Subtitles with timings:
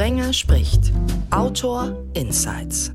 [0.00, 0.92] Sprenger spricht.
[1.30, 2.90] Autor Insights.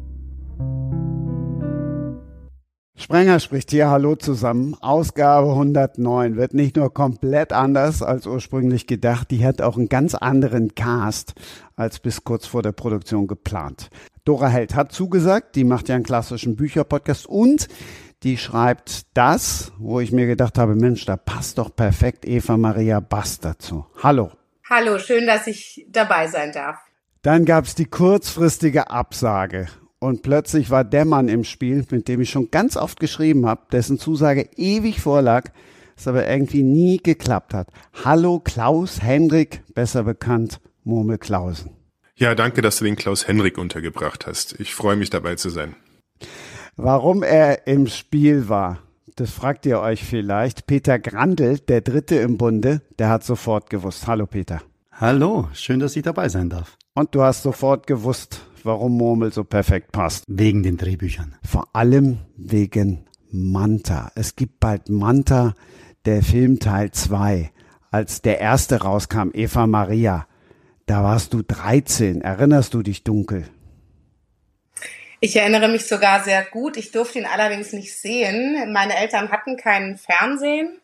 [2.97, 4.76] Sprenger spricht hier, hallo zusammen.
[4.81, 10.15] Ausgabe 109 wird nicht nur komplett anders als ursprünglich gedacht, die hat auch einen ganz
[10.15, 11.36] anderen Cast
[11.76, 13.92] als bis kurz vor der Produktion geplant.
[14.24, 17.67] Dora Held hat zugesagt, die macht ja einen klassischen Bücherpodcast und
[18.23, 22.99] die schreibt das, wo ich mir gedacht habe, Mensch, da passt doch perfekt Eva Maria
[22.99, 23.85] Bass dazu.
[24.02, 24.31] Hallo.
[24.67, 26.84] Hallo, schön, dass ich dabei sein darf.
[27.26, 29.66] Dann gab es die kurzfristige Absage
[29.98, 33.64] und plötzlich war der Mann im Spiel, mit dem ich schon ganz oft geschrieben habe,
[33.72, 35.46] dessen Zusage ewig vorlag,
[35.98, 37.70] es aber irgendwie nie geklappt hat.
[38.04, 41.72] Hallo Klaus Henrik, besser bekannt Murmel Klausen.
[42.16, 44.60] Ja, danke, dass du den Klaus Henrik untergebracht hast.
[44.60, 45.76] Ich freue mich dabei zu sein.
[46.76, 48.84] Warum er im Spiel war,
[49.16, 50.68] das fragt ihr euch vielleicht.
[50.68, 54.06] Peter Grandl, der Dritte im Bunde, der hat sofort gewusst.
[54.06, 54.62] Hallo Peter.
[54.98, 56.77] Hallo, schön, dass ich dabei sein darf.
[56.94, 60.23] Und du hast sofort gewusst, warum Murmel so perfekt passt.
[60.25, 61.36] Wegen den Drehbüchern.
[61.44, 64.14] Vor allem wegen Manta.
[64.16, 65.53] Es gibt bald Manta,
[66.05, 67.52] der Film Teil 2.
[67.92, 70.28] Als der erste rauskam, Eva Maria,
[70.86, 72.22] da warst du 13.
[72.22, 73.50] Erinnerst du dich dunkel?
[75.20, 76.77] Ich erinnere mich sogar sehr gut.
[76.77, 78.72] Ich durfte ihn allerdings nicht sehen.
[78.72, 80.80] Meine Eltern hatten keinen Fernsehen,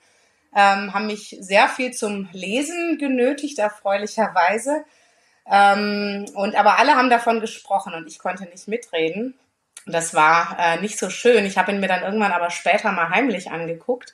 [0.55, 4.83] ähm, haben mich sehr viel zum Lesen genötigt, erfreulicherweise.
[5.49, 9.37] Ähm, und aber alle haben davon gesprochen und ich konnte nicht mitreden.
[9.85, 11.45] Das war äh, nicht so schön.
[11.45, 14.13] Ich habe ihn mir dann irgendwann aber später mal heimlich angeguckt.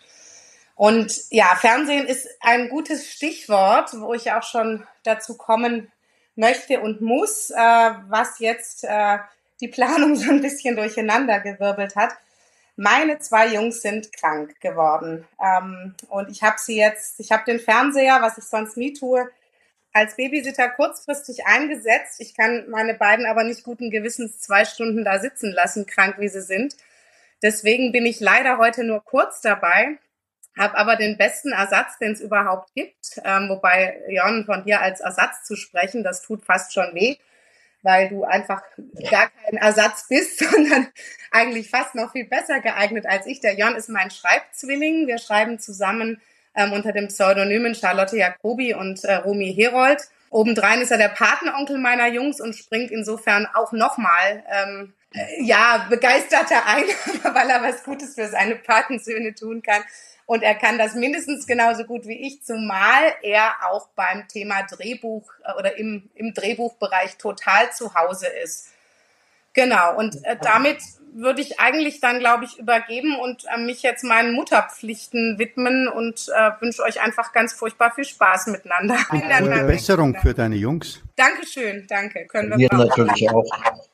[0.75, 5.91] Und ja, Fernsehen ist ein gutes Stichwort, wo ich auch schon dazu kommen
[6.35, 9.17] möchte und muss, äh, was jetzt äh,
[9.59, 12.13] die Planung so ein bisschen durcheinander gewirbelt hat.
[12.79, 17.59] Meine zwei Jungs sind krank geworden ähm, und ich habe sie jetzt, ich habe den
[17.59, 19.27] Fernseher, was ich sonst nie tue,
[19.93, 22.21] als Babysitter kurzfristig eingesetzt.
[22.21, 26.27] Ich kann meine beiden aber nicht guten Gewissens zwei Stunden da sitzen lassen, krank wie
[26.27, 26.75] sie sind.
[27.41, 29.97] Deswegen bin ich leider heute nur kurz dabei,
[30.55, 33.19] habe aber den besten Ersatz, den es überhaupt gibt.
[33.25, 37.17] Ähm, wobei, Jon, von dir als Ersatz zu sprechen, das tut fast schon weh,
[37.87, 38.61] weil du einfach
[39.09, 40.87] gar kein Ersatz bist, sondern
[41.31, 43.39] eigentlich fast noch viel besser geeignet als ich.
[43.39, 45.07] Der Jon ist mein Schreibzwilling.
[45.07, 46.21] Wir schreiben zusammen
[46.53, 50.01] ähm, unter dem Pseudonymen Charlotte Jacobi und äh, Romy Herold.
[50.29, 55.87] Obendrein ist er der Patenonkel meiner Jungs und springt insofern auch nochmal ähm, äh, ja,
[55.89, 56.83] begeisterter ein,
[57.33, 59.81] weil er was Gutes für seine Patensöhne tun kann.
[60.27, 65.31] Und er kann das mindestens genauso gut wie ich, zumal er auch beim Thema Drehbuch
[65.43, 68.67] äh, oder im, im Drehbuchbereich total zu Hause ist.
[69.53, 70.79] Genau, und äh, damit
[71.13, 76.27] würde ich eigentlich dann, glaube ich, übergeben und äh, mich jetzt meinen Mutterpflichten widmen und
[76.27, 78.97] äh, wünsche euch einfach ganz furchtbar viel Spaß miteinander.
[79.09, 81.01] Gute Besserung für deine Jungs.
[81.15, 82.27] Dankeschön, danke.
[82.27, 83.49] Können wir, wir natürlich auch.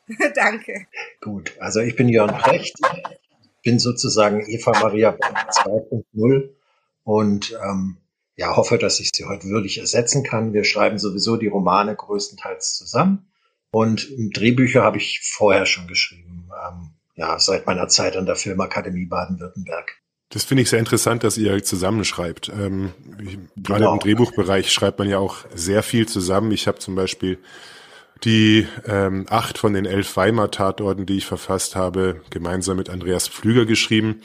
[0.36, 0.88] danke.
[1.22, 2.76] Gut, also ich bin Jörn Precht,
[3.64, 6.50] bin sozusagen Eva Maria 2.0
[7.04, 7.98] und ähm,
[8.36, 10.54] ja, hoffe, dass ich sie heute würdig ersetzen kann.
[10.54, 13.28] Wir schreiben sowieso die Romane größtenteils zusammen.
[13.72, 16.50] Und Drehbücher habe ich vorher schon geschrieben.
[16.52, 20.00] Ähm, ja, seit meiner Zeit an der Filmakademie Baden-Württemberg.
[20.30, 22.50] Das finde ich sehr interessant, dass ihr zusammenschreibt.
[22.50, 22.92] Ähm,
[23.56, 23.94] gerade genau.
[23.94, 26.52] im Drehbuchbereich schreibt man ja auch sehr viel zusammen.
[26.52, 27.38] Ich habe zum Beispiel
[28.24, 33.66] die ähm, acht von den elf Weimar-Tatorten, die ich verfasst habe, gemeinsam mit Andreas Pflüger
[33.66, 34.22] geschrieben,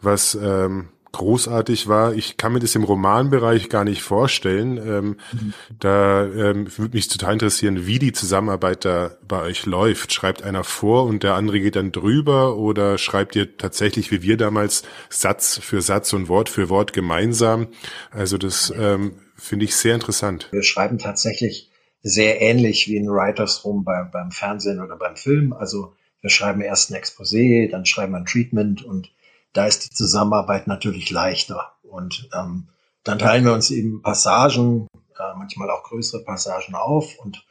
[0.00, 2.14] was ähm, großartig war.
[2.14, 4.78] Ich kann mir das im Romanbereich gar nicht vorstellen.
[4.78, 5.54] Ähm, mhm.
[5.78, 10.12] Da ähm, würde mich total interessieren, wie die Zusammenarbeit da bei euch läuft.
[10.12, 14.36] Schreibt einer vor und der andere geht dann drüber oder schreibt ihr tatsächlich wie wir
[14.36, 17.68] damals Satz für Satz und Wort für Wort gemeinsam?
[18.10, 20.48] Also das ähm, finde ich sehr interessant.
[20.50, 21.71] Wir schreiben tatsächlich
[22.02, 25.52] sehr ähnlich wie in Writers Room bei, beim Fernsehen oder beim Film.
[25.52, 29.12] Also wir schreiben erst ein Exposé, dann schreiben wir ein Treatment und
[29.52, 31.74] da ist die Zusammenarbeit natürlich leichter.
[31.82, 32.68] Und ähm,
[33.04, 37.44] dann teilen wir uns eben Passagen, äh, manchmal auch größere Passagen auf und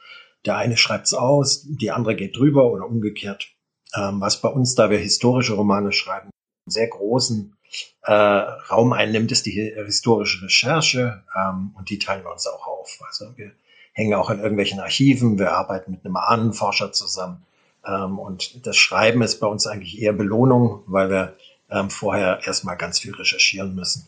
[0.44, 3.52] der eine schreibt es aus, die andere geht drüber oder umgekehrt.
[3.94, 7.56] Ähm, was bei uns, da wir historische Romane schreiben, einen sehr großen
[8.02, 12.98] äh, Raum einnimmt, ist die historische Recherche ähm, und die teilen wir uns auch auf.
[13.06, 13.52] Also wir
[13.92, 17.44] hängen auch in irgendwelchen Archiven, wir arbeiten mit einem Ahnenforscher zusammen.
[17.86, 21.36] Ähm, und das Schreiben ist bei uns eigentlich eher Belohnung, weil wir
[21.70, 24.06] ähm, vorher erstmal ganz viel recherchieren müssen.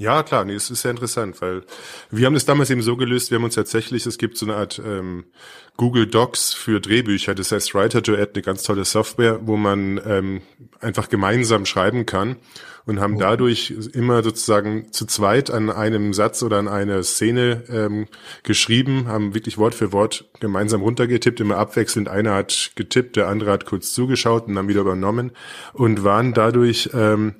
[0.00, 1.64] Ja, klar, nee, es ist sehr interessant, weil
[2.12, 4.54] wir haben das damals eben so gelöst, wir haben uns tatsächlich, es gibt so eine
[4.54, 5.24] Art ähm,
[5.76, 10.00] Google Docs für Drehbücher, das heißt Writer to Add, eine ganz tolle Software, wo man
[10.06, 10.42] ähm,
[10.80, 12.36] einfach gemeinsam schreiben kann.
[12.88, 13.20] Und haben oh.
[13.20, 18.06] dadurch immer sozusagen zu zweit an einem Satz oder an einer Szene ähm,
[18.44, 22.08] geschrieben, haben wirklich Wort für Wort gemeinsam runtergetippt, immer abwechselnd.
[22.08, 25.32] Einer hat getippt, der andere hat kurz zugeschaut und dann wieder übernommen
[25.74, 27.34] und waren dadurch ähm,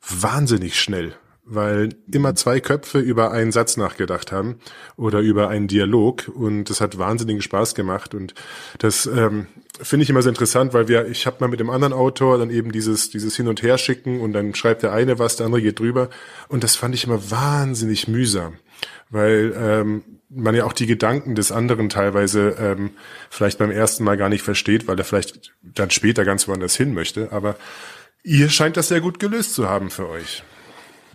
[0.00, 1.14] wahnsinnig schnell
[1.48, 4.58] weil immer zwei Köpfe über einen Satz nachgedacht haben
[4.96, 6.28] oder über einen Dialog.
[6.34, 8.14] Und das hat wahnsinnigen Spaß gemacht.
[8.14, 8.34] Und
[8.78, 9.46] das ähm,
[9.80, 12.50] finde ich immer sehr interessant, weil wir, ich habe mal mit dem anderen Autor dann
[12.50, 15.62] eben dieses dieses hin und her schicken und dann schreibt der eine was, der andere
[15.62, 16.10] geht drüber.
[16.48, 18.54] Und das fand ich immer wahnsinnig mühsam,
[19.08, 22.90] weil ähm, man ja auch die Gedanken des anderen teilweise ähm,
[23.30, 26.92] vielleicht beim ersten Mal gar nicht versteht, weil er vielleicht dann später ganz woanders hin
[26.92, 27.54] möchte, aber
[28.24, 30.42] ihr scheint das sehr gut gelöst zu haben für euch.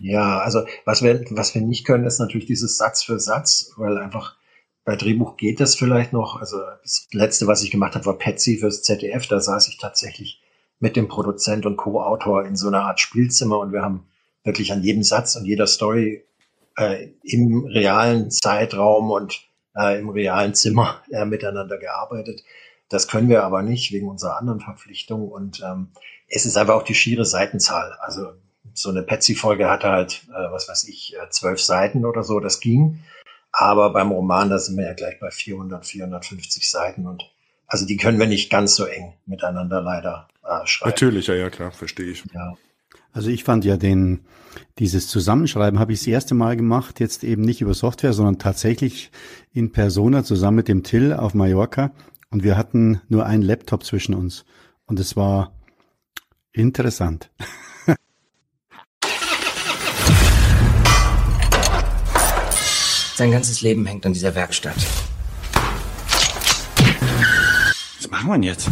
[0.02, 3.98] Ja, also was wir, was wir nicht können, ist natürlich dieses Satz für Satz, weil
[3.98, 4.36] einfach
[4.84, 6.40] bei Drehbuch geht das vielleicht noch.
[6.40, 9.28] Also das letzte, was ich gemacht habe, war Patsy fürs ZDF.
[9.28, 10.42] Da saß ich tatsächlich
[10.80, 14.08] mit dem Produzent und Co-Autor in so einer Art Spielzimmer und wir haben
[14.42, 16.24] wirklich an jedem Satz und jeder Story
[16.76, 19.40] äh, im realen Zeitraum und
[19.76, 22.42] äh, im realen Zimmer äh, miteinander gearbeitet.
[22.88, 25.92] Das können wir aber nicht wegen unserer anderen Verpflichtung und ähm,
[26.26, 27.96] es ist einfach auch die schiere Seitenzahl.
[28.00, 28.32] Also
[28.74, 32.60] so eine Petsy-Folge hatte halt, äh, was weiß ich, äh, zwölf Seiten oder so, das
[32.60, 33.02] ging.
[33.52, 37.22] Aber beim Roman, da sind wir ja gleich bei 400, 450 Seiten und
[37.66, 40.90] also die können wir nicht ganz so eng miteinander leider äh, schreiben.
[40.90, 42.24] Natürlich, ja, ja, klar, verstehe ich.
[42.34, 42.54] Ja.
[43.12, 44.20] Also ich fand ja den,
[44.78, 49.10] dieses Zusammenschreiben habe ich das erste Mal gemacht, jetzt eben nicht über Software, sondern tatsächlich
[49.52, 51.92] in Persona zusammen mit dem Till auf Mallorca.
[52.30, 54.44] Und wir hatten nur einen Laptop zwischen uns.
[54.86, 55.52] Und es war
[56.52, 57.30] interessant.
[63.14, 64.76] Sein ganzes Leben hängt an dieser Werkstatt.
[67.98, 68.68] Was machen wir denn jetzt?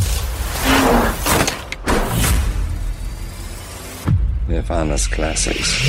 [4.49, 5.83] Wir fahren das Classics.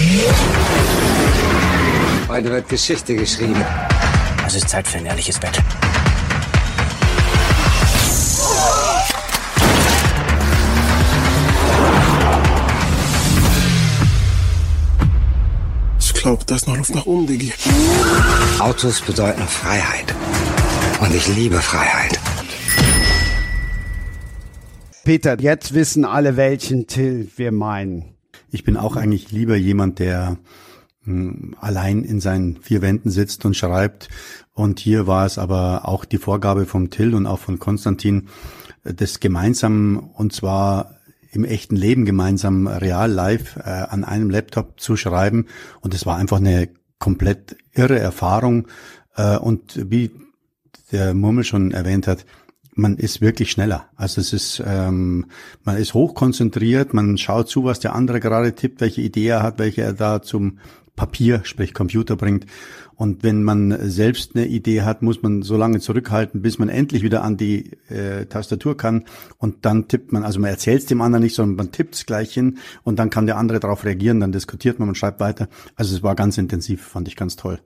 [2.27, 3.65] Heute wird Geschichte geschrieben.
[4.45, 5.57] Es ist Zeit für ein ehrliches Bett.
[16.31, 17.51] Glaube, da ist noch Luft nach oben, Diggi.
[18.59, 20.15] Autos bedeuten Freiheit.
[21.01, 22.17] Und ich liebe Freiheit.
[25.03, 28.13] Peter, jetzt wissen alle, welchen Till wir meinen.
[28.49, 30.37] Ich bin auch eigentlich lieber jemand, der
[31.03, 34.07] mh, hm, allein in seinen vier Wänden sitzt und schreibt.
[34.53, 38.29] Und hier war es aber auch die Vorgabe vom Till und auch von Konstantin,
[38.85, 41.00] äh, das gemeinsam und zwar
[41.31, 45.47] im echten Leben gemeinsam real live äh, an einem Laptop zu schreiben.
[45.79, 46.69] Und es war einfach eine
[46.99, 48.67] komplett irre Erfahrung.
[49.15, 50.11] Äh, und wie
[50.91, 52.25] der Murmel schon erwähnt hat,
[52.73, 53.85] man ist wirklich schneller.
[53.95, 55.25] Also es ist, ähm,
[55.63, 59.59] man ist hochkonzentriert, man schaut zu, was der andere gerade tippt, welche Idee er hat,
[59.59, 60.59] welche er da zum
[60.95, 62.45] Papier, sprich Computer bringt.
[62.95, 67.03] Und wenn man selbst eine Idee hat, muss man so lange zurückhalten, bis man endlich
[67.03, 69.05] wieder an die äh, Tastatur kann.
[69.37, 72.05] Und dann tippt man, also man erzählt es dem anderen nicht, sondern man tippt es
[72.05, 75.47] gleich hin und dann kann der andere darauf reagieren, dann diskutiert man und schreibt weiter.
[75.75, 77.59] Also es war ganz intensiv, fand ich ganz toll.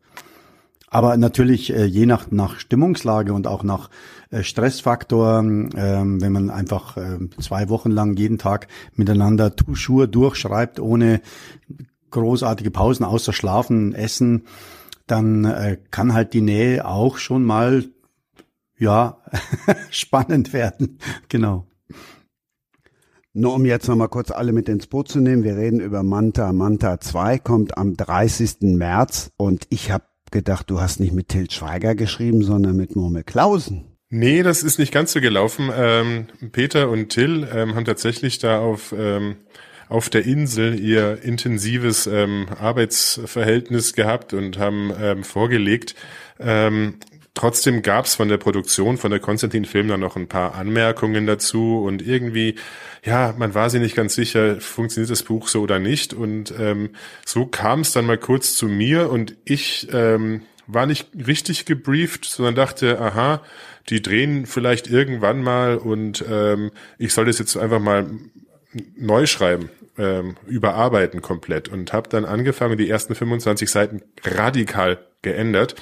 [0.88, 3.90] Aber natürlich äh, je nach, nach Stimmungslage und auch nach
[4.30, 10.80] äh, Stressfaktor, äh, wenn man einfach äh, zwei Wochen lang jeden Tag miteinander Tuschur durchschreibt,
[10.80, 11.22] ohne
[12.12, 14.44] großartige Pausen außer Schlafen, Essen,
[15.08, 17.86] dann äh, kann halt die Nähe auch schon mal
[18.78, 19.22] ja
[19.90, 21.00] spannend werden.
[21.30, 21.68] Genau.
[23.38, 26.54] Nur um jetzt nochmal kurz alle mit ins Boot zu nehmen, wir reden über Manta.
[26.54, 28.62] Manta 2 kommt am 30.
[28.62, 33.26] März und ich habe gedacht, du hast nicht mit Til Schweiger geschrieben, sondern mit Murmel
[33.26, 33.98] Klausen.
[34.10, 35.70] Nee, das ist nicht ganz so gelaufen.
[35.76, 39.36] Ähm, Peter und Till ähm, haben tatsächlich da auf ähm,
[39.90, 45.96] auf der Insel ihr intensives ähm, Arbeitsverhältnis gehabt und haben ähm, vorgelegt.
[46.40, 46.96] Ähm,
[47.34, 51.28] trotzdem gab es von der Produktion, von der Konstantin Film dann noch ein paar Anmerkungen
[51.28, 52.56] dazu und irgendwie,
[53.04, 56.14] ja, man war sich nicht ganz sicher, funktioniert das Buch so oder nicht.
[56.14, 56.90] Und ähm,
[57.26, 62.26] so kam es dann mal kurz zu mir und ich ähm, war nicht richtig gebrieft,
[62.26, 63.44] sondern dachte, aha,
[63.90, 68.10] die drehen vielleicht irgendwann mal und ähm, ich soll das jetzt einfach mal
[68.96, 75.76] neu schreiben, ähm, überarbeiten komplett und habe dann angefangen, die ersten 25 Seiten radikal geändert,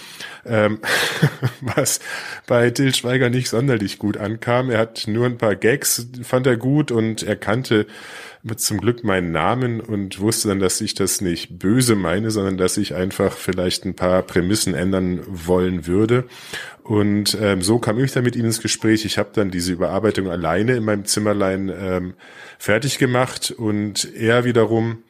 [0.46, 0.80] ähm,
[1.62, 2.00] was
[2.48, 4.70] bei Till Schweiger nicht sonderlich gut ankam.
[4.70, 7.86] Er hat nur ein paar Gags, fand er gut und er kannte
[8.58, 12.78] zum Glück meinen Namen und wusste dann, dass ich das nicht böse meine, sondern dass
[12.78, 16.26] ich einfach vielleicht ein paar Prämissen ändern wollen würde.
[16.84, 19.06] Und ähm, so kam ich dann mit ihm ins Gespräch.
[19.06, 22.14] Ich habe dann diese Überarbeitung alleine in meinem Zimmerlein ähm,
[22.60, 25.04] fertig gemacht und er wiederum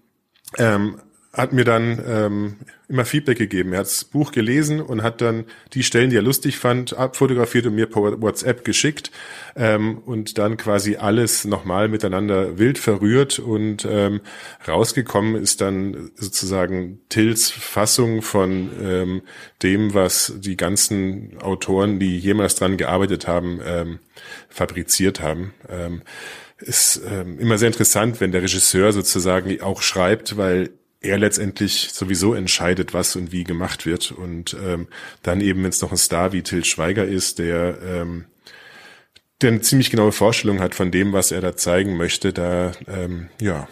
[0.60, 1.00] ähm,
[1.34, 2.56] hat mir dann ähm,
[2.88, 3.74] immer Feedback gegeben.
[3.74, 7.66] Er hat das Buch gelesen und hat dann die Stellen, die er lustig fand, abfotografiert
[7.66, 9.10] und mir per WhatsApp geschickt
[9.56, 14.22] ähm, und dann quasi alles nochmal miteinander wild verrührt und ähm,
[14.68, 19.22] rausgekommen ist dann sozusagen Tills Fassung von ähm,
[19.64, 24.00] dem, was die ganzen Autoren, die jemals dran gearbeitet haben, ähm,
[24.50, 25.56] fabriziert haben.
[25.68, 26.04] Ähm,
[26.60, 30.70] ist ähm, immer sehr interessant, wenn der Regisseur sozusagen auch schreibt, weil
[31.04, 34.12] er letztendlich sowieso entscheidet, was und wie gemacht wird.
[34.12, 34.88] Und ähm,
[35.22, 38.26] dann eben, wenn es noch ein Star wie Till Schweiger ist, der, ähm,
[39.42, 43.30] der eine ziemlich genaue Vorstellung hat von dem, was er da zeigen möchte, da ähm,
[43.42, 43.68] ja,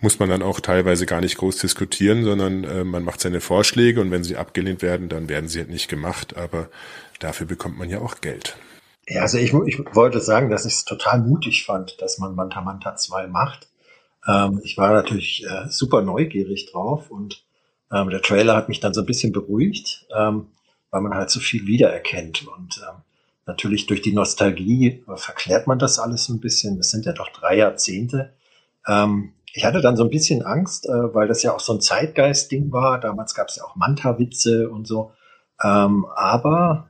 [0.00, 4.00] muss man dann auch teilweise gar nicht groß diskutieren, sondern äh, man macht seine Vorschläge
[4.00, 6.36] und wenn sie abgelehnt werden, dann werden sie halt nicht gemacht.
[6.36, 6.70] Aber
[7.20, 8.56] dafür bekommt man ja auch Geld.
[9.06, 12.62] Ja, also ich, ich wollte sagen, dass ich es total mutig fand, dass man Manta
[12.62, 13.68] Manta 2 macht
[14.26, 17.44] ähm, ich war natürlich äh, super neugierig drauf und
[17.92, 20.48] ähm, der Trailer hat mich dann so ein bisschen beruhigt, ähm,
[20.90, 23.02] weil man halt so viel wiedererkennt und ähm,
[23.46, 26.76] natürlich durch die Nostalgie äh, verklärt man das alles ein bisschen.
[26.78, 28.32] Das sind ja doch drei Jahrzehnte.
[28.86, 31.80] Ähm, ich hatte dann so ein bisschen Angst, äh, weil das ja auch so ein
[31.80, 32.98] Zeitgeist-Ding war.
[32.98, 35.12] Damals gab es ja auch Manta-Witze und so.
[35.62, 36.88] Ähm, aber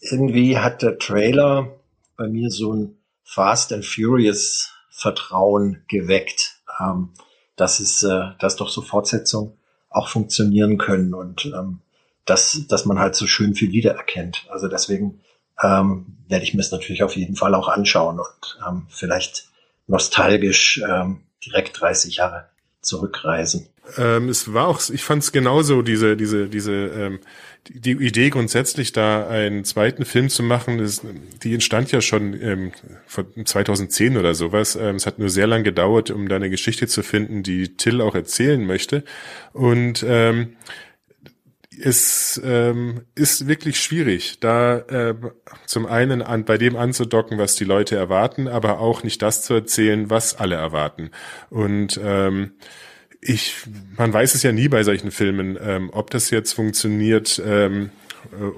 [0.00, 1.80] irgendwie hat der Trailer
[2.16, 7.10] bei mir so ein Fast and Furious Vertrauen geweckt, ähm,
[7.54, 9.52] dass es, äh, dass doch so Fortsetzungen
[9.90, 11.80] auch funktionieren können und ähm,
[12.24, 14.46] dass, dass man halt so schön viel wiedererkennt.
[14.50, 15.20] Also deswegen
[15.62, 19.48] ähm, werde ich mir es natürlich auf jeden Fall auch anschauen und ähm, vielleicht
[19.86, 22.48] nostalgisch ähm, direkt 30 Jahre
[22.82, 23.68] zurückreisen.
[23.96, 27.20] Ähm, es war auch, ich fand es genauso, diese, diese, diese, ähm,
[27.68, 31.02] die, Idee grundsätzlich da einen zweiten Film zu machen, ist,
[31.42, 32.72] die entstand ja schon ähm,
[33.06, 34.76] von 2010 oder sowas.
[34.76, 38.00] Ähm, es hat nur sehr lang gedauert, um da eine Geschichte zu finden, die Till
[38.00, 39.04] auch erzählen möchte.
[39.52, 40.56] Und ähm,
[41.80, 45.14] es ähm, ist wirklich schwierig, da äh,
[45.66, 49.54] zum einen an, bei dem anzudocken, was die Leute erwarten, aber auch nicht das zu
[49.54, 51.10] erzählen, was alle erwarten.
[51.50, 52.52] Und ähm,
[53.20, 53.54] ich,
[53.96, 57.90] man weiß es ja nie bei solchen Filmen, ähm, ob das jetzt funktioniert ähm,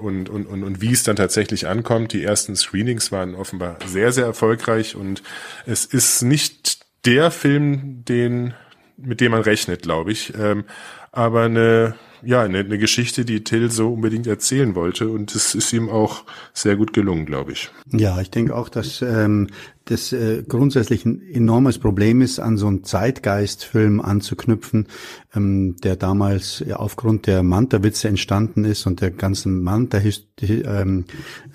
[0.01, 2.13] und, und, und, und wie es dann tatsächlich ankommt.
[2.13, 5.23] Die ersten Screenings waren offenbar sehr, sehr erfolgreich und
[5.65, 8.53] es ist nicht der Film, den,
[8.97, 10.33] mit dem man rechnet, glaube ich.
[10.37, 10.65] Ähm,
[11.11, 15.09] aber eine ja, eine, eine Geschichte, die Till so unbedingt erzählen wollte.
[15.09, 16.23] Und es ist ihm auch
[16.53, 17.69] sehr gut gelungen, glaube ich.
[17.91, 19.47] Ja, ich denke auch, dass ähm,
[19.85, 24.87] das äh, grundsätzlich ein enormes Problem ist, an so einen Zeitgeistfilm anzuknüpfen,
[25.35, 31.05] ähm, der damals ja, aufgrund der Manta-Witze entstanden ist und der ganzen Manta-Hysterie, ähm,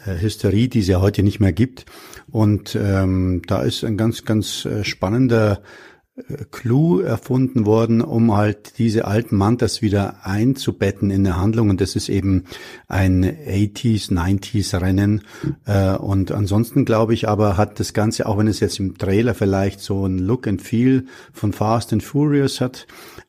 [0.05, 1.87] äh, die es ja heute nicht mehr gibt.
[2.31, 5.63] Und ähm, da ist ein ganz, ganz äh, spannender
[6.51, 11.69] Clou erfunden worden, um halt diese alten Mantas wieder einzubetten in der Handlung.
[11.69, 12.45] Und das ist eben
[12.89, 15.23] ein 80s, 90s Rennen.
[15.67, 19.35] Äh, und ansonsten glaube ich aber, hat das Ganze, auch wenn es jetzt im Trailer
[19.35, 21.05] vielleicht so ein Look and Feel
[21.35, 22.87] von Fast and Furious hat,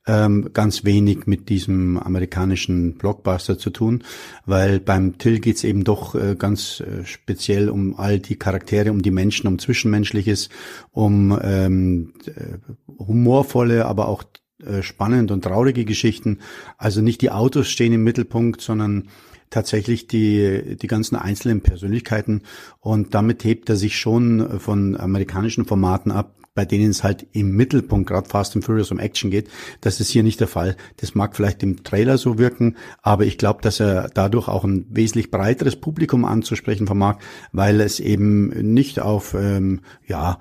[0.08, 4.04] ähm, ganz wenig mit diesem amerikanischen Blockbuster zu tun,
[4.46, 9.02] weil beim Till geht's eben doch äh, ganz äh, speziell um all die Charaktere, um
[9.02, 10.50] die Menschen, um Zwischenmenschliches,
[10.92, 12.58] um ähm, äh,
[12.98, 14.24] humorvolle, aber auch
[14.66, 16.40] äh, spannend und traurige Geschichten.
[16.78, 19.10] Also nicht die Autos stehen im Mittelpunkt, sondern
[19.50, 22.42] tatsächlich die, die ganzen einzelnen Persönlichkeiten.
[22.80, 27.52] Und damit hebt er sich schon von amerikanischen Formaten ab, bei denen es halt im
[27.52, 29.48] Mittelpunkt, gerade Fast and Furious, um Action geht.
[29.82, 30.76] Das ist hier nicht der Fall.
[30.98, 34.88] Das mag vielleicht im Trailer so wirken, aber ich glaube, dass er dadurch auch ein
[34.90, 37.20] wesentlich breiteres Publikum anzusprechen vermag,
[37.52, 40.40] weil es eben nicht auf, ähm, ja,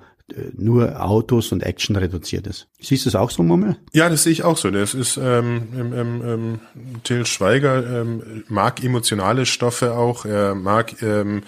[0.55, 2.67] nur Autos und Action reduziert ist.
[2.79, 3.77] Siehst du es auch so, Mummel?
[3.93, 4.71] Ja, das sehe ich auch so.
[4.71, 6.59] Das ist ähm, ähm, ähm,
[7.03, 10.25] Till Schweiger ähm, mag emotionale Stoffe auch.
[10.25, 11.43] Er mag ähm,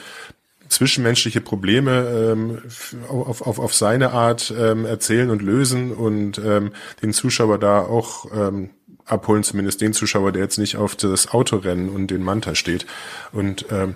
[0.69, 2.61] zwischenmenschliche Probleme ähm,
[3.09, 6.71] auf, auf, auf seine Art ähm, erzählen und lösen und ähm,
[7.01, 8.69] den Zuschauer da auch ähm,
[9.05, 12.85] abholen, zumindest den Zuschauer, der jetzt nicht auf das Autorennen und den Manta steht.
[13.31, 13.95] Und ähm,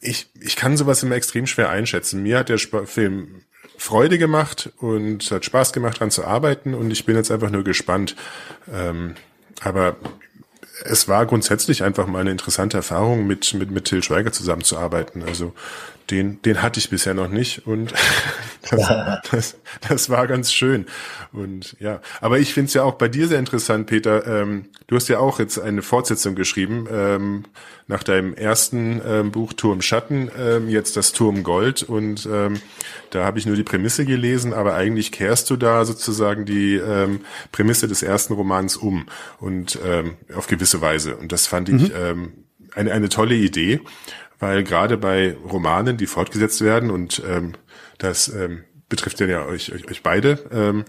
[0.00, 2.22] ich, ich kann sowas immer extrem schwer einschätzen.
[2.22, 3.42] Mir hat der Sp Film
[3.78, 7.64] Freude gemacht und hat Spaß gemacht, dran zu arbeiten und ich bin jetzt einfach nur
[7.64, 8.14] gespannt.
[8.72, 9.14] Ähm,
[9.60, 9.96] aber
[10.84, 15.22] es war grundsätzlich einfach mal eine interessante Erfahrung, mit, mit, mit Till Schweiger zusammenzuarbeiten.
[15.22, 15.54] Also
[16.12, 17.92] den, den hatte ich bisher noch nicht und
[18.70, 18.88] das,
[19.30, 19.56] das,
[19.88, 20.84] das war ganz schön.
[21.32, 24.26] Und ja, aber ich finde es ja auch bei dir sehr interessant, Peter.
[24.26, 27.44] Ähm, du hast ja auch jetzt eine Fortsetzung geschrieben ähm,
[27.86, 32.60] nach deinem ersten ähm, Buch Turm Schatten, ähm, jetzt das Turm Gold und ähm,
[33.10, 37.20] da habe ich nur die Prämisse gelesen, aber eigentlich kehrst du da sozusagen die ähm,
[37.52, 39.06] Prämisse des ersten Romans um
[39.38, 39.78] und
[40.34, 41.16] auf gewisse Weise.
[41.16, 42.32] Und das fand ich mhm.
[42.74, 43.80] eine, eine tolle Idee
[44.42, 47.52] weil gerade bei Romanen, die fortgesetzt werden und ähm,
[47.98, 50.84] das ähm, betrifft ja euch, euch, euch beide, ähm,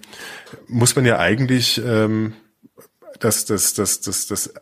[0.67, 2.33] muss man ja eigentlich ähm,
[3.19, 4.53] das, das, das, das, das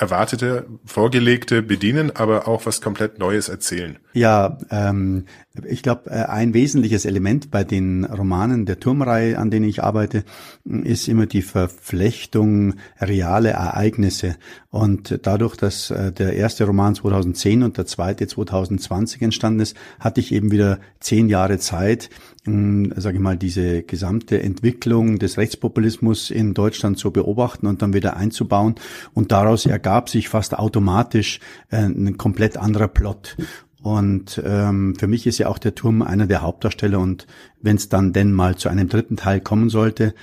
[0.00, 3.98] erwartete, vorgelegte bedienen, aber auch was komplett Neues erzählen.
[4.14, 5.26] Ja, ähm,
[5.66, 10.24] ich glaube, äh, ein wesentliches Element bei den Romanen der Turmreihe, an denen ich arbeite,
[10.64, 14.36] ist immer die Verflechtung reale Ereignisse.
[14.70, 20.20] Und dadurch, dass äh, der erste Roman 2010 und der zweite 2020 entstanden ist, hatte
[20.20, 22.08] ich eben wieder zehn Jahre Zeit,
[22.44, 28.16] sage ich mal, diese gesamte Entwicklung des Rechtspopulismus in Deutschland zu beobachten und dann wieder
[28.16, 28.76] einzubauen.
[29.12, 33.36] Und daraus ergab sich fast automatisch äh, ein komplett anderer Plot.
[33.82, 37.26] Und ähm, für mich ist ja auch der Turm einer der Hauptdarsteller und
[37.60, 40.14] wenn es dann denn mal zu einem dritten Teil kommen sollte,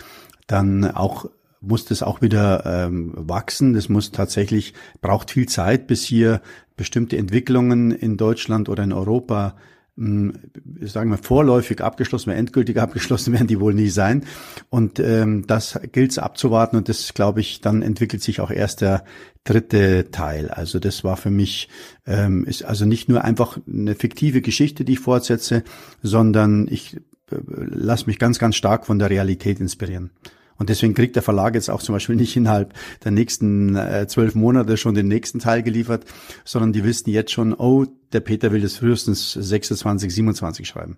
[0.46, 1.26] dann auch
[1.60, 3.74] muss das auch wieder ähm, wachsen.
[3.74, 6.42] Das muss tatsächlich, braucht viel Zeit, bis hier
[6.76, 9.56] bestimmte Entwicklungen in Deutschland oder in Europa
[9.98, 14.26] sagen wir, vorläufig abgeschlossen endgültig abgeschlossen werden die wohl nie sein.
[14.70, 18.82] Und ähm, das gilt es abzuwarten und das, glaube ich, dann entwickelt sich auch erst
[18.82, 19.04] der
[19.44, 20.50] dritte Teil.
[20.50, 21.70] Also das war für mich,
[22.06, 25.64] ähm, ist also nicht nur einfach eine fiktive Geschichte, die ich fortsetze,
[26.04, 26.98] sondern ich
[27.32, 30.12] äh, lasse mich ganz, ganz stark von der Realität inspirieren.
[30.58, 32.74] Und deswegen kriegt der Verlag jetzt auch zum Beispiel nicht innerhalb
[33.04, 36.06] der nächsten äh, zwölf Monate schon den nächsten Teil geliefert,
[36.46, 40.98] sondern die wissen jetzt schon, oh, der Peter will das frühestens 26, 27 schreiben.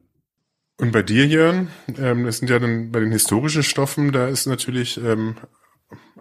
[0.80, 4.46] Und bei dir, Jörn, ähm, das sind ja dann bei den historischen Stoffen, da ist
[4.46, 5.36] natürlich ähm,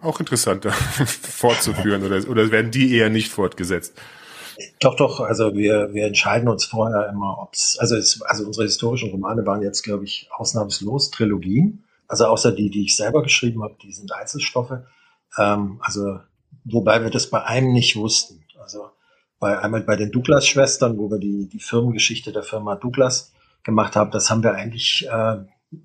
[0.00, 0.72] auch interessanter
[1.06, 3.94] fortzuführen oder, oder werden die eher nicht fortgesetzt?
[4.80, 9.10] Doch, doch, also wir, wir entscheiden uns vorher immer, ob's, also es, also unsere historischen
[9.10, 11.84] Romane waren jetzt, glaube ich, ausnahmslos Trilogien.
[12.08, 14.78] Also außer die, die ich selber geschrieben habe, die sind Einzelstoffe.
[15.36, 16.18] Ähm, also
[16.64, 18.44] wobei wir das bei einem nicht wussten.
[18.58, 18.90] Also
[19.38, 24.10] bei einmal bei den Douglas-Schwestern, wo wir die, die Firmengeschichte der Firma Douglas gemacht haben,
[24.10, 25.36] das haben wir eigentlich, äh,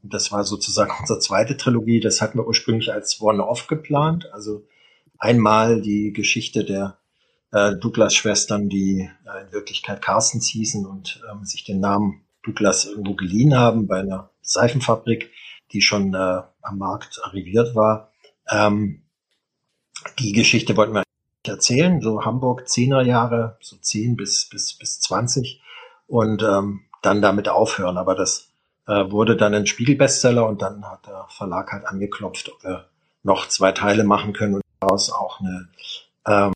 [0.01, 4.29] das war sozusagen unsere zweite Trilogie, das hatten wir ursprünglich als One-Off geplant.
[4.33, 4.65] Also
[5.19, 6.97] einmal die Geschichte der
[7.51, 13.13] äh, Douglas-Schwestern, die äh, in Wirklichkeit Carstens hießen und ähm, sich den Namen Douglas irgendwo
[13.13, 15.31] geliehen haben bei einer Seifenfabrik
[15.71, 18.11] die schon äh, am Markt arriviert war.
[18.49, 19.03] Ähm,
[20.19, 21.03] die Geschichte wollten wir
[21.45, 25.61] erzählen, so Hamburg zehner Jahre, so zehn bis, bis, bis zwanzig
[26.07, 27.97] und ähm, dann damit aufhören.
[27.97, 28.51] Aber das
[28.87, 32.85] äh, wurde dann ein Spiegelbestseller und dann hat der Verlag halt angeklopft, ob wir
[33.23, 35.69] noch zwei Teile machen können und daraus auch eine,
[36.27, 36.53] ähm,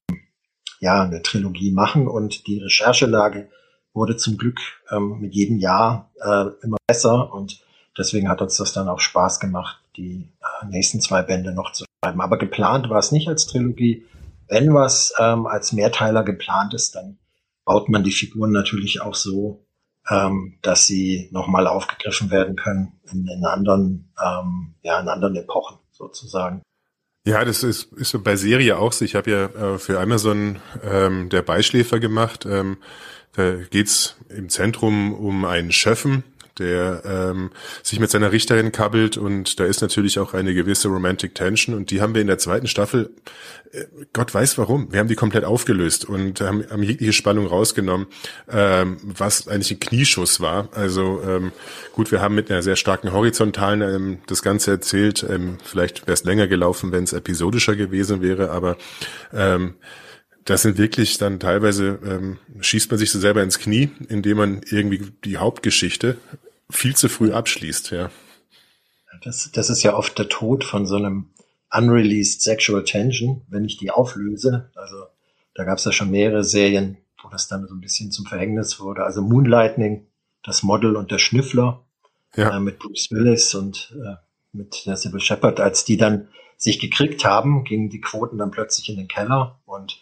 [0.79, 2.07] ja, eine Trilogie machen.
[2.07, 3.49] Und die Recherchelage
[3.93, 4.59] wurde zum Glück
[4.91, 7.61] ähm, mit jedem Jahr äh, immer besser und
[7.97, 10.29] Deswegen hat uns das dann auch Spaß gemacht, die
[10.69, 12.21] nächsten zwei Bände noch zu schreiben.
[12.21, 14.05] Aber geplant war es nicht als Trilogie.
[14.47, 17.17] Wenn was ähm, als Mehrteiler geplant ist, dann
[17.65, 19.65] baut man die Figuren natürlich auch so,
[20.09, 25.77] ähm, dass sie nochmal aufgegriffen werden können in, in anderen, ähm, ja, in anderen Epochen
[25.91, 26.61] sozusagen.
[27.25, 29.03] Ja, das ist, ist bei Serie auch so.
[29.03, 32.45] Ich habe ja äh, für Amazon ähm, der Beischläfer gemacht.
[32.45, 32.77] Ähm,
[33.33, 36.23] da geht's im Zentrum um einen Schöffen,
[36.59, 37.51] der ähm,
[37.83, 41.91] sich mit seiner Richterin kabbelt und da ist natürlich auch eine gewisse Romantic Tension und
[41.91, 43.11] die haben wir in der zweiten Staffel,
[43.71, 48.07] äh, Gott weiß warum, wir haben die komplett aufgelöst und haben, haben jegliche Spannung rausgenommen,
[48.49, 50.69] ähm, was eigentlich ein Knieschuss war.
[50.73, 51.51] Also ähm,
[51.93, 56.13] gut, wir haben mit einer sehr starken horizontalen ähm, das Ganze erzählt, ähm, vielleicht wäre
[56.13, 58.77] es länger gelaufen, wenn es episodischer gewesen wäre, aber
[59.33, 59.75] ähm,
[60.47, 64.61] das sind wirklich dann teilweise ähm, schießt man sich so selber ins Knie, indem man
[64.69, 66.17] irgendwie die Hauptgeschichte
[66.69, 68.09] viel zu früh abschließt, ja.
[69.23, 71.31] Das, das ist ja oft der Tod von so einem
[71.71, 74.69] unreleased sexual tension, wenn ich die auflöse.
[74.75, 74.95] Also
[75.55, 78.79] da gab es ja schon mehrere Serien, wo das dann so ein bisschen zum Verhängnis
[78.79, 79.03] wurde.
[79.03, 80.07] Also Moonlightning,
[80.43, 81.85] das Model und der Schnüffler
[82.35, 82.55] ja.
[82.55, 84.15] äh, mit Bruce Willis und äh,
[84.51, 88.89] mit der Sybil Shepard, als die dann sich gekriegt haben, gingen die Quoten dann plötzlich
[88.89, 89.99] in den Keller und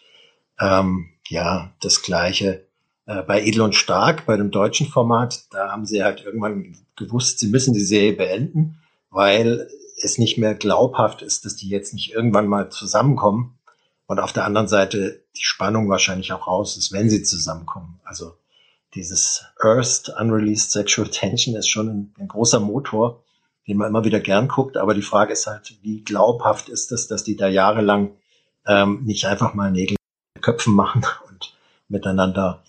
[0.58, 2.65] ähm, ja, das gleiche
[3.06, 7.38] äh, bei Edel und Stark, bei dem deutschen Format, da haben sie halt irgendwann gewusst,
[7.38, 9.68] sie müssen die Serie beenden, weil
[10.02, 13.58] es nicht mehr glaubhaft ist, dass die jetzt nicht irgendwann mal zusammenkommen.
[14.06, 17.98] Und auf der anderen Seite die Spannung wahrscheinlich auch raus ist, wenn sie zusammenkommen.
[18.04, 18.34] Also
[18.94, 23.24] dieses Earth Unreleased Sexual Tension ist schon ein, ein, großer Motor,
[23.66, 24.76] den man immer wieder gern guckt.
[24.76, 28.16] Aber die Frage ist halt, wie glaubhaft ist es, dass die da jahrelang
[28.66, 29.96] ähm, nicht einfach mal Nägel
[30.40, 31.54] Köpfen machen und
[31.88, 32.62] miteinander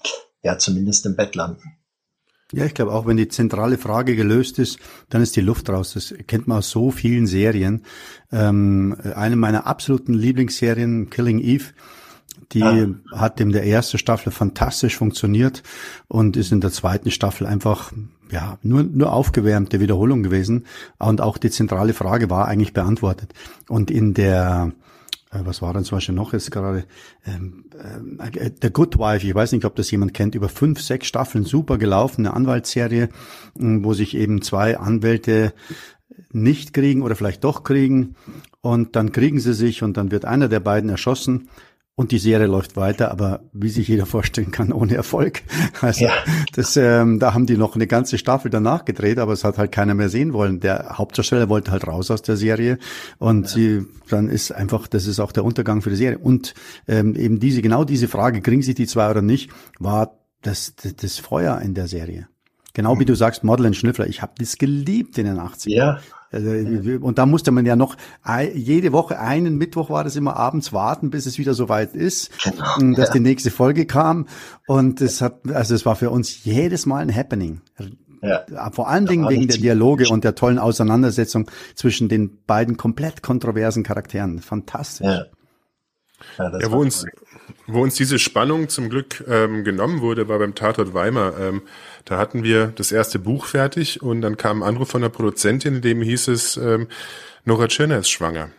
[0.44, 1.78] ja zumindest im Bett landen.
[2.54, 5.94] Ja, ich glaube auch, wenn die zentrale Frage gelöst ist, dann ist die Luft raus.
[5.94, 7.84] Das kennt man aus so vielen Serien.
[8.32, 11.74] Ähm, eine meiner absoluten Lieblingsserien, Killing Eve,
[12.54, 12.88] die ah.
[13.12, 15.62] hat in der ersten Staffel fantastisch funktioniert
[16.08, 17.92] und ist in der zweiten Staffel einfach
[18.32, 20.66] ja nur nur aufgewärmte Wiederholung gewesen
[21.00, 23.34] und auch die zentrale Frage war eigentlich beantwortet
[23.68, 24.72] und in der
[25.32, 26.86] was war dann zum Beispiel noch jetzt gerade?
[27.26, 27.66] Ähm,
[28.20, 31.44] äh, The Good Wife, ich weiß nicht, ob das jemand kennt, über fünf, sechs Staffeln
[31.44, 33.10] super gelaufen, eine Anwaltsserie,
[33.56, 35.54] wo sich eben zwei Anwälte
[36.32, 38.16] nicht kriegen oder vielleicht doch kriegen.
[38.62, 41.50] Und dann kriegen sie sich und dann wird einer der beiden erschossen
[41.98, 45.42] und die Serie läuft weiter, aber wie sich jeder vorstellen kann, ohne Erfolg.
[45.82, 46.14] Also ja.
[46.54, 49.72] das, ähm, da haben die noch eine ganze Staffel danach gedreht, aber es hat halt
[49.72, 50.60] keiner mehr sehen wollen.
[50.60, 52.78] Der Hauptdarsteller wollte halt raus aus der Serie
[53.18, 53.48] und ja.
[53.48, 56.20] sie, dann ist einfach, das ist auch der Untergang für die Serie.
[56.20, 56.54] Und
[56.88, 60.96] ähm, eben diese, genau diese Frage, kriegen sich die zwei oder nicht, war das, das,
[60.96, 62.28] das Feuer in der Serie.
[62.74, 64.06] Genau wie du sagst, Model Schnüffler.
[64.06, 65.70] Ich habe das geliebt in den 80ern.
[65.70, 66.00] Ja.
[66.32, 67.96] Also, und da musste man ja noch
[68.54, 72.96] jede Woche, einen Mittwoch war das immer abends warten, bis es wieder soweit ist, genau.
[72.96, 73.14] dass ja.
[73.14, 74.28] die nächste Folge kam.
[74.68, 77.62] Und es hat, also es war für uns jedes Mal ein Happening.
[78.22, 78.72] Ja.
[78.72, 83.84] Vor allen Dingen wegen der Dialoge und der tollen Auseinandersetzung zwischen den beiden komplett kontroversen
[83.84, 84.40] Charakteren.
[84.40, 85.08] Fantastisch.
[85.08, 85.26] Ja.
[86.40, 87.06] Ja, ja wo, uns,
[87.66, 91.40] wo uns diese Spannung zum Glück ähm, genommen wurde, war beim Tatort Weimar.
[91.40, 91.62] Ähm,
[92.06, 95.76] da hatten wir das erste Buch fertig und dann kam ein Anruf von der Produzentin,
[95.76, 96.88] in dem hieß es, ähm,
[97.46, 98.50] Nora Tschirner ist schwanger.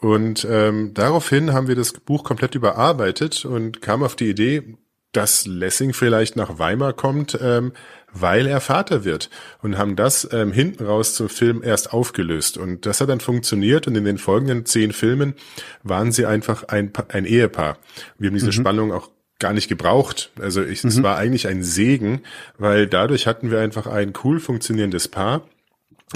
[0.00, 4.76] Und ähm, daraufhin haben wir das Buch komplett überarbeitet und kam auf die Idee,
[5.12, 7.72] dass Lessing vielleicht nach Weimar kommt, ähm,
[8.12, 9.30] weil er Vater wird
[9.62, 13.86] und haben das ähm, hinten raus zum Film erst aufgelöst und das hat dann funktioniert
[13.86, 15.34] und in den folgenden zehn Filmen
[15.82, 17.78] waren sie einfach ein, ein Ehepaar.
[18.18, 18.52] Wir haben diese mhm.
[18.52, 20.30] Spannung auch gar nicht gebraucht.
[20.40, 20.90] Also ich, mhm.
[20.90, 22.22] es war eigentlich ein Segen,
[22.58, 25.42] weil dadurch hatten wir einfach ein cool funktionierendes Paar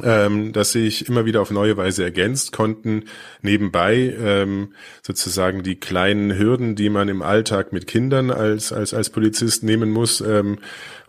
[0.03, 3.05] ähm, dass sich immer wieder auf neue Weise ergänzt konnten,
[3.43, 9.11] nebenbei ähm, sozusagen die kleinen Hürden, die man im Alltag mit Kindern als als als
[9.11, 10.59] Polizist nehmen muss, ähm,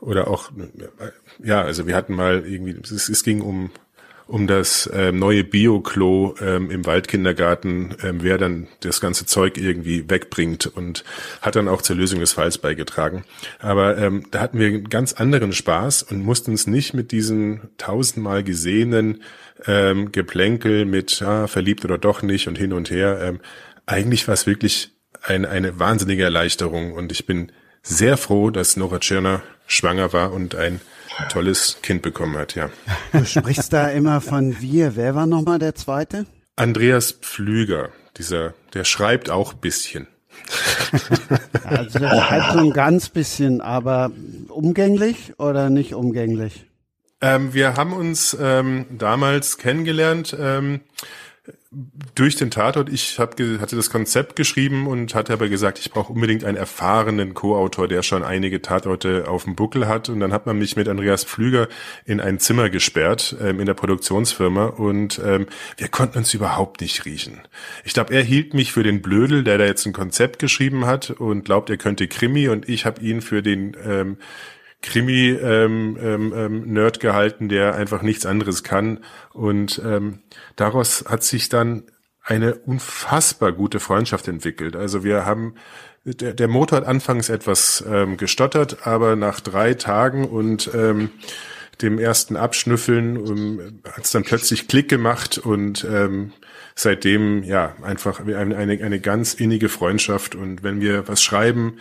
[0.02, 0.52] oder auch
[1.44, 3.72] ja, also wir hatten mal irgendwie, es, es ging um
[4.28, 10.10] um das ähm, neue Bio-Klo ähm, im Waldkindergarten, ähm, wer dann das ganze Zeug irgendwie
[10.10, 11.04] wegbringt und
[11.42, 13.24] hat dann auch zur Lösung des Falls beigetragen.
[13.60, 17.70] Aber ähm, da hatten wir einen ganz anderen Spaß und mussten uns nicht mit diesen
[17.78, 19.22] tausendmal gesehenen
[19.68, 23.20] ähm, Geplänkel mit ah, verliebt oder doch nicht und hin und her.
[23.22, 23.40] Ähm,
[23.86, 27.52] eigentlich war es wirklich ein, eine wahnsinnige Erleichterung und ich bin
[27.84, 30.82] sehr froh, dass Nora Tschirner schwanger war und ein
[31.30, 32.70] tolles Kind bekommen hat, ja.
[33.12, 34.96] Du sprichst da immer von wir.
[34.96, 36.26] Wer war nochmal der zweite?
[36.56, 40.08] Andreas Pflüger, dieser, der schreibt auch bisschen.
[41.64, 44.12] also der schreibt so ein ganz bisschen, aber
[44.50, 46.66] umgänglich oder nicht umgänglich?
[47.22, 50.36] Ähm, wir haben uns ähm, damals kennengelernt.
[50.40, 50.82] Ähm,
[52.16, 56.14] durch den Tatort, ich hab, hatte das Konzept geschrieben und hatte aber gesagt, ich brauche
[56.14, 60.08] unbedingt einen erfahrenen Co-Autor, der schon einige Tatorte auf dem Buckel hat.
[60.10, 61.68] Und dann hat man mich mit Andreas Pflüger
[62.06, 67.06] in ein Zimmer gesperrt ähm, in der Produktionsfirma und ähm, wir konnten uns überhaupt nicht
[67.06, 67.42] riechen.
[67.84, 71.10] Ich glaube, er hielt mich für den Blödel, der da jetzt ein Konzept geschrieben hat
[71.12, 74.18] und glaubt, er könnte Krimi und ich habe ihn für den ähm,
[74.86, 79.04] Krimi-Nerd ähm, ähm, ähm gehalten, der einfach nichts anderes kann.
[79.34, 80.20] Und ähm,
[80.56, 81.84] daraus hat sich dann
[82.24, 84.76] eine unfassbar gute Freundschaft entwickelt.
[84.76, 85.56] Also wir haben
[86.06, 91.10] der, der Motor hat anfangs etwas ähm, gestottert, aber nach drei Tagen und ähm,
[91.82, 96.32] dem ersten Abschnüffeln ähm, hat es dann plötzlich Klick gemacht und ähm,
[96.76, 100.36] seitdem ja einfach eine, eine, eine ganz innige Freundschaft.
[100.36, 101.80] Und wenn wir was schreiben,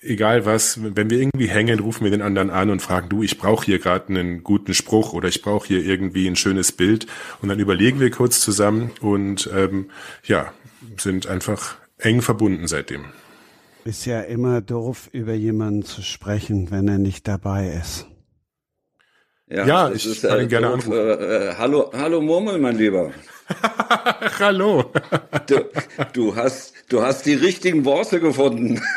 [0.00, 3.38] egal was, wenn wir irgendwie hängen, rufen wir den anderen an und fragen, du, ich
[3.38, 7.06] brauche hier gerade einen guten Spruch oder ich brauche hier irgendwie ein schönes Bild.
[7.42, 9.90] Und dann überlegen wir kurz zusammen und ähm,
[10.24, 10.52] ja,
[10.96, 13.04] sind einfach eng verbunden seitdem.
[13.84, 18.06] Ist ja immer doof, über jemanden zu sprechen, wenn er nicht dabei ist.
[19.50, 20.92] Ja, ja ich ist, kann äh, ihn gerne anrufen.
[20.92, 23.12] Äh, hallo, hallo Murmel, mein Lieber.
[24.38, 24.92] hallo.
[25.46, 25.64] Du,
[26.12, 28.80] du, hast, du hast die richtigen Worte gefunden.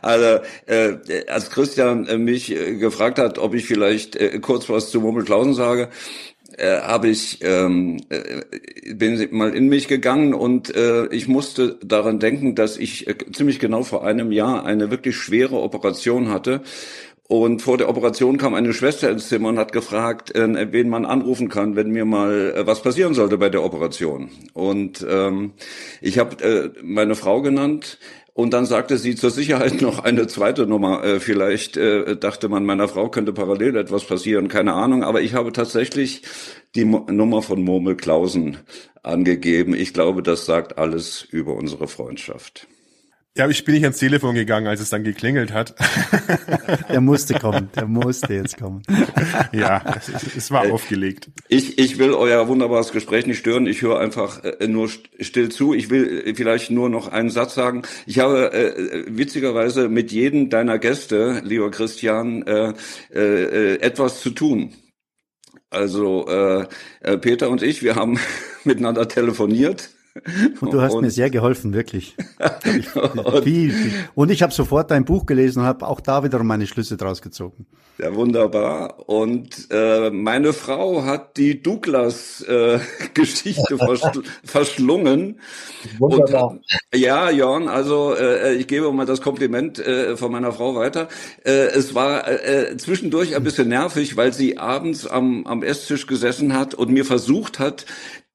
[0.00, 5.00] Also, äh, als Christian mich äh, gefragt hat, ob ich vielleicht äh, kurz was zu
[5.00, 5.90] Murmelklausen sage,
[6.58, 12.18] äh, habe ich ähm, äh, bin mal in mich gegangen und äh, ich musste daran
[12.18, 16.62] denken, dass ich äh, ziemlich genau vor einem Jahr eine wirklich schwere Operation hatte
[17.32, 21.06] und vor der Operation kam eine Schwester ins Zimmer und hat gefragt, äh, wen man
[21.06, 24.28] anrufen kann, wenn mir mal äh, was passieren sollte bei der Operation.
[24.52, 25.52] Und ähm,
[26.02, 27.98] ich habe äh, meine Frau genannt.
[28.34, 31.04] Und dann sagte sie zur Sicherheit noch eine zweite Nummer.
[31.04, 35.04] Äh, vielleicht äh, dachte man, meiner Frau könnte parallel etwas passieren, keine Ahnung.
[35.04, 36.22] Aber ich habe tatsächlich
[36.74, 38.56] die Mo Nummer von Murmel Klausen
[39.02, 39.74] angegeben.
[39.74, 42.68] Ich glaube, das sagt alles über unsere Freundschaft.
[43.34, 45.74] Ja, ich bin nicht ans Telefon gegangen, als es dann geklingelt hat.
[46.90, 48.82] Der musste kommen, der musste jetzt kommen.
[49.52, 51.30] Ja, es, es war äh, aufgelegt.
[51.48, 53.66] Ich, ich will euer wunderbares Gespräch nicht stören.
[53.66, 54.90] Ich höre einfach äh, nur
[55.20, 55.72] still zu.
[55.72, 57.82] Ich will äh, vielleicht nur noch einen Satz sagen.
[58.04, 62.74] Ich habe äh, witzigerweise mit jedem deiner Gäste, lieber Christian, äh,
[63.14, 64.74] äh, etwas zu tun.
[65.70, 66.66] Also äh,
[67.16, 68.18] Peter und ich, wir haben
[68.64, 69.88] miteinander telefoniert
[70.60, 72.16] und du hast und, mir sehr geholfen, wirklich.
[72.64, 73.92] Ich viel, viel.
[74.14, 77.20] Und ich habe sofort dein Buch gelesen und habe auch da wiederum meine Schlüsse draus
[77.22, 77.66] gezogen.
[77.98, 79.06] Ja, wunderbar.
[79.08, 85.38] Und äh, meine Frau hat die Douglas-Geschichte äh, verschl verschlungen.
[85.98, 86.50] Wunderbar.
[86.50, 86.62] Und,
[86.94, 91.08] ja, Jörn, also äh, ich gebe mal das Kompliment äh, von meiner Frau weiter.
[91.44, 96.54] Äh, es war äh, zwischendurch ein bisschen nervig, weil sie abends am, am Esstisch gesessen
[96.54, 97.84] hat und mir versucht hat,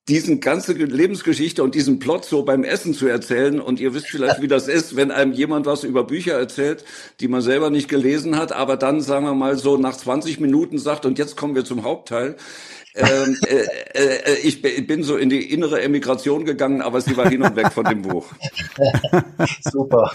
[0.07, 3.59] diesen ganze Lebensgeschichte und diesen Plot so beim Essen zu erzählen.
[3.59, 6.85] Und ihr wisst vielleicht, wie das ist, wenn einem jemand was über Bücher erzählt,
[7.19, 10.77] die man selber nicht gelesen hat, aber dann, sagen wir mal, so nach 20 Minuten
[10.77, 12.37] sagt, und jetzt kommen wir zum Hauptteil.
[12.95, 17.43] ähm, äh, äh, ich bin so in die innere Emigration gegangen, aber sie war hin
[17.43, 18.25] und weg von dem Buch.
[19.61, 20.11] Super.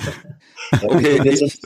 [0.82, 1.60] Okay, ich,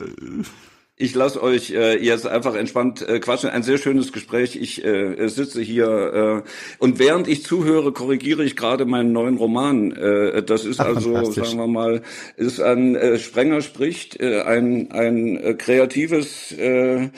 [0.99, 3.51] ich lasse euch äh, jetzt einfach entspannt äh, quatschen.
[3.51, 4.55] Ein sehr schönes Gespräch.
[4.55, 9.91] Ich äh, sitze hier äh, und während ich zuhöre, korrigiere ich gerade meinen neuen Roman.
[9.91, 12.01] Äh, das ist Ach, also, sagen wir mal,
[12.35, 17.09] ist ein äh, Sprenger spricht, äh, ein ein äh, kreatives äh,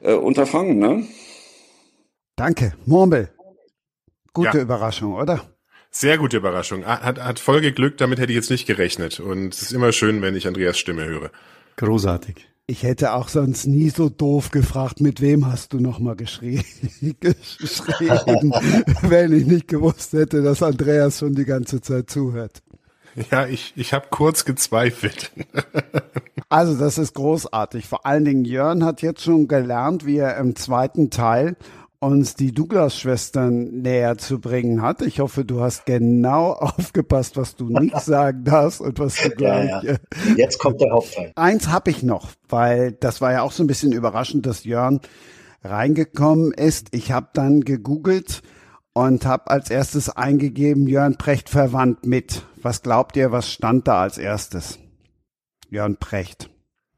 [0.00, 0.78] äh, Unterfangen.
[0.78, 1.04] Ne?
[2.34, 3.28] Danke, Murmel.
[4.32, 4.62] Gute ja.
[4.62, 5.42] Überraschung, oder?
[5.90, 6.86] Sehr gute Überraschung.
[6.86, 9.20] Hat, hat voll geglückt, damit hätte ich jetzt nicht gerechnet.
[9.20, 11.30] Und es ist immer schön, wenn ich Andreas Stimme höre.
[11.76, 12.48] Großartig.
[12.70, 16.62] Ich hätte auch sonst nie so doof gefragt, mit wem hast du nochmal geschrie
[17.18, 18.52] geschrieben,
[19.02, 22.62] wenn ich nicht gewusst hätte, dass Andreas schon die ganze Zeit zuhört.
[23.30, 25.32] Ja, ich, ich habe kurz gezweifelt.
[26.50, 27.86] also das ist großartig.
[27.86, 31.56] Vor allen Dingen Jörn hat jetzt schon gelernt, wie er im zweiten Teil
[32.00, 35.02] uns die Douglas-Schwestern näher zu bringen hat.
[35.02, 39.68] Ich hoffe, du hast genau aufgepasst, was du nicht sagen darfst und was du gleich.
[39.68, 39.92] Ja, ja.
[39.92, 39.98] Äh,
[40.36, 41.32] Jetzt kommt der Hauptteil.
[41.34, 45.00] Eins habe ich noch, weil das war ja auch so ein bisschen überraschend, dass Jörn
[45.64, 46.88] reingekommen ist.
[46.92, 48.42] Ich habe dann gegoogelt
[48.92, 52.42] und habe als erstes eingegeben, Jörn Precht verwandt mit.
[52.62, 54.78] Was glaubt ihr, was stand da als erstes?
[55.68, 56.50] Jörn Precht.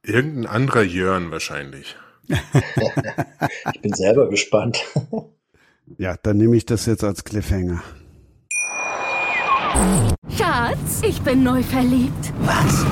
[0.02, 1.96] Irgendein anderer Jörn wahrscheinlich
[3.74, 4.78] ich bin selber gespannt.
[5.98, 7.82] ja, dann nehme ich das jetzt als Cliffhanger.
[10.36, 12.32] Schatz, ich bin neu verliebt.
[12.40, 12.84] Was?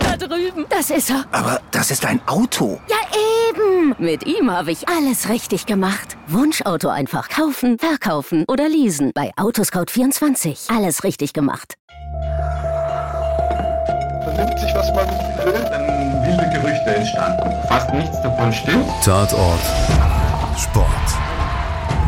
[0.00, 0.66] Da drüben.
[0.68, 1.24] Das ist er.
[1.32, 2.80] Aber das ist ein Auto.
[2.88, 2.96] Ja,
[3.50, 3.94] eben.
[3.98, 6.16] Mit ihm habe ich alles richtig gemacht.
[6.26, 9.12] Wunschauto einfach kaufen, verkaufen oder leasen.
[9.14, 10.74] Bei Autoscout24.
[10.74, 11.74] Alles richtig gemacht.
[14.24, 15.08] Vernimmt sich, was man
[15.44, 15.97] will,
[16.38, 17.50] wilde Gerüchte entstanden.
[17.68, 18.86] Fast nichts davon stimmt.
[19.04, 19.60] Tatort.
[20.56, 20.88] Sport.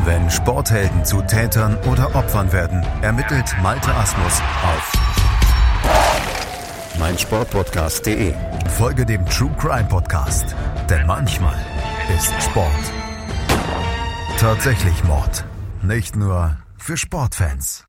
[0.05, 4.93] Wenn Sporthelden zu Tätern oder Opfern werden, ermittelt Malte Asmus auf
[6.99, 8.35] meinsportpodcast.de.
[8.77, 10.55] Folge dem True Crime Podcast,
[10.89, 11.57] denn manchmal
[12.17, 12.93] ist Sport
[14.41, 15.45] tatsächlich Mord.
[15.83, 17.85] Nicht nur für Sportfans.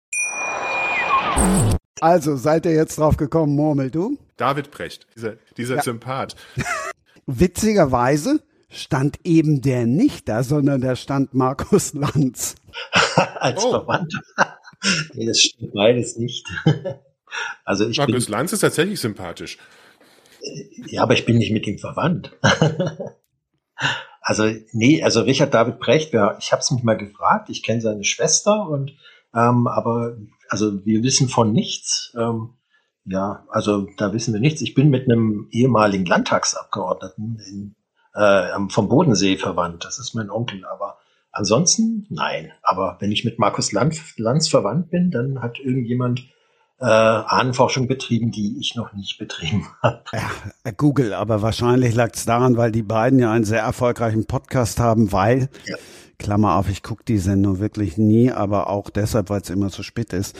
[2.00, 4.18] Also, seid ihr jetzt drauf gekommen, Murmel, du?
[4.38, 5.84] David Precht, dieser, dieser ja.
[5.84, 6.36] Sympath.
[7.26, 12.56] Witzigerweise stand eben der nicht da, sondern da stand Markus Lanz.
[13.36, 13.72] Als oh.
[13.72, 14.20] Verwandter.
[15.14, 16.48] nee, das stimmt beides nicht.
[17.66, 19.58] also ich Markus bin, Lanz ist tatsächlich sympathisch.
[20.88, 22.36] Ja, aber ich bin nicht mit ihm verwandt.
[24.22, 27.82] also, nee, also Richard David Precht, ja, ich habe es mich mal gefragt, ich kenne
[27.82, 28.94] seine Schwester und
[29.36, 30.18] ähm, aber
[30.52, 32.14] also wir wissen von nichts.
[32.20, 32.56] Ähm,
[33.06, 34.62] ja, also da wissen wir nichts.
[34.62, 37.76] Ich bin mit einem ehemaligen Landtagsabgeordneten in,
[38.14, 39.86] äh, vom Bodensee verwandt.
[39.86, 40.66] Das ist mein Onkel.
[40.66, 40.98] Aber
[41.32, 42.52] ansonsten nein.
[42.64, 46.20] Aber wenn ich mit Markus Lanz, Lanz verwandt bin, dann hat irgendjemand
[46.82, 50.04] äh, Ahnenforschung betrieben, die ich noch nicht betrieben habe.
[50.12, 54.82] Ja, Google, aber wahrscheinlich lag es daran, weil die beiden ja einen sehr erfolgreichen Podcast
[54.82, 55.78] haben, weil, ja.
[56.22, 59.84] Klammer auf, ich gucke die Sendung wirklich nie, aber auch deshalb, weil es immer so
[59.84, 60.38] spät ist,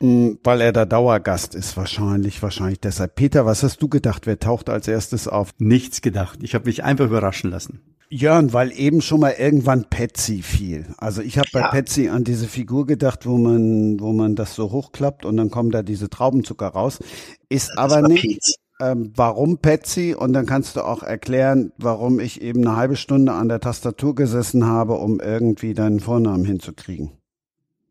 [0.00, 3.14] hm, weil er der Dauergast ist, wahrscheinlich, wahrscheinlich deshalb.
[3.14, 4.26] Peter, was hast du gedacht?
[4.26, 5.50] Wer taucht als erstes auf?
[5.58, 6.40] Nichts gedacht.
[6.42, 7.80] Ich habe mich einfach überraschen lassen.
[8.10, 10.86] Jörn, weil eben schon mal irgendwann Patsy fiel.
[10.98, 11.68] Also ich habe bei ja.
[11.68, 15.70] Patsy an diese Figur gedacht, wo man, wo man das so hochklappt und dann kommen
[15.70, 17.00] da diese Traubenzucker raus.
[17.48, 18.58] Ist das aber nicht.
[18.80, 20.14] Ähm, warum Patsy?
[20.14, 24.14] Und dann kannst du auch erklären, warum ich eben eine halbe Stunde an der Tastatur
[24.14, 27.12] gesessen habe, um irgendwie deinen Vornamen hinzukriegen.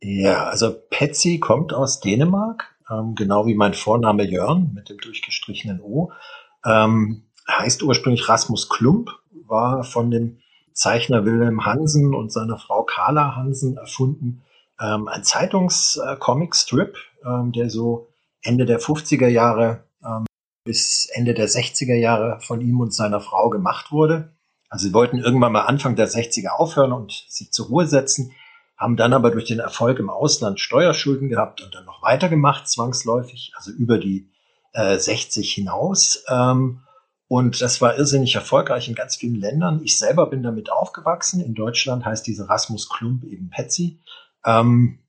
[0.02, 5.80] Ja, also Patsy kommt aus Dänemark, ähm, genau wie mein Vorname Jörn mit dem durchgestrichenen
[5.82, 6.12] O.
[6.66, 9.12] Ähm, heißt ursprünglich Rasmus Klump
[9.48, 10.40] war von dem
[10.74, 14.42] Zeichner Wilhelm Hansen und seiner Frau Carla Hansen erfunden.
[14.80, 18.08] Ähm, ein Zeitungscomic-Strip, äh, ähm, der so
[18.42, 19.84] Ende der 50er Jahre
[20.64, 24.34] bis Ende der 60er Jahre von ihm und seiner Frau gemacht wurde.
[24.70, 28.32] Also sie wollten irgendwann mal Anfang der 60er aufhören und sich zur Ruhe setzen,
[28.78, 33.52] haben dann aber durch den Erfolg im Ausland Steuerschulden gehabt und dann noch weitergemacht, zwangsläufig,
[33.56, 34.32] also über die
[34.74, 36.24] äh, 60 hinaus.
[36.28, 36.82] Ähm,
[37.28, 39.82] und das war irrsinnig erfolgreich in ganz vielen Ländern.
[39.84, 41.40] Ich selber bin damit aufgewachsen.
[41.40, 44.00] In Deutschland heißt diese Rasmus Klump eben Petsy.
[44.46, 45.00] Ähm,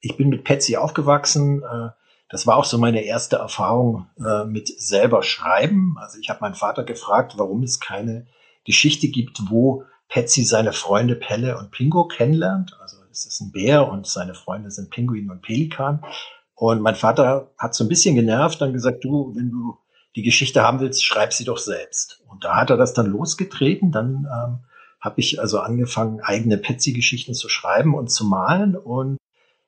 [0.00, 1.62] ich bin mit Petsy aufgewachsen.
[1.62, 1.90] Äh,
[2.30, 5.96] das war auch so meine erste Erfahrung äh, mit selber schreiben.
[5.98, 8.26] Also ich habe meinen Vater gefragt, warum es keine
[8.64, 12.76] Geschichte gibt, wo Petsy seine Freunde Pelle und Pingo kennenlernt.
[12.80, 16.04] Also es ist ein Bär und seine Freunde sind Pinguin und Pelikan.
[16.54, 19.78] Und mein Vater hat so ein bisschen genervt, dann gesagt, du, wenn du
[20.14, 22.22] die Geschichte haben willst, schreib sie doch selbst.
[22.28, 23.90] Und da hat er das dann losgetreten.
[23.90, 24.58] Dann ähm,
[25.00, 28.76] habe ich also angefangen, eigene Petsy-Geschichten zu schreiben und zu malen.
[28.76, 29.16] Und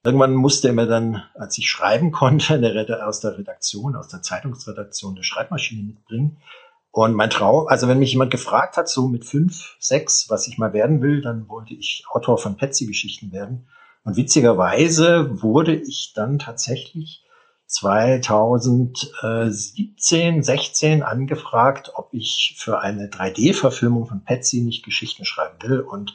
[0.05, 4.23] irgendwann musste er mir dann, als ich schreiben konnte, eine aus der Redaktion, aus der
[4.23, 6.39] Zeitungsredaktion, eine Schreibmaschine mitbringen.
[6.91, 10.59] Und mein Traum, also wenn mich jemand gefragt hat, so mit fünf, sechs, was ich
[10.59, 13.67] mal werden will, dann wollte ich Autor von Petsy-Geschichten werden.
[14.05, 17.25] Und witzigerweise wurde ich dann tatsächlich
[17.67, 25.81] 2017, 16 angefragt, ob ich für eine 3D-Verfilmung von Patsy nicht Geschichten schreiben will.
[25.81, 26.15] Und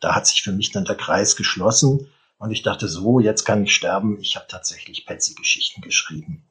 [0.00, 2.08] da hat sich für mich dann der Kreis geschlossen.
[2.38, 4.18] Und ich dachte so, jetzt kann ich sterben.
[4.20, 6.44] Ich habe tatsächlich Patsy-Geschichten geschrieben.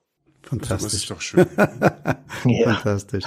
[0.43, 0.83] Fantastisch.
[0.83, 1.47] Das ist doch schön.
[2.45, 2.73] ja.
[2.73, 3.23] Fantastisch.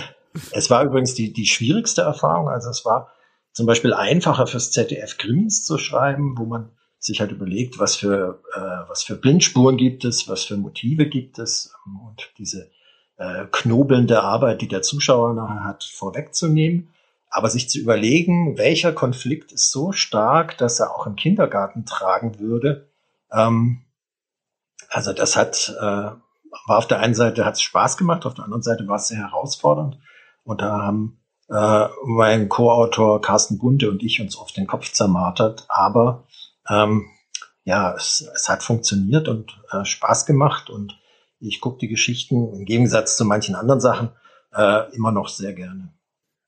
[0.53, 2.49] Es war übrigens die, die schwierigste Erfahrung.
[2.49, 3.13] Also es war
[3.53, 8.43] zum Beispiel einfacher fürs ZDF Krimis zu schreiben, wo man sich halt überlegt, was für,
[8.55, 12.71] äh, was für Blindspuren gibt es, was für Motive gibt es ähm, und diese
[13.17, 16.91] äh, knobelnde Arbeit, die der Zuschauer nachher hat, vorwegzunehmen.
[17.31, 22.39] Aber sich zu überlegen, welcher Konflikt ist so stark, dass er auch im Kindergarten tragen
[22.41, 22.91] würde.
[23.33, 23.85] Ähm,
[24.89, 28.45] also das hat, äh, war auf der einen Seite hat es Spaß gemacht, auf der
[28.45, 29.99] anderen Seite war es sehr herausfordernd.
[30.43, 35.67] Und da haben äh, mein Co-Autor Carsten Bunte und ich uns oft den Kopf zermartert.
[35.69, 36.27] Aber
[36.69, 37.07] ähm,
[37.65, 40.99] ja, es, es hat funktioniert und äh, Spaß gemacht und
[41.39, 44.11] ich gucke die Geschichten im Gegensatz zu manchen anderen Sachen
[44.53, 45.93] äh, immer noch sehr gerne.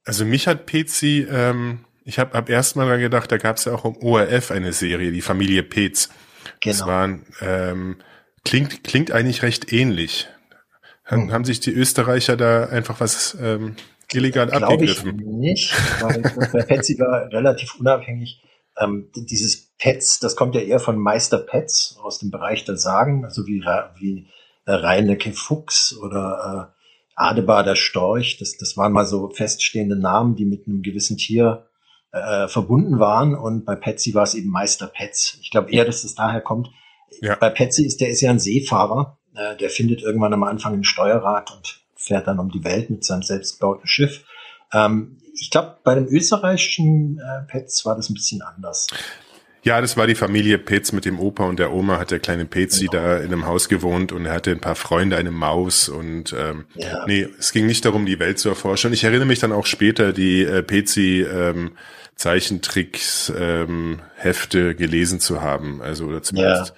[0.04, 3.72] Also mich hat Petzi, ähm, ich habe ab erst mal gedacht, da gab es ja
[3.72, 6.08] auch im ORF eine Serie, die Familie Petz.
[6.60, 6.76] Genau.
[6.76, 7.96] Das waren, ähm,
[8.44, 10.28] klingt, klingt eigentlich recht ähnlich.
[11.04, 11.32] Haben, hm.
[11.32, 13.76] haben sich die Österreicher da einfach was ähm,
[14.12, 15.18] illegal Glaube abgegriffen?
[15.20, 18.42] Ich nicht, weil Petzi war relativ unabhängig
[18.78, 23.24] ähm, dieses Pets, das kommt ja eher von Meister Pets aus dem Bereich der Sagen,
[23.24, 23.60] also wie,
[23.98, 24.28] wie
[24.64, 26.81] äh, Reinecke Fuchs oder äh,
[27.22, 28.38] Adebar der Storch.
[28.38, 31.66] Das, das waren mal so feststehende Namen, die mit einem gewissen Tier
[32.12, 33.34] äh, verbunden waren.
[33.34, 35.38] Und bei Petsy war es eben Meister Pets.
[35.42, 36.70] Ich glaube eher, dass es daher kommt.
[37.20, 37.36] Ja.
[37.36, 39.18] Bei Petsy ist der ist ja ein Seefahrer.
[39.34, 43.04] Äh, der findet irgendwann am Anfang ein Steuerrad und fährt dann um die Welt mit
[43.04, 44.24] seinem selbstgebauten Schiff.
[44.72, 48.88] Ähm, ich glaube, bei den österreichischen äh, Pets war das ein bisschen anders.
[49.64, 52.44] Ja, das war die Familie Petz mit dem Opa und der Oma, hat der kleine
[52.44, 53.02] Petzi genau.
[53.02, 56.66] da in einem Haus gewohnt und er hatte ein paar Freunde, eine Maus und ähm,
[56.74, 57.06] ja.
[57.06, 58.92] nee, es ging nicht darum, die Welt zu erforschen.
[58.92, 61.76] Ich erinnere mich dann auch später, die äh, Petzi ähm,
[62.16, 66.74] Zeichentricks ähm, Hefte gelesen zu haben, also oder zumindest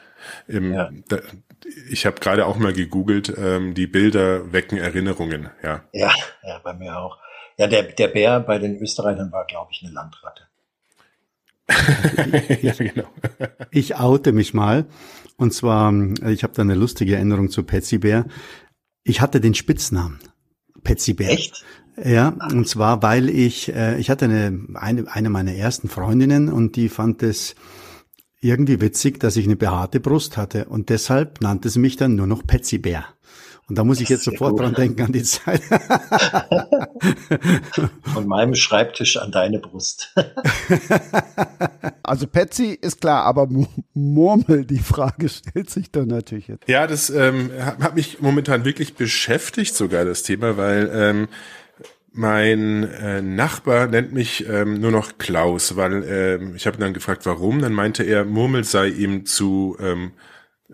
[0.49, 0.55] ja.
[0.55, 0.90] im, ja.
[1.09, 1.20] Da,
[1.88, 5.85] ich habe gerade auch mal gegoogelt, ähm, die Bilder wecken Erinnerungen, ja.
[5.92, 7.18] Ja, ja, bei mir auch.
[7.57, 10.44] Ja, der, der Bär bei den Österreichern war, glaube ich, eine Landratte.
[12.62, 13.09] ja, genau.
[13.70, 14.87] ich oute mich mal.
[15.37, 15.92] Und zwar,
[16.29, 18.27] ich habe da eine lustige Erinnerung zu Patsy Bär.
[19.03, 20.20] Ich hatte den Spitznamen
[20.83, 21.31] Patsy Bär.
[21.31, 21.64] Echt?
[22.03, 26.74] Ja, und zwar, weil ich, äh, ich hatte eine, eine, eine meiner ersten Freundinnen und
[26.77, 27.55] die fand es
[28.40, 32.27] irgendwie witzig, dass ich eine behaarte Brust hatte und deshalb nannte sie mich dann nur
[32.27, 33.06] noch Petsy Bär.
[33.69, 34.60] Und da muss ich jetzt sofort gut.
[34.60, 35.62] dran denken an die Zeit.
[38.12, 40.15] Von meinem Schreibtisch an deine Brust.
[42.02, 43.48] also Patsy ist klar, aber
[43.94, 46.69] Murmel, die Frage stellt sich dann natürlich jetzt.
[46.69, 51.29] Ja, das ähm, hat mich momentan wirklich beschäftigt sogar das Thema, weil ähm,
[52.12, 56.94] mein äh, Nachbar nennt mich ähm, nur noch Klaus, weil äh, ich habe ihn dann
[56.94, 57.60] gefragt, warum.
[57.60, 60.12] Dann meinte er, Murmel sei ihm zu ähm,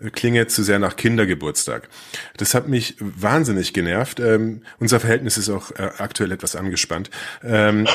[0.09, 1.89] klinge zu sehr nach Kindergeburtstag.
[2.37, 4.19] Das hat mich wahnsinnig genervt.
[4.19, 7.09] Ähm, unser Verhältnis ist auch äh, aktuell etwas angespannt.
[7.43, 7.87] Ähm,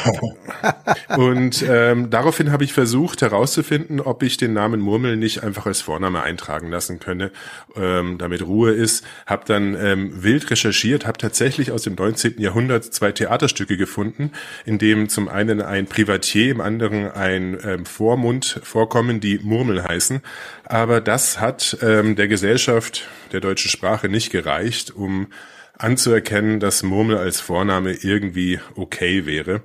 [1.16, 5.80] und ähm, daraufhin habe ich versucht herauszufinden, ob ich den Namen Murmel nicht einfach als
[5.80, 7.30] Vorname eintragen lassen könne,
[7.74, 9.04] ähm, damit Ruhe ist.
[9.26, 12.34] Habe dann ähm, wild recherchiert, habe tatsächlich aus dem 19.
[12.38, 14.32] Jahrhundert zwei Theaterstücke gefunden,
[14.64, 20.20] in dem zum einen ein Privatier, im anderen ein ähm, Vormund vorkommen, die Murmel heißen.
[20.66, 25.28] Aber das hat ähm, der Gesellschaft der deutschen Sprache nicht gereicht, um
[25.78, 29.62] anzuerkennen, dass Murmel als Vorname irgendwie okay wäre.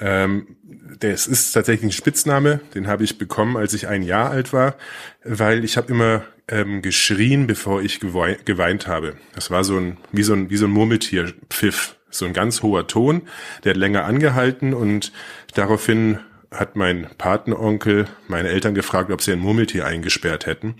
[0.00, 0.56] Ähm,
[0.98, 4.74] das ist tatsächlich ein Spitzname, den habe ich bekommen, als ich ein Jahr alt war,
[5.22, 9.14] weil ich habe immer ähm, geschrien, bevor ich geweint habe.
[9.34, 12.88] Das war so ein wie so ein wie so ein Murmeltierpfiff, so ein ganz hoher
[12.88, 13.22] Ton,
[13.62, 15.12] der hat länger angehalten und
[15.54, 16.18] daraufhin
[16.50, 20.74] hat mein Patenonkel meine Eltern gefragt, ob sie ein Murmeltier eingesperrt hätten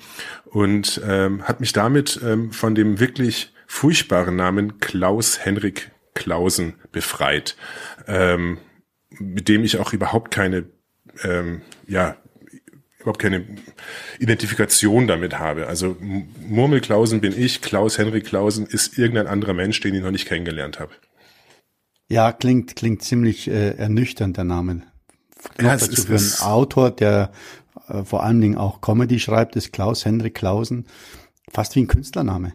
[0.45, 7.57] und ähm, hat mich damit ähm, von dem wirklich furchtbaren Namen Klaus Henrik Klausen befreit,
[8.09, 8.59] ähm,
[9.11, 10.64] mit dem ich auch überhaupt keine,
[11.23, 12.16] ähm, ja,
[12.99, 13.47] überhaupt keine
[14.18, 15.68] Identifikation damit habe.
[15.68, 20.27] Also Murmelklausen bin ich, Klaus Henrik Klausen ist irgendein anderer Mensch, den ich noch nicht
[20.27, 20.93] kennengelernt habe.
[22.09, 24.83] Ja, klingt, klingt ziemlich äh, ernüchternd, der Name
[25.61, 27.30] ja, dazu ist, für einen Autor, der
[27.88, 30.86] äh, vor allen Dingen auch Comedy schreibt, ist Klaus Henrik Klausen.
[31.53, 32.53] Fast wie ein Künstlername.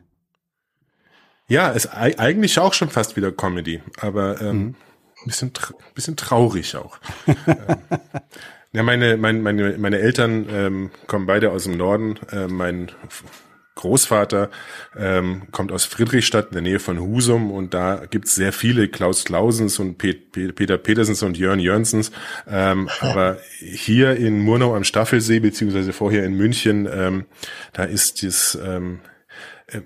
[1.47, 4.75] Ja, ist eigentlich auch schon fast wieder Comedy, aber ähm, mhm.
[5.25, 5.51] bisschen,
[5.93, 6.97] bisschen traurig auch.
[7.27, 7.35] ähm,
[8.71, 12.17] ja, meine, meine, meine, meine Eltern ähm, kommen beide aus dem Norden.
[12.31, 12.91] Äh, mein
[13.75, 14.49] Großvater
[14.97, 19.25] ähm, kommt aus Friedrichstadt in der Nähe von Husum und da gibt's sehr viele Klaus
[19.25, 22.11] Klausens und Pet Peter Petersens und Jörn Jörnsens.
[22.47, 27.25] Ähm, aber hier in Murnau am Staffelsee, beziehungsweise vorher in München, ähm,
[27.73, 28.99] da ist es, ähm,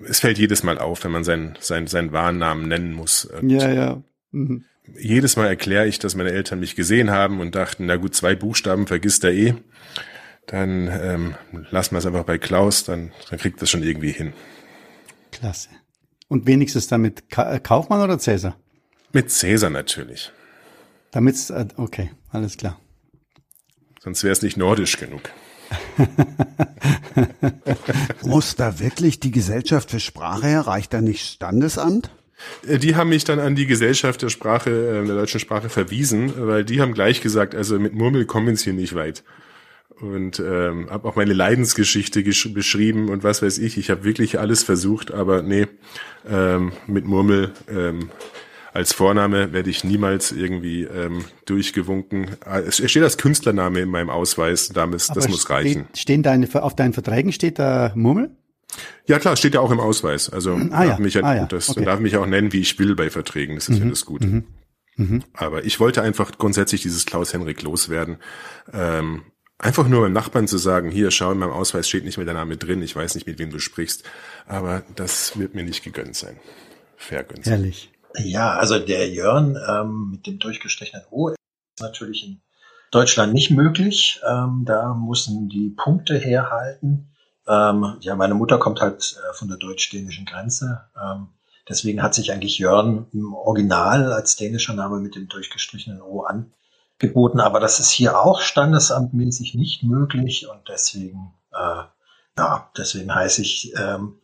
[0.08, 3.26] es fällt jedes Mal auf, wenn man seinen, seinen, seinen wahren Namen nennen muss.
[3.26, 4.04] Und ja, ja.
[4.32, 4.66] Mhm.
[5.00, 8.36] Jedes Mal erkläre ich, dass meine Eltern mich gesehen haben und dachten, na gut, zwei
[8.36, 9.56] Buchstaben vergisst er eh
[10.50, 11.36] dann ähm,
[11.70, 14.34] lassen wir es einfach bei Klaus, dann, dann kriegt das schon irgendwie hin.
[15.32, 15.70] Klasse.
[16.28, 18.58] Und wenigstens damit Ka äh, Kaufmann oder Cäsar?
[19.14, 20.32] Mit Cäsar natürlich.
[21.12, 22.80] Damit's, äh, okay, alles klar.
[24.00, 25.22] Sonst wäre es nicht nordisch genug.
[28.24, 30.62] Muss da wirklich die Gesellschaft für Sprache her?
[30.62, 32.10] Reicht da nicht Standesamt?
[32.68, 36.66] Äh, die haben mich dann an die Gesellschaft der Sprache, der deutschen Sprache verwiesen, weil
[36.66, 39.24] die haben gleich gesagt, also mit Murmel kommen sie hier nicht weit
[40.02, 43.78] und ähm, habe auch meine Leidensgeschichte beschrieben und was weiß ich.
[43.78, 45.68] Ich habe wirklich alles versucht, aber nee,
[46.28, 48.10] ähm, mit Murmel ähm,
[48.74, 52.38] als Vorname werde ich niemals irgendwie ähm, durchgewunken.
[52.46, 55.88] Es steht als Künstlername in meinem Ausweis, das, das muss reichen.
[55.96, 58.32] Stehen deine, auf deinen Verträgen steht da Murmel?
[59.08, 60.30] Ja klar, steht ja auch im Ausweis.
[60.30, 61.00] Also ah, darf ja.
[61.00, 61.46] mich ja, ah, ja.
[61.46, 61.84] Das, okay.
[61.84, 63.56] darf mich auch nennen, wie ich will bei Verträgen.
[63.56, 63.86] Das ist mhm.
[63.86, 64.28] ja das Gute.
[64.28, 64.44] Mhm.
[64.98, 65.24] Mhm.
[65.34, 68.18] Aber ich wollte einfach grundsätzlich dieses Klaus Henrik loswerden.
[68.72, 69.24] Ähm,
[69.62, 72.34] Einfach nur beim Nachbarn zu sagen, hier, schau, in meinem Ausweis steht nicht mehr der
[72.34, 74.06] Name drin, ich weiß nicht, mit wem du sprichst,
[74.48, 76.40] aber das wird mir nicht gegönnt sein.
[76.96, 77.56] Vergönnt sein.
[77.56, 77.92] Ehrlich.
[78.18, 81.38] Ja, also der Jörn ähm, mit dem durchgestrichenen O ist
[81.82, 82.42] natürlich in
[82.90, 84.22] Deutschland nicht möglich.
[84.26, 87.12] Ähm, da müssen die Punkte herhalten.
[87.46, 90.86] Ähm, ja, meine Mutter kommt halt äh, von der deutsch-dänischen Grenze.
[90.96, 91.28] Ähm,
[91.68, 96.54] deswegen hat sich eigentlich Jörn im Original als dänischer Name mit dem durchgestrichenen O an
[97.00, 101.84] geboten, aber das ist hier auch standesamtmäßig nicht möglich und deswegen, äh,
[102.38, 104.20] ja, deswegen heiße ich ähm,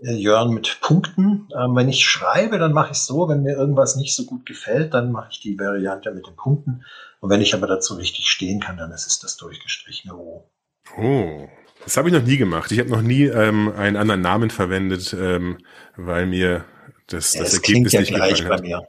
[0.00, 1.48] Jörn mit Punkten.
[1.56, 4.44] Ähm, wenn ich schreibe, dann mache ich es so, wenn mir irgendwas nicht so gut
[4.46, 6.84] gefällt, dann mache ich die Variante mit den Punkten.
[7.20, 10.50] Und wenn ich aber dazu richtig stehen kann, dann ist es das durchgestrichene O.
[10.98, 11.48] Oh,
[11.82, 12.70] das habe ich noch nie gemacht.
[12.72, 15.58] Ich habe noch nie ähm, einen anderen Namen verwendet, ähm,
[15.96, 16.64] weil mir
[17.06, 18.62] das, ja, das, das Ergebnis ja nicht gefallen hat.
[18.62, 18.82] Mir.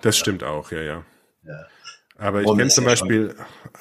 [0.00, 1.04] Das stimmt auch, ja, ja.
[1.44, 1.66] ja.
[2.22, 3.34] Aber ich kenne zum Beispiel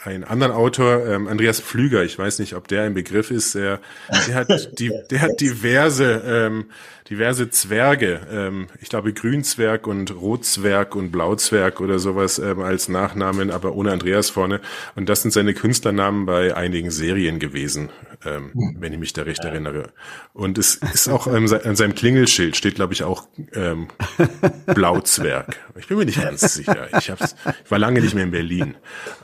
[0.03, 3.79] einen anderen Autor, ähm, Andreas Pflüger, ich weiß nicht, ob der ein Begriff ist, der,
[4.27, 4.47] der hat
[4.79, 6.65] die, der hat diverse, ähm,
[7.11, 13.51] diverse Zwerge, ähm, ich glaube Grünzwerg und Rotzwerg und Blauzwerg oder sowas ähm, als Nachnamen,
[13.51, 14.61] aber ohne Andreas vorne.
[14.95, 17.89] Und das sind seine Künstlernamen bei einigen Serien gewesen.
[18.25, 18.75] ähm, mhm.
[18.79, 19.49] wenn ich mich da recht ja.
[19.49, 19.91] erinnere.
[20.33, 23.87] Und es ist auch an seinem Klingelschild steht, glaube ich, auch ähm,
[24.65, 25.57] Blauzwerg.
[25.77, 26.87] Ich bin mir nicht ganz sicher.
[26.97, 28.75] Ich, hab's, ich war lange nicht mehr in Berlin.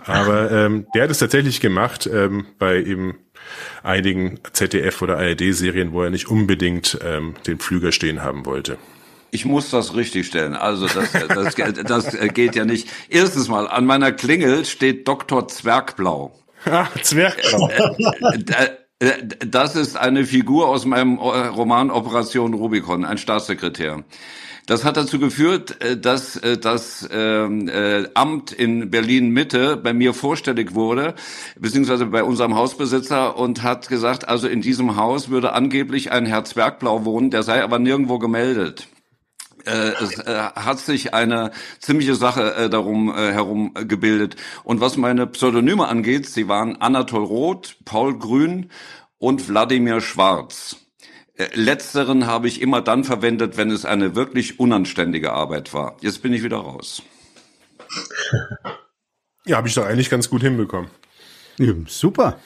[0.06, 3.18] Aber ähm, der hat es tatsächlich gemacht ähm, bei eben
[3.84, 8.78] einigen ZDF- oder ARD-Serien, wo er nicht unbedingt ähm, den Flüger stehen haben wollte.
[9.32, 10.56] Ich muss das richtigstellen.
[10.56, 12.88] Also das, das, das geht ja nicht.
[13.10, 15.48] Erstens mal, an meiner Klingel steht Dr.
[15.48, 16.34] Zwergblau.
[16.66, 17.70] Ah, Zwergblau.
[17.70, 19.12] Äh, äh,
[19.46, 24.04] das ist eine Figur aus meinem Roman Operation Rubicon, ein Staatssekretär.
[24.68, 27.72] Das hat dazu geführt, äh, dass das ähm,
[28.14, 31.16] Amt in Berlin Mitte bei mir vorstellig wurde,
[31.60, 36.44] beziehungsweise bei unserem Hausbesitzer und hat gesagt, also in diesem Haus würde angeblich ein Herr
[36.44, 38.88] Zwergblau wohnen, der sei aber nirgendwo gemeldet
[39.68, 44.36] äh, es äh, hat sich eine ziemliche Sache äh, darum äh, herum gebildet.
[44.64, 48.70] Und was meine Pseudonyme angeht, sie waren Anatol Roth, Paul Grün
[49.20, 50.87] und Wladimir Schwarz.
[51.38, 55.98] Äh, letzteren habe ich immer dann verwendet, wenn es eine wirklich unanständige Arbeit war.
[56.02, 57.04] Jetzt bin ich wieder raus.
[59.46, 60.90] Ja, habe ich doch eigentlich ganz gut hinbekommen.
[61.60, 62.40] Ja, super.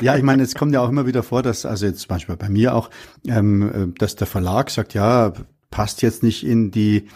[0.00, 2.36] ja, ich meine, es kommt ja auch immer wieder vor, dass, also jetzt zum Beispiel
[2.36, 2.90] bei mir auch,
[3.26, 5.32] ähm, äh, dass der Verlag sagt, ja,
[5.70, 7.08] passt jetzt nicht in die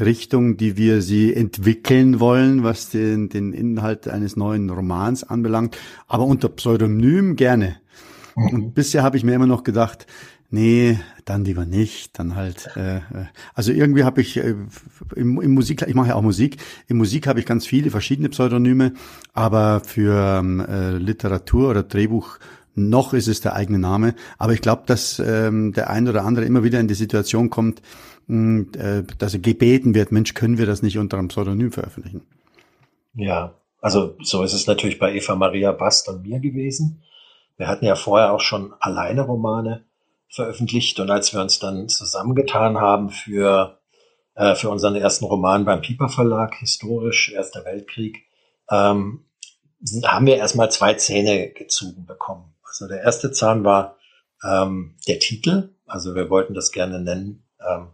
[0.00, 5.76] Richtung, die wir sie entwickeln wollen, was den, den Inhalt eines neuen Romans anbelangt,
[6.06, 7.80] aber unter Pseudonym gerne.
[8.38, 10.06] Und bisher habe ich mir immer noch gedacht,
[10.50, 12.70] nee, dann lieber nicht, dann halt.
[12.76, 13.00] Äh, äh
[13.54, 14.54] also irgendwie habe ich äh,
[15.16, 16.58] im, im Musik, ich mache ja auch Musik.
[16.86, 18.92] In Musik habe ich ganz viele verschiedene Pseudonyme,
[19.32, 22.38] aber für ähm, äh, Literatur oder Drehbuch
[22.74, 24.14] noch ist es der eigene Name.
[24.38, 27.82] Aber ich glaube, dass ähm, der ein oder andere immer wieder in die Situation kommt,
[28.28, 32.22] mh, äh, dass er gebeten wird, Mensch, können wir das nicht unter einem Pseudonym veröffentlichen?
[33.14, 37.02] Ja, also so ist es natürlich bei Eva Maria Bast und mir gewesen.
[37.58, 39.84] Wir hatten ja vorher auch schon alleine Romane
[40.30, 43.80] veröffentlicht und als wir uns dann zusammengetan haben für,
[44.34, 48.24] äh, für unseren ersten Roman beim Piper Verlag, historisch, Erster Weltkrieg,
[48.70, 49.24] ähm,
[50.04, 52.54] haben wir erstmal zwei Zähne gezogen bekommen.
[52.62, 53.96] Also der erste Zahn war
[54.44, 55.74] ähm, der Titel.
[55.86, 57.88] Also wir wollten das gerne nennen, ähm,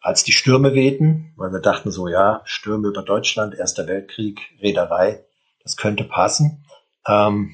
[0.00, 5.24] als die Stürme wehten, weil wir dachten so, ja, Stürme über Deutschland, Erster Weltkrieg, Reederei,
[5.62, 6.64] das könnte passen.
[7.06, 7.52] Ähm,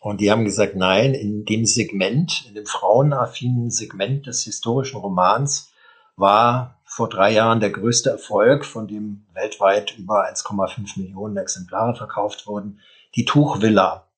[0.00, 5.72] und die haben gesagt, nein, in dem Segment, in dem frauenaffinen Segment des historischen Romans
[6.16, 12.46] war vor drei Jahren der größte Erfolg, von dem weltweit über 1,5 Millionen Exemplare verkauft
[12.46, 12.80] wurden,
[13.14, 14.08] die Tuchvilla.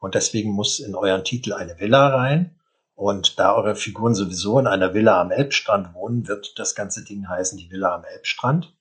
[0.00, 2.54] Und deswegen muss in euren Titel eine Villa rein.
[2.94, 7.28] Und da eure Figuren sowieso in einer Villa am Elbstrand wohnen, wird das ganze Ding
[7.28, 8.74] heißen, die Villa am Elbstrand.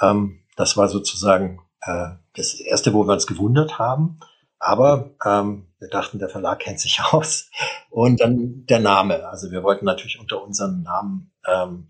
[0.00, 4.18] Ähm, das war sozusagen äh, das Erste, wo wir uns gewundert haben.
[4.58, 7.50] Aber ähm, wir dachten, der Verlag kennt sich aus.
[7.90, 9.28] Und dann der Name.
[9.28, 11.88] Also wir wollten natürlich unter unserem Namen ähm,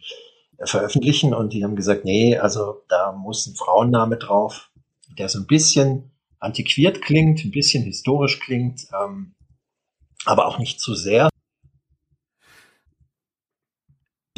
[0.62, 4.70] veröffentlichen und die haben gesagt, nee, also da muss ein Frauenname drauf,
[5.18, 9.34] der so ein bisschen antiquiert klingt, ein bisschen historisch klingt, ähm,
[10.24, 11.28] aber auch nicht zu sehr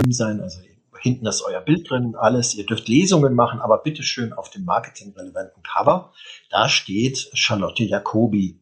[0.09, 0.41] sein.
[0.41, 0.61] Also
[1.01, 2.55] hinten ist euer Bild drin, alles.
[2.55, 6.13] Ihr dürft Lesungen machen, aber bitte schön auf dem marketingrelevanten Cover.
[6.51, 8.61] Da steht Charlotte Jacobi.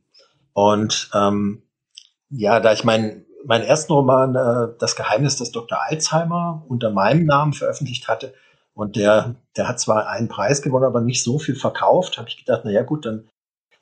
[0.54, 1.62] Und ähm,
[2.30, 5.78] ja, da ich meinen meinen ersten Roman äh, Das Geheimnis des Dr.
[5.82, 8.32] Alzheimer unter meinem Namen veröffentlicht hatte
[8.72, 12.38] und der der hat zwar einen Preis gewonnen, aber nicht so viel verkauft, habe ich
[12.38, 13.28] gedacht, na ja gut, dann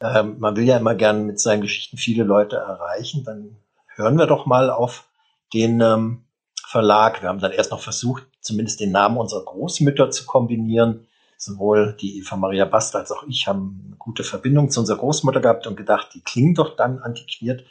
[0.02, 3.24] ähm, man will ja immer gern mit seinen Geschichten viele Leute erreichen.
[3.24, 3.56] Dann
[3.94, 5.08] hören wir doch mal auf
[5.54, 6.24] den ähm,
[6.66, 7.22] Verlag.
[7.22, 11.06] Wir haben dann erst noch versucht, zumindest den Namen unserer Großmütter zu kombinieren.
[11.44, 15.40] Sowohl die Eva Maria Bast als auch ich haben eine gute Verbindung zu unserer Großmutter
[15.40, 17.64] gehabt und gedacht, die klingen doch dann antiquiert.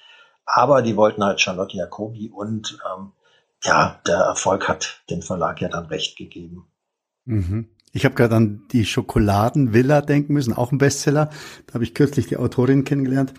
[0.45, 3.13] Aber die wollten halt Charlotte Jacobi und ähm,
[3.63, 6.67] ja, der Erfolg hat dem Verlag ja dann recht gegeben.
[7.23, 7.69] Mhm.
[7.93, 11.29] Ich habe gerade an die Schokoladenvilla denken müssen, auch ein Bestseller.
[11.67, 13.33] Da habe ich kürzlich die Autorin kennengelernt.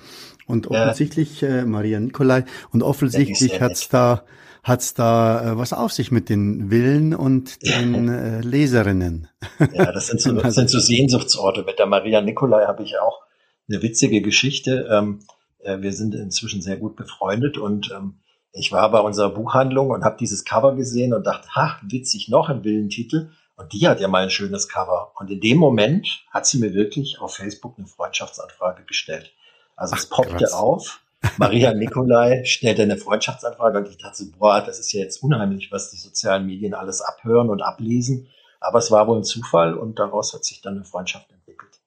[0.47, 4.25] Und offensichtlich, äh, Maria Nikolai, und offensichtlich hat's da,
[4.63, 9.29] hat's da äh, was auf sich mit den Villen und den äh, Leserinnen.
[9.73, 11.65] Ja, das sind, so, das sind so Sehnsuchtsorte.
[11.65, 13.23] Mit der Maria Nikolai habe ich auch
[13.69, 14.89] eine witzige Geschichte.
[14.91, 15.21] Ähm,
[15.61, 18.15] äh, wir sind inzwischen sehr gut befreundet und ähm,
[18.53, 22.51] ich war bei unserer Buchhandlung und habe dieses Cover gesehen und dachte, ha, witzig noch
[22.51, 23.31] ein Villentitel.
[23.57, 25.13] Und die hat ja mal ein schönes Cover.
[25.19, 29.33] Und in dem Moment hat sie mir wirklich auf Facebook eine Freundschaftsanfrage gestellt.
[29.75, 30.53] Also Ach, es poppte krass.
[30.53, 31.01] auf.
[31.39, 35.91] Maria Nikolai stellte eine Freundschaftsanfrage und ich dachte, boah, das ist ja jetzt unheimlich, was
[35.91, 38.29] die sozialen Medien alles abhören und ablesen.
[38.61, 41.81] Aber es war wohl ein Zufall und daraus hat sich dann eine Freundschaft entwickelt.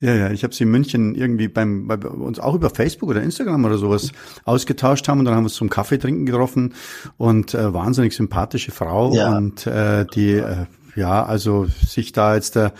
[0.00, 3.22] Ja, ja, ich habe sie in München irgendwie beim bei uns auch über Facebook oder
[3.22, 4.10] Instagram oder sowas
[4.44, 6.74] ausgetauscht haben und dann haben wir uns zum Kaffee trinken getroffen
[7.18, 9.36] und äh, wahnsinnig sympathische Frau ja.
[9.36, 10.66] und äh, die äh,
[10.96, 12.72] ja, also sich da jetzt der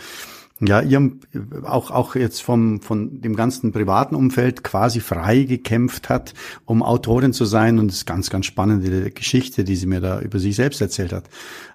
[0.65, 1.19] ja, ihrem
[1.63, 6.33] auch auch jetzt vom von dem ganzen privaten Umfeld quasi frei gekämpft hat,
[6.65, 10.19] um Autorin zu sein und das ist ganz ganz spannende Geschichte, die sie mir da
[10.21, 11.25] über sich selbst erzählt hat.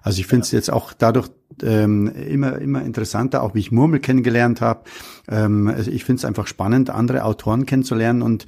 [0.01, 0.57] Also ich finde es ja.
[0.57, 1.29] jetzt auch dadurch
[1.63, 4.81] ähm, immer immer interessanter, auch wie ich Murmel kennengelernt habe.
[5.27, 8.45] Ähm, also ich finde es einfach spannend, andere Autoren kennenzulernen und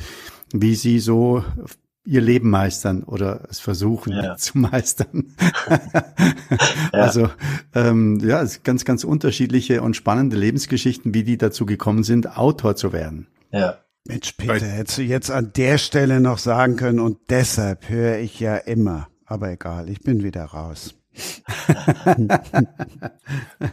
[0.54, 1.44] wie sie so
[2.04, 4.36] ihr Leben meistern oder es versuchen ja.
[4.38, 5.36] zu meistern.
[5.70, 7.00] ja.
[7.00, 7.30] Also
[7.76, 12.76] ähm, ja, es ganz, ganz unterschiedliche und spannende Lebensgeschichten, wie die dazu gekommen sind, Autor
[12.76, 13.28] zu werden.
[13.52, 13.78] Ja.
[14.08, 18.40] Mensch, Peter, hättest du jetzt an der Stelle noch sagen können und deshalb höre ich
[18.40, 19.08] ja immer.
[19.26, 20.96] Aber egal, ich bin wieder raus.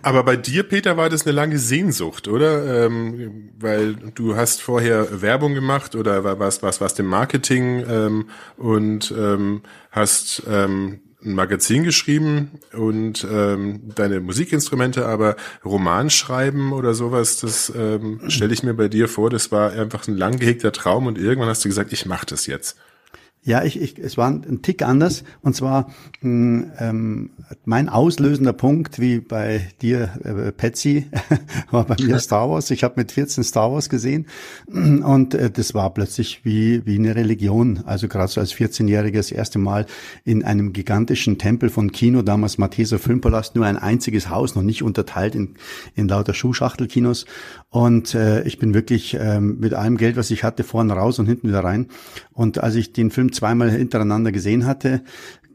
[0.03, 2.87] Aber bei dir, Peter, war das eine lange Sehnsucht, oder?
[2.87, 9.15] Ähm, weil du hast vorher Werbung gemacht oder was was was dem Marketing ähm, und
[9.17, 17.41] ähm, hast ähm, ein Magazin geschrieben und ähm, deine Musikinstrumente, aber Roman schreiben oder sowas,
[17.41, 21.07] das ähm, stelle ich mir bei dir vor, das war einfach ein lang gehegter Traum
[21.07, 22.77] und irgendwann hast du gesagt, ich mache das jetzt.
[23.45, 25.25] Ja, ich, ich, es war ein Tick anders.
[25.43, 27.31] Und zwar hm, ähm,
[27.65, 31.07] mein auslösender Punkt, wie bei dir, äh, Patsy,
[31.71, 32.71] war bei mir Star Wars.
[32.71, 34.27] Ich habe mit 14 Star Wars gesehen
[34.67, 37.85] und äh, das war plötzlich wie, wie eine Religion.
[37.87, 39.87] Also gerade so als 14-Jähriger das erste Mal
[40.25, 44.83] in einem gigantischen Tempel von Kino, damals Matheser Filmpalast, nur ein einziges Haus, noch nicht
[44.83, 45.55] unterteilt in,
[45.95, 47.25] in lauter Schuhschachtelkinos.
[47.71, 51.27] Und äh, ich bin wirklich äh, mit allem Geld, was ich hatte, vorne raus und
[51.27, 51.87] hinten wieder rein.
[52.33, 55.03] Und als ich den Film zweimal hintereinander gesehen hatte,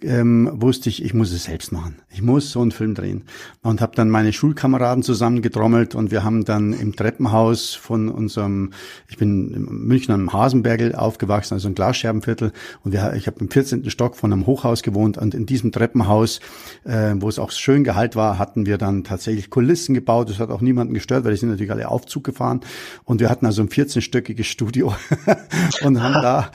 [0.04, 1.95] ähm, wusste ich, ich muss es selbst machen.
[2.10, 3.24] Ich muss so einen Film drehen.
[3.62, 8.72] Und habe dann meine Schulkameraden zusammengetrommelt und wir haben dann im Treppenhaus von unserem,
[9.08, 12.51] ich bin in München am Hasenbergel aufgewachsen, also ein Glasscherbenviertel.
[12.84, 13.89] Und wir, ich habe im 14.
[13.89, 16.39] Stock von einem Hochhaus gewohnt und in diesem Treppenhaus,
[16.84, 20.30] äh, wo es auch schön gehalt war, hatten wir dann tatsächlich Kulissen gebaut.
[20.30, 22.62] Das hat auch niemanden gestört, weil die sind natürlich alle Aufzug gefahren.
[23.04, 24.93] Und wir hatten also ein 14-stöckiges Studio
[25.84, 26.51] und haben da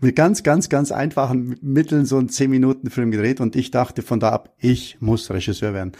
[0.00, 4.02] mit ganz, ganz, ganz einfachen Mitteln so ein 10 Minuten Film gedreht und ich dachte
[4.02, 5.92] von da ab, ich muss Regisseur werden.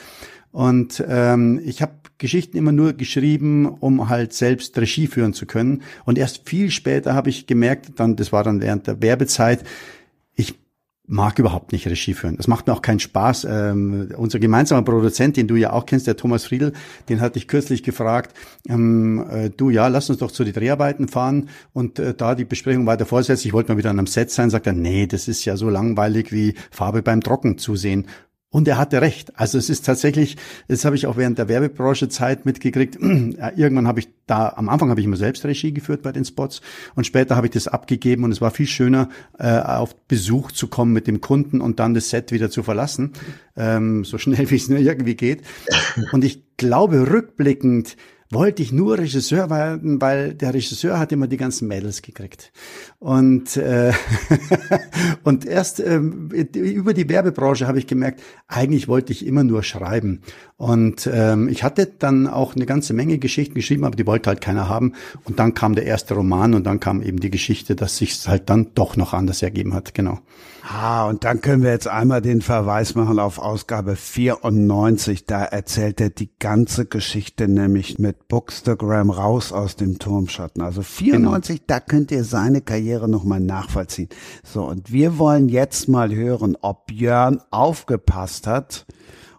[0.50, 5.82] Und ähm, ich habe Geschichten immer nur geschrieben, um halt selbst Regie führen zu können.
[6.04, 9.64] Und erst viel später habe ich gemerkt, dann, das war dann während der Werbezeit,
[10.34, 10.54] ich
[11.06, 12.36] mag überhaupt nicht Regie führen.
[12.36, 13.46] Das macht mir auch keinen Spaß.
[13.50, 16.72] Ähm, unser gemeinsamer Produzent, den du ja auch kennst, der Thomas Friedl,
[17.08, 18.36] den hatte ich kürzlich gefragt,
[18.68, 22.44] ähm, äh, du ja, lass uns doch zu den Dreharbeiten fahren und äh, da die
[22.44, 23.48] Besprechung weiter fortsetzen.
[23.48, 25.68] Ich wollte mal wieder an einem Set sein, sagt er, nee, das ist ja so
[25.68, 28.06] langweilig wie Farbe beim Trocken zusehen.
[28.52, 29.32] Und er hatte recht.
[29.40, 30.36] Also es ist tatsächlich,
[30.68, 32.96] das habe ich auch während der Werbebranche Zeit mitgekriegt.
[33.56, 36.60] Irgendwann habe ich da, am Anfang habe ich immer selbst Regie geführt bei den Spots
[36.94, 40.68] und später habe ich das abgegeben und es war viel schöner, äh, auf Besuch zu
[40.68, 43.12] kommen mit dem Kunden und dann das Set wieder zu verlassen,
[43.56, 45.42] ähm, so schnell wie es nur irgendwie geht.
[46.12, 47.96] Und ich glaube, rückblickend
[48.32, 52.52] wollte ich nur Regisseur werden, weil der Regisseur hat immer die ganzen Mädels gekriegt.
[53.02, 53.92] Und, äh,
[55.24, 60.20] und erst ähm, über die Werbebranche habe ich gemerkt, eigentlich wollte ich immer nur schreiben.
[60.56, 64.40] Und ähm, ich hatte dann auch eine ganze Menge Geschichten geschrieben, aber die wollte halt
[64.40, 64.92] keiner haben.
[65.24, 68.48] Und dann kam der erste Roman und dann kam eben die Geschichte, dass sich halt
[68.48, 69.94] dann doch noch anders ergeben hat.
[69.94, 70.20] Genau.
[70.62, 75.26] Ah, und dann können wir jetzt einmal den Verweis machen auf Ausgabe 94.
[75.26, 80.62] Da erzählt er die ganze Geschichte nämlich mit Bookstagram raus aus dem Turmschatten.
[80.62, 81.64] Also 94, genau.
[81.66, 84.08] da könnt ihr seine Karriere nochmal nachvollziehen.
[84.44, 88.86] So, und wir wollen jetzt mal hören, ob Björn aufgepasst hat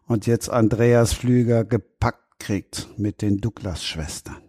[0.08, 4.42] und jetzt Andreas Flüger gepackt kriegt mit den Douglas-Schwestern.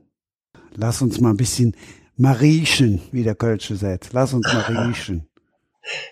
[0.74, 1.76] Lass uns mal ein bisschen
[2.16, 4.12] mariechen, wie der Kölsche sagt.
[4.12, 5.28] Lass uns mariechen.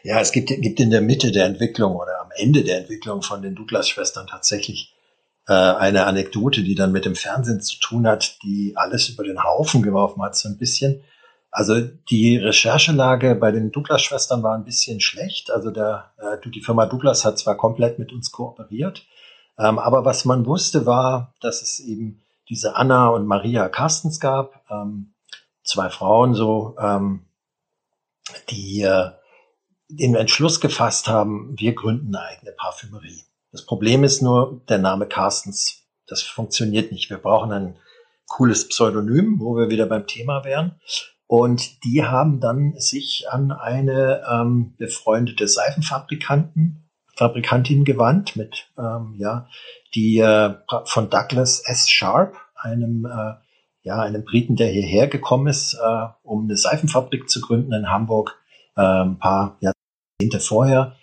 [0.03, 3.41] Ja, es gibt, gibt in der Mitte der Entwicklung oder am Ende der Entwicklung von
[3.41, 4.95] den Douglas-Schwestern tatsächlich
[5.49, 9.43] äh, eine Anekdote, die dann mit dem Fernsehen zu tun hat, die alles über den
[9.43, 11.03] Haufen geworfen hat, so ein bisschen.
[11.53, 15.51] Also die Recherchelage bei den Douglas-Schwestern war ein bisschen schlecht.
[15.51, 19.05] Also der, äh, die Firma Douglas hat zwar komplett mit uns kooperiert,
[19.59, 24.65] ähm, aber was man wusste war, dass es eben diese Anna und Maria Carstens gab,
[24.71, 25.13] ähm,
[25.63, 27.27] zwei Frauen so, ähm,
[28.49, 29.11] die äh,
[29.89, 33.25] den Entschluss gefasst haben, wir gründen eine eigene Parfümerie.
[33.51, 37.11] Das Problem ist nur, der Name Carstens, das funktioniert nicht.
[37.11, 37.79] Wir brauchen ein
[38.27, 40.81] cooles Pseudonym, wo wir wieder beim Thema wären.
[41.33, 49.49] Und die haben dann sich an eine ähm, befreundete Seifenfabrikanten, Fabrikantin gewandt mit, ähm, ja,
[49.95, 51.89] die äh, von Douglas S.
[51.89, 53.37] Sharp, einem äh,
[53.81, 58.39] ja, einem Briten, der hierher gekommen ist, äh, um eine Seifenfabrik zu gründen in Hamburg,
[58.77, 60.97] äh, ein paar Jahrzehnte vorher,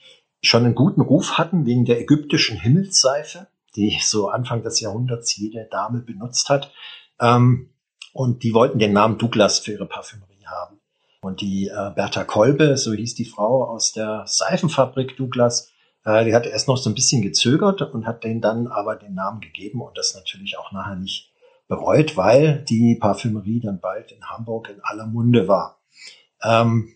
[0.44, 5.68] schon einen guten Ruf hatten wegen der ägyptischen Himmelsseife, die so Anfang des Jahrhunderts jede
[5.72, 6.72] Dame benutzt hat.
[7.20, 7.72] Ähm,
[8.14, 10.80] und die wollten den Namen Douglas für ihre Parfümerie haben.
[11.22, 15.72] Und die äh, Bertha Kolbe, so hieß die Frau aus der Seifenfabrik Douglas,
[16.06, 19.14] äh, die hat erst noch so ein bisschen gezögert und hat denen dann aber den
[19.14, 21.32] Namen gegeben und das natürlich auch nachher nicht
[21.68, 25.82] bereut, weil die Parfümerie dann bald in Hamburg in aller Munde war.
[26.42, 26.96] Ähm,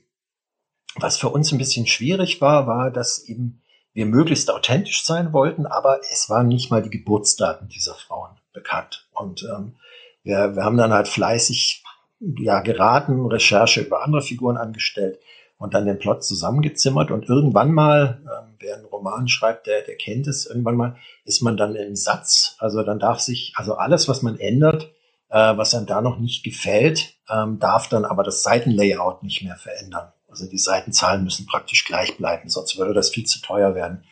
[0.95, 3.61] was für uns ein bisschen schwierig war, war, dass eben
[3.93, 9.07] wir möglichst authentisch sein wollten, aber es waren nicht mal die Geburtsdaten dieser Frauen bekannt.
[9.14, 9.76] Und ähm,
[10.24, 11.84] wir, wir haben dann halt fleißig
[12.19, 15.19] ja, geraten, Recherche über andere Figuren angestellt
[15.57, 19.95] und dann den Plot zusammengezimmert und irgendwann mal, ähm, wer einen Roman schreibt, der, der
[19.95, 24.07] kennt es, irgendwann mal ist man dann im Satz, also dann darf sich, also alles,
[24.07, 24.91] was man ändert,
[25.30, 29.55] äh, was einem da noch nicht gefällt, ähm, darf dann aber das Seitenlayout nicht mehr
[29.55, 30.11] verändern.
[30.30, 34.03] Also die Seitenzahlen müssen praktisch gleich bleiben, sonst würde das viel zu teuer werden.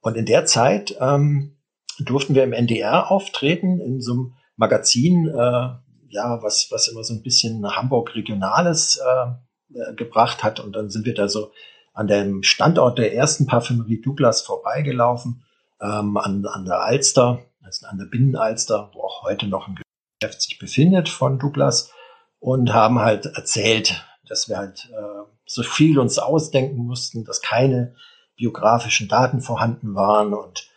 [0.00, 1.56] Und in der Zeit ähm,
[1.98, 5.68] durften wir im NDR auftreten, in so einem Magazin, äh,
[6.08, 10.60] ja, was, was immer so ein bisschen Hamburg Regionales äh, äh, gebracht hat.
[10.60, 11.52] Und dann sind wir da so
[11.92, 15.44] an dem Standort der ersten Parfümerie Douglas vorbeigelaufen,
[15.80, 19.78] ähm, an, an der Alster, also an der Binnenalster, wo auch heute noch ein
[20.20, 21.90] Geschäft sich befindet von Douglas
[22.38, 27.94] und haben halt erzählt, dass wir halt äh, so viel uns ausdenken mussten, dass keine
[28.36, 30.68] biografischen Daten vorhanden waren und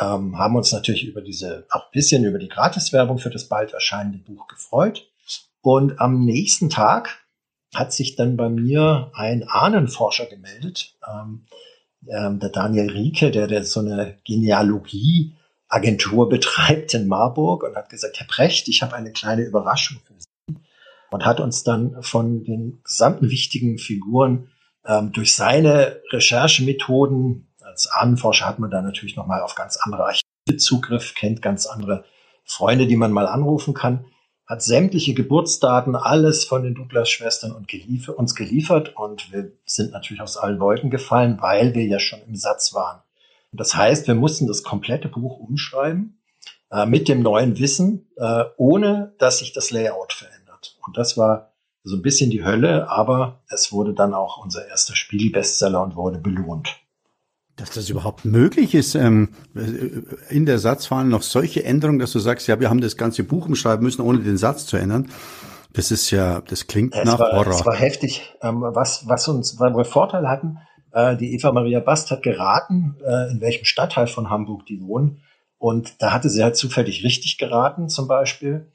[0.00, 3.72] ähm, haben uns natürlich über diese, auch ein bisschen über die Gratiswerbung für das bald
[3.72, 5.08] erscheinende Buch gefreut.
[5.62, 7.24] Und am nächsten Tag
[7.74, 11.46] hat sich dann bei mir ein Ahnenforscher gemeldet, ähm,
[12.08, 18.20] ähm, der Daniel Rieke, der, der so eine Genealogie-Agentur betreibt in Marburg und hat gesagt,
[18.20, 20.26] Herr Precht, ich habe eine kleine Überraschung für Sie
[21.10, 24.50] und hat uns dann von den gesamten wichtigen Figuren
[24.84, 27.45] ähm, durch seine Recherchemethoden,
[27.76, 32.04] als Ahnenforscher hat man da natürlich nochmal auf ganz andere Archive Zugriff, kennt ganz andere
[32.42, 34.06] Freunde, die man mal anrufen kann,
[34.46, 40.22] hat sämtliche Geburtsdaten, alles von den Douglas-Schwestern und gelief uns geliefert und wir sind natürlich
[40.22, 43.02] aus allen Wolken gefallen, weil wir ja schon im Satz waren.
[43.52, 46.18] Und das heißt, wir mussten das komplette Buch umschreiben
[46.70, 50.78] äh, mit dem neuen Wissen, äh, ohne dass sich das Layout verändert.
[50.86, 51.52] Und das war
[51.82, 56.18] so ein bisschen die Hölle, aber es wurde dann auch unser erster Spiegel-Bestseller und wurde
[56.18, 56.80] belohnt
[57.56, 59.30] dass das überhaupt möglich ist, ähm,
[60.28, 63.46] in der Satzwahl noch solche Änderungen, dass du sagst, ja, wir haben das ganze Buch
[63.46, 65.08] umschreiben müssen, ohne den Satz zu ändern.
[65.72, 67.52] Das ist ja, das klingt es nach war, Horror.
[67.52, 68.34] Es war heftig.
[68.42, 70.58] Ähm, was, was uns, weil wir Vorteil hatten,
[70.92, 75.22] äh, die Eva Maria Bast hat geraten, äh, in welchem Stadtteil von Hamburg die wohnen.
[75.58, 78.70] Und da hatte sie halt zufällig richtig geraten, zum Beispiel.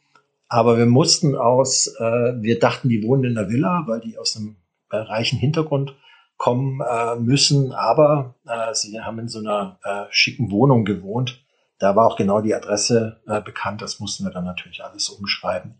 [0.47, 4.35] Aber wir mussten aus, äh, wir dachten, die wohnen in der Villa, weil die aus
[4.35, 4.57] einem
[4.89, 5.95] äh, reichen Hintergrund
[6.41, 7.71] kommen äh, müssen.
[7.71, 11.45] Aber äh, sie haben in so einer äh, schicken Wohnung gewohnt.
[11.77, 13.83] Da war auch genau die Adresse äh, bekannt.
[13.83, 15.79] Das mussten wir dann natürlich alles umschreiben.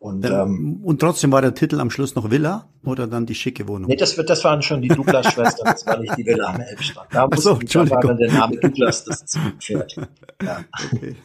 [0.00, 3.68] Und, ähm, und trotzdem war der Titel am Schluss noch Villa oder dann die schicke
[3.68, 3.88] Wohnung?
[3.88, 7.14] Nee, das, das waren schon die Douglas-Schwestern, das war nicht die Villa am Elbstrand.
[7.14, 9.94] Da, mussten, so, da war dann der Name Douglas das Pferd.
[10.42, 10.64] Ja.
[10.92, 11.16] Okay.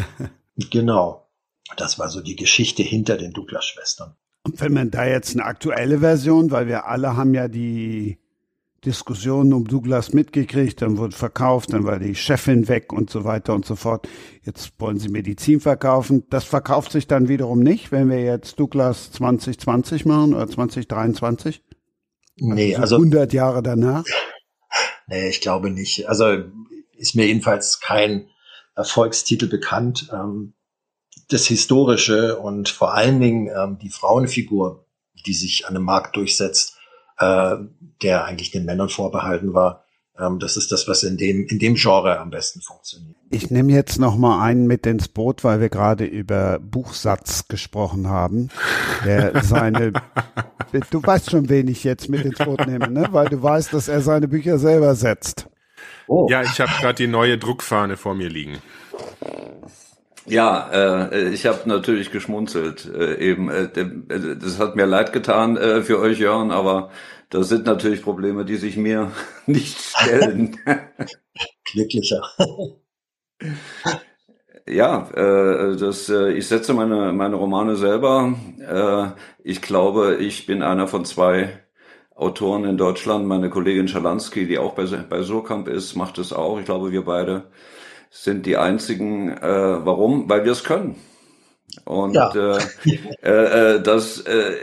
[0.70, 1.28] genau.
[1.76, 4.16] Das war so die Geschichte hinter den Douglas-Schwestern.
[4.42, 8.18] Und wenn man da jetzt eine aktuelle Version, weil wir alle haben ja die
[8.84, 13.54] Diskussionen um Douglas mitgekriegt, dann wurde verkauft, dann war die Chefin weg und so weiter
[13.54, 14.08] und so fort.
[14.42, 16.24] Jetzt wollen sie Medizin verkaufen.
[16.30, 21.62] Das verkauft sich dann wiederum nicht, wenn wir jetzt Douglas 2020 machen oder 2023?
[22.36, 24.04] Nee, also, so 100 Jahre danach?
[25.06, 26.08] Nee, ich glaube nicht.
[26.08, 26.44] Also
[26.96, 28.30] ist mir jedenfalls kein
[28.74, 30.08] Erfolgstitel bekannt.
[30.12, 30.54] Ähm,
[31.28, 34.86] das Historische und vor allen Dingen ähm, die Frauenfigur,
[35.26, 36.76] die sich an dem Markt durchsetzt,
[37.18, 37.56] äh,
[38.02, 39.84] der eigentlich den Männern vorbehalten war.
[40.18, 43.16] Ähm, das ist das, was in dem, in dem Genre am besten funktioniert.
[43.30, 48.08] Ich nehme jetzt noch mal einen mit ins Boot, weil wir gerade über Buchsatz gesprochen
[48.08, 48.48] haben.
[49.04, 49.92] Der seine,
[50.90, 53.08] du weißt schon, wen ich jetzt mit ins Boot nehme, ne?
[53.10, 55.48] weil du weißt, dass er seine Bücher selber setzt.
[56.06, 56.28] Oh.
[56.30, 58.58] Ja, ich habe gerade die neue Druckfahne vor mir liegen.
[60.26, 62.86] Ja, äh, ich habe natürlich geschmunzelt.
[62.86, 66.90] Äh, eben, äh, äh, das hat mir leid getan äh, für euch, Jörn, aber
[67.30, 69.10] das sind natürlich Probleme, die sich mir
[69.46, 70.58] nicht stellen.
[71.72, 72.22] Glücklicher.
[74.68, 78.34] ja, äh, das, äh, ich setze meine meine Romane selber.
[78.60, 81.60] Äh, ich glaube, ich bin einer von zwei
[82.14, 83.26] Autoren in Deutschland.
[83.26, 86.58] Meine Kollegin Schalansky, die auch bei bei Surkamp ist, macht es auch.
[86.58, 87.44] Ich glaube, wir beide
[88.14, 89.28] sind die einzigen.
[89.28, 90.28] Äh, warum?
[90.30, 90.94] Weil wir es können.
[91.84, 92.32] Und ja.
[92.32, 92.58] äh,
[93.76, 94.54] äh, das äh,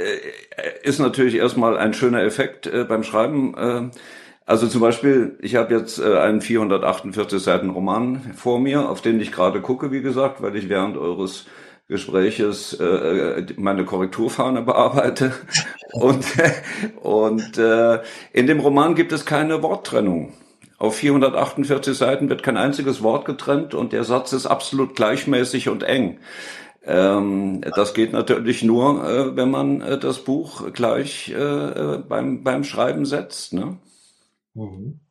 [0.84, 3.54] ist natürlich erstmal ein schöner Effekt äh, beim Schreiben.
[3.58, 3.98] Äh,
[4.46, 9.20] also zum Beispiel, ich habe jetzt äh, einen 448 Seiten Roman vor mir, auf den
[9.20, 11.46] ich gerade gucke, wie gesagt, weil ich während eures
[11.88, 15.34] Gespräches äh, meine Korrekturfahne bearbeite.
[15.94, 16.24] Und,
[17.02, 18.00] und äh,
[18.32, 20.32] in dem Roman gibt es keine Worttrennung.
[20.82, 25.84] Auf 448 Seiten wird kein einziges Wort getrennt und der Satz ist absolut gleichmäßig und
[25.84, 26.18] eng.
[26.84, 32.44] Ähm, das geht natürlich nur, äh, wenn man äh, das Buch gleich äh, äh beim,
[32.44, 33.54] beim Schreiben setzt.
[33.54, 33.78] Ne?
[34.56, 35.02] Mhm.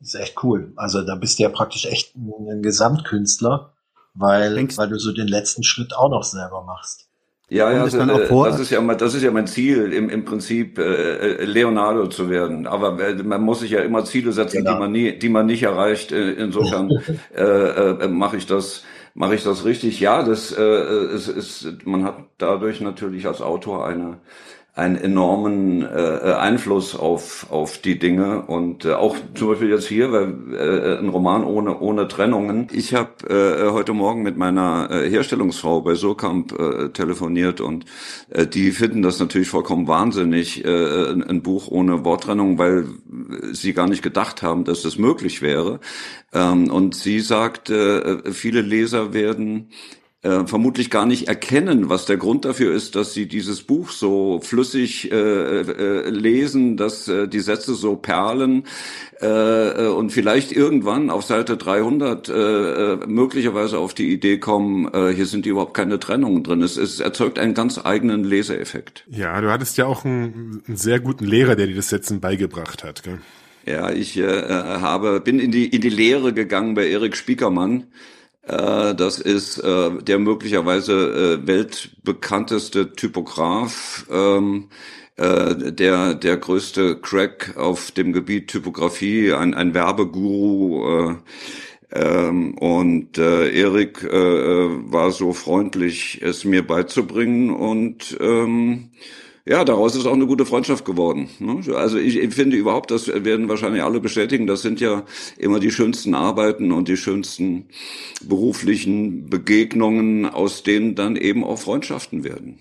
[0.00, 0.74] Das ist echt cool.
[0.76, 3.72] Also da bist du ja praktisch echt ein Gesamtkünstler,
[4.12, 7.07] weil, weil du so den letzten Schritt auch noch selber machst.
[7.50, 10.78] Ja, ja, also, äh, das ist ja das ist ja mein Ziel, im, im Prinzip
[10.78, 12.66] äh, Leonardo zu werden.
[12.66, 14.74] Aber äh, man muss sich ja immer Ziele setzen, genau.
[14.74, 16.12] die man nie, die man nicht erreicht.
[16.12, 16.90] Äh, insofern
[17.34, 18.84] äh, äh, mache ich das,
[19.14, 19.98] mache ich das richtig.
[19.98, 24.18] Ja, das äh, es ist, man hat dadurch natürlich als Autor eine
[24.78, 25.86] einen enormen äh,
[26.38, 31.08] Einfluss auf, auf die Dinge und äh, auch zum Beispiel jetzt hier, weil äh, ein
[31.08, 32.68] Roman ohne, ohne Trennungen.
[32.72, 37.86] Ich habe äh, heute Morgen mit meiner äh, Herstellungsfrau bei Surkamp äh, telefoniert und
[38.30, 42.86] äh, die finden das natürlich vollkommen wahnsinnig, äh, ein, ein Buch ohne Worttrennung, weil
[43.50, 45.80] sie gar nicht gedacht haben, dass das möglich wäre.
[46.32, 49.70] Ähm, und sie sagt, äh, viele Leser werden
[50.22, 54.40] äh, vermutlich gar nicht erkennen, was der Grund dafür ist, dass sie dieses Buch so
[54.40, 58.64] flüssig äh, äh, lesen, dass äh, die Sätze so perlen
[59.22, 64.92] äh, äh und vielleicht irgendwann auf Seite 300 äh, äh, möglicherweise auf die Idee kommen,
[64.92, 66.62] äh, hier sind überhaupt keine Trennungen drin.
[66.62, 69.04] Es, es erzeugt einen ganz eigenen Leseeffekt.
[69.08, 72.82] Ja, du hattest ja auch einen, einen sehr guten Lehrer, der dir das Setzen beigebracht
[72.82, 73.04] hat.
[73.04, 73.20] Gell?
[73.66, 77.84] Ja, ich äh, habe bin in die in die Lehre gegangen bei Erik Spiekermann äh,
[78.42, 84.68] das ist äh, der möglicherweise äh, weltbekannteste Typograf, ähm,
[85.16, 91.10] äh, der der größte Crack auf dem Gebiet Typografie, ein, ein Werbeguru.
[91.10, 91.16] Äh,
[91.90, 98.90] ähm, und äh, Erik äh, war so freundlich, es mir beizubringen und ähm,
[99.48, 101.30] ja, daraus ist auch eine gute Freundschaft geworden.
[101.38, 101.62] Ne?
[101.74, 105.04] Also ich, finde überhaupt, das werden wahrscheinlich alle bestätigen, das sind ja
[105.38, 107.64] immer die schönsten Arbeiten und die schönsten
[108.22, 112.58] beruflichen Begegnungen, aus denen dann eben auch Freundschaften werden.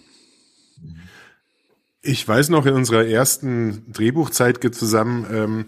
[2.01, 5.65] Ich weiß noch, in unserer ersten Drehbuchzeit zusammen ähm,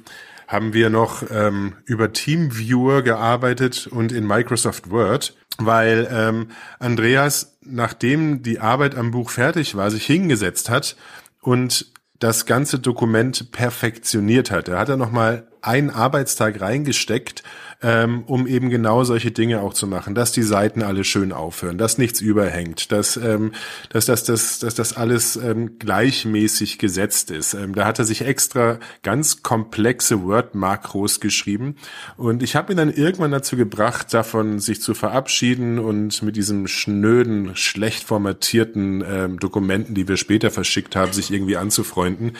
[0.48, 6.47] haben wir noch ähm, über Teamviewer gearbeitet und in Microsoft Word, weil ähm,
[6.80, 10.95] Andreas, nachdem die Arbeit am Buch fertig war, sich hingesetzt hat
[11.41, 14.68] und das ganze Dokument perfektioniert hat.
[14.68, 17.43] Er hat da noch mal einen Arbeitstag reingesteckt
[17.82, 21.78] ähm, um eben genau solche Dinge auch zu machen, dass die Seiten alle schön aufhören,
[21.78, 23.54] dass nichts überhängt, dass, ähm,
[23.90, 27.54] dass, dass, dass, dass das alles ähm, gleichmäßig gesetzt ist.
[27.54, 31.76] Ähm, da hat er sich extra ganz komplexe Word-Makros geschrieben
[32.18, 36.68] und ich habe ihn dann irgendwann dazu gebracht, davon sich zu verabschieden und mit diesem
[36.68, 42.34] schnöden, schlecht formatierten ähm, Dokumenten, die wir später verschickt haben, sich irgendwie anzufreunden.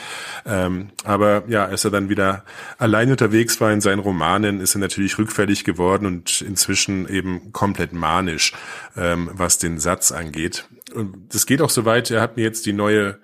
[0.44, 2.44] Ähm, aber ja, als er dann wieder
[2.78, 7.52] allein unterwegs war in seinen Romanen, ist er natürlich rück rückfällig geworden und inzwischen eben
[7.52, 8.52] komplett manisch,
[8.96, 10.64] ähm, was den Satz angeht.
[10.92, 13.18] Und das geht auch so weit, er hat mir jetzt die neue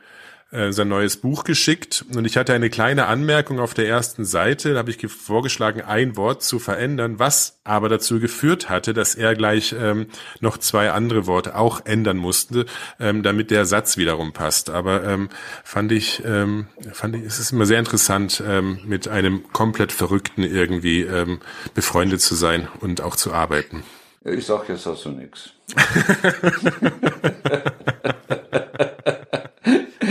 [0.52, 4.74] äh, sein neues Buch geschickt und ich hatte eine kleine Anmerkung auf der ersten Seite,
[4.74, 9.34] da habe ich vorgeschlagen, ein Wort zu verändern, was aber dazu geführt hatte, dass er
[9.34, 10.06] gleich ähm,
[10.40, 12.66] noch zwei andere Worte auch ändern musste,
[13.00, 14.70] ähm, damit der Satz wiederum passt.
[14.70, 15.30] Aber ähm,
[15.64, 20.44] fand ich, ähm, fand ich, es ist immer sehr interessant, ähm, mit einem komplett Verrückten
[20.44, 21.40] irgendwie ähm,
[21.74, 23.82] befreundet zu sein und auch zu arbeiten.
[24.24, 25.50] Ich sag jetzt dazu nichts.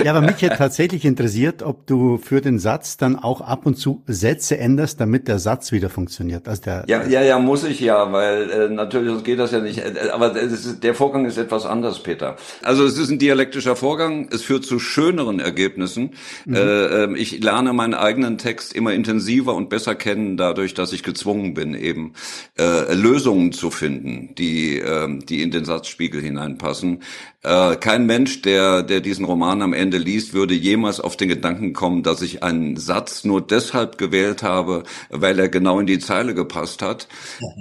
[0.06, 3.76] Ja, aber mich hätte tatsächlich interessiert, ob du für den Satz dann auch ab und
[3.76, 6.48] zu Sätze änderst, damit der Satz wieder funktioniert.
[6.48, 9.62] Also der, ja, ja, ja, muss ich ja, weil äh, natürlich sonst geht das ja
[9.62, 9.80] nicht.
[9.80, 12.36] Äh, aber ist, der Vorgang ist etwas anders, Peter.
[12.62, 14.30] Also es ist ein dialektischer Vorgang.
[14.32, 16.12] Es führt zu schöneren Ergebnissen.
[16.46, 16.54] Mhm.
[16.54, 16.60] Äh,
[17.04, 21.56] ähm, ich lerne meinen eigenen Text immer intensiver und besser kennen, dadurch, dass ich gezwungen
[21.56, 22.14] bin, eben
[22.60, 27.00] äh, Lösungen zu finden, die, äh, die in den Satzspiegel hineinpassen.
[27.46, 31.74] Äh, kein Mensch, der, der diesen Roman am Ende liest, würde jemals auf den Gedanken
[31.74, 36.34] kommen, dass ich einen Satz nur deshalb gewählt habe, weil er genau in die Zeile
[36.34, 37.08] gepasst hat.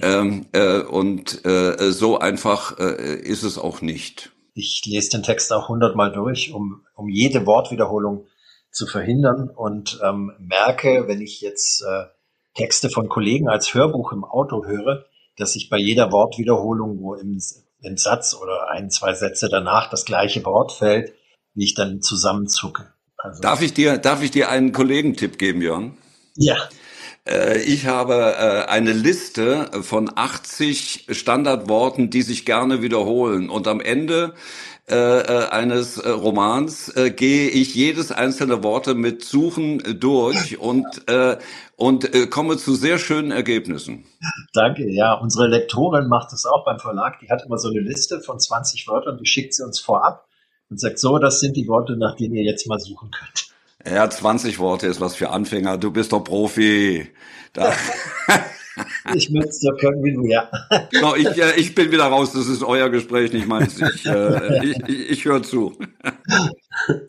[0.02, 4.30] Ähm, äh, und äh, so einfach äh, ist es auch nicht.
[4.54, 8.26] Ich lese den Text auch hundertmal durch, um, um jede Wortwiederholung
[8.70, 12.04] zu verhindern und ähm, merke, wenn ich jetzt äh,
[12.54, 15.04] Texte von Kollegen als Hörbuch im Auto höre,
[15.36, 17.38] dass ich bei jeder Wortwiederholung, wo im
[17.84, 21.12] im Satz oder ein, zwei Sätze danach das gleiche Wort fällt,
[21.54, 22.92] wie ich dann zusammenzucke.
[23.16, 25.96] Also darf ich dir, darf ich dir einen Kollegentipp geben, Jörn?
[26.36, 26.56] Ja.
[27.26, 33.48] Äh, ich habe äh, eine Liste von 80 Standardworten, die sich gerne wiederholen.
[33.48, 34.34] Und am Ende
[34.86, 40.86] äh, eines Romans gehe ich jedes einzelne Worte mit Suchen durch und,
[41.76, 44.04] und komme zu sehr schönen Ergebnissen.
[44.52, 45.14] Danke, ja.
[45.14, 47.18] Unsere Lektorin macht das auch beim Verlag.
[47.20, 50.26] Die hat immer so eine Liste von 20 Wörtern, die schickt sie uns vorab
[50.70, 53.48] und sagt, so, das sind die Worte, nach denen ihr jetzt mal suchen könnt.
[53.86, 55.76] Ja, 20 Worte ist was für Anfänger.
[55.76, 57.08] Du bist doch Profi.
[57.52, 57.72] Da.
[59.14, 60.50] ich möchte es doch können wie du, ja.
[60.92, 62.32] So, ich, äh, ich bin wieder raus.
[62.32, 63.80] Das ist euer Gespräch, nicht meins.
[63.80, 65.76] Ich, äh, ich, ich, ich höre zu.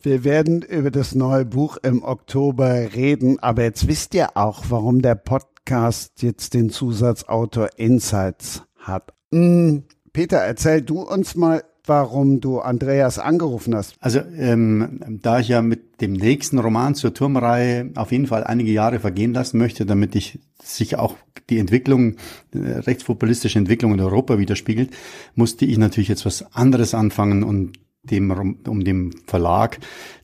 [0.02, 5.02] Wir werden über das neue Buch im Oktober reden, aber jetzt wisst ihr auch, warum
[5.02, 9.12] der Podcast jetzt den Zusatzautor Insights hat.
[9.32, 13.94] Hm, Peter, erzähl du uns mal warum du Andreas angerufen hast.
[14.00, 18.72] Also ähm, da ich ja mit dem nächsten Roman zur Turmreihe auf jeden Fall einige
[18.72, 21.16] Jahre vergehen lassen möchte, damit ich sich auch
[21.48, 22.16] die Entwicklung,
[22.52, 24.90] äh, rechtspopulistische Entwicklung in Europa widerspiegelt,
[25.34, 29.78] musste ich natürlich jetzt was anderes anfangen und dem, um dem Verlag,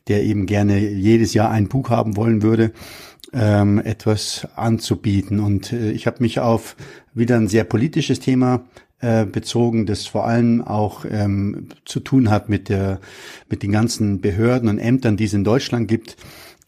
[0.08, 2.72] der eben gerne jedes Jahr ein Buch haben wollen würde,
[3.32, 5.40] ähm, etwas anzubieten.
[5.40, 6.76] Und äh, ich habe mich auf
[7.14, 8.64] wieder ein sehr politisches Thema
[9.02, 13.00] äh, bezogen, das vor allem auch ähm, zu tun hat mit der
[13.50, 16.16] mit den ganzen Behörden und Ämtern, die es in Deutschland gibt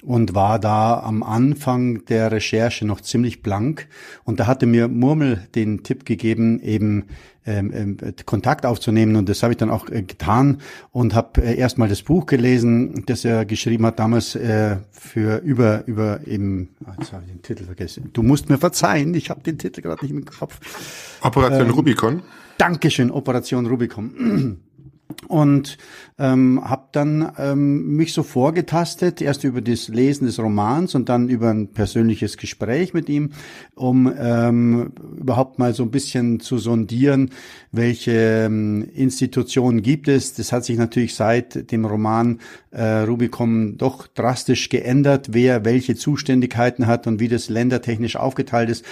[0.04, 3.88] und war da am Anfang der Recherche noch ziemlich blank.
[4.24, 7.04] Und da hatte mir Murmel den Tipp gegeben, eben
[7.46, 9.16] ähm, ähm, Kontakt aufzunehmen.
[9.16, 10.58] Und das habe ich dann auch äh, getan
[10.92, 15.86] und habe äh, erstmal das Buch gelesen, das er geschrieben hat damals äh, für über
[15.86, 16.70] über eben.
[16.84, 18.10] Ah, jetzt habe ich den Titel vergessen.
[18.12, 20.60] Du musst mir verzeihen, ich habe den Titel gerade nicht im Kopf.
[21.22, 22.22] Operation ähm, Rubicon.
[22.58, 24.60] Dankeschön, Operation Rubicon
[25.28, 25.78] und
[26.18, 31.28] ähm, habe dann ähm, mich so vorgetastet, erst über das Lesen des Romans und dann
[31.28, 33.30] über ein persönliches Gespräch mit ihm,
[33.74, 37.30] um ähm, überhaupt mal so ein bisschen zu sondieren,
[37.72, 38.12] welche
[38.46, 40.34] ähm, Institutionen gibt es.
[40.34, 42.38] Das hat sich natürlich seit dem Roman
[42.70, 48.84] äh, Rubicon doch drastisch geändert, wer welche Zuständigkeiten hat und wie das ländertechnisch aufgeteilt ist.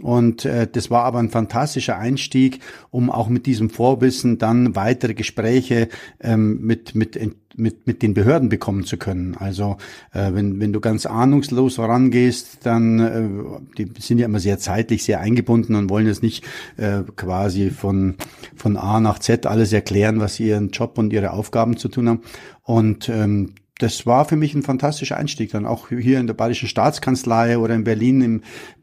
[0.00, 5.14] Und äh, das war aber ein fantastischer Einstieg, um auch mit diesem Vorwissen dann weitere
[5.14, 5.88] Gespräche
[6.20, 7.18] ähm, mit, mit,
[7.56, 9.36] mit, mit den Behörden bekommen zu können.
[9.36, 9.76] Also
[10.12, 15.02] äh, wenn, wenn du ganz ahnungslos rangehst, dann äh, die sind ja immer sehr zeitlich
[15.02, 16.44] sehr eingebunden und wollen jetzt nicht
[16.76, 18.14] äh, quasi von,
[18.54, 22.20] von A nach Z alles erklären, was ihren Job und ihre Aufgaben zu tun haben.
[22.62, 26.68] Und ähm, das war für mich ein fantastischer Einstieg dann auch hier in der Bayerischen
[26.68, 28.42] Staatskanzlei oder in Berlin im,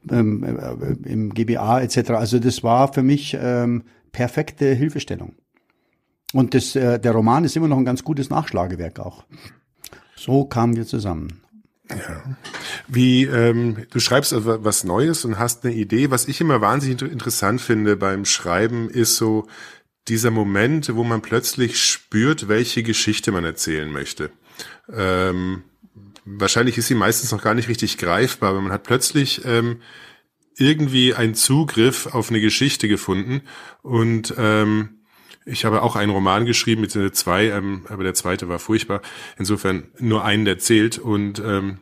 [0.10, 2.12] ähm, äh, im GBA etc.
[2.12, 5.36] Also das war für mich ähm, perfekte Hilfestellung.
[6.34, 9.26] Und das, äh, der Roman ist immer noch ein ganz gutes Nachschlagewerk auch.
[10.16, 11.42] So kamen wir zusammen.
[11.90, 12.24] Ja.
[12.88, 16.10] Wie ähm, du schreibst also was Neues und hast eine Idee.
[16.10, 19.48] Was ich immer wahnsinnig interessant finde beim Schreiben, ist so
[20.08, 24.32] dieser Moment, wo man plötzlich spürt, welche Geschichte man erzählen möchte.
[24.92, 25.64] Ähm,
[26.26, 29.82] wahrscheinlich ist sie meistens noch gar nicht richtig greifbar, aber man hat plötzlich ähm,
[30.58, 33.42] irgendwie einen Zugriff auf eine Geschichte gefunden
[33.82, 34.90] und ähm,
[35.46, 39.02] ich habe auch einen Roman geschrieben, mit zwei, ähm, aber der zweite war furchtbar.
[39.38, 41.78] Insofern nur einen erzählt und ähm,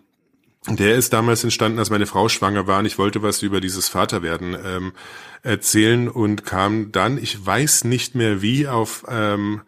[0.67, 3.89] der ist damals entstanden, als meine Frau schwanger war und ich wollte was über dieses
[3.89, 4.93] Vaterwerden ähm,
[5.43, 9.61] erzählen und kam dann, ich weiß nicht mehr wie, auf ähm,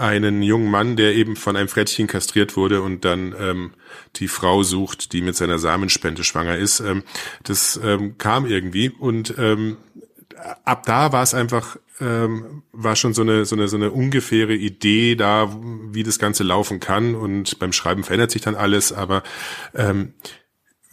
[0.00, 3.70] einen jungen Mann, der eben von einem Frettchen kastriert wurde und dann ähm,
[4.16, 6.80] die Frau sucht, die mit seiner Samenspende schwanger ist.
[6.80, 7.02] Ähm,
[7.44, 9.76] das ähm, kam irgendwie und ähm,
[10.64, 14.54] ab da war es einfach ähm, war schon so eine so eine so eine ungefähre
[14.54, 15.54] Idee da,
[15.92, 19.22] wie das Ganze laufen kann und beim Schreiben verändert sich dann alles, aber
[19.74, 20.14] ähm,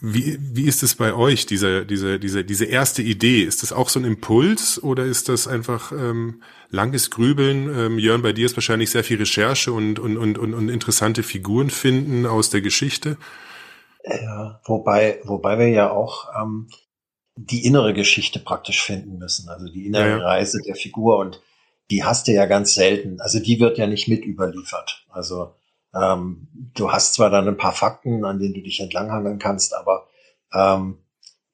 [0.00, 3.42] wie, wie ist es bei euch, diese, diese, diese, diese erste Idee?
[3.42, 7.68] Ist das auch so ein Impuls oder ist das einfach ähm, langes Grübeln?
[7.76, 11.24] Ähm, Jörn, bei dir ist wahrscheinlich sehr viel Recherche und, und, und, und, und interessante
[11.24, 13.16] Figuren finden aus der Geschichte.
[14.04, 16.68] Ja, wobei, wobei wir ja auch ähm,
[17.34, 20.24] die innere Geschichte praktisch finden müssen, also die innere ja, ja.
[20.24, 21.40] Reise der Figur und
[21.90, 23.20] die hast du ja ganz selten.
[23.20, 25.06] Also die wird ja nicht mit überliefert.
[25.08, 25.54] Also
[26.00, 30.06] ähm, du hast zwar dann ein paar Fakten, an denen du dich entlanghangeln kannst, aber
[30.52, 30.98] ähm,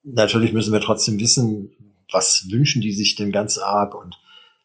[0.03, 1.71] natürlich müssen wir trotzdem wissen,
[2.13, 4.19] was wünschen die sich denn ganz arg und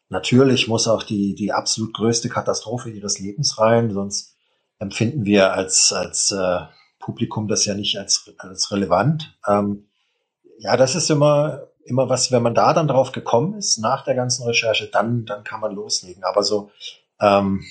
[0.10, 4.36] natürlich muss auch die, die absolut größte Katastrophe ihres Lebens rein, sonst
[4.80, 6.62] empfinden wir als, als äh,
[7.00, 9.38] Publikum das ja nicht als, als relevant.
[9.48, 9.88] Ähm,
[10.60, 14.16] ja, das ist immer, immer was, wenn man da dann drauf gekommen ist, nach der
[14.16, 16.24] ganzen Recherche, dann, dann kann man loslegen.
[16.24, 16.72] Aber so,
[17.22, 17.64] ähm,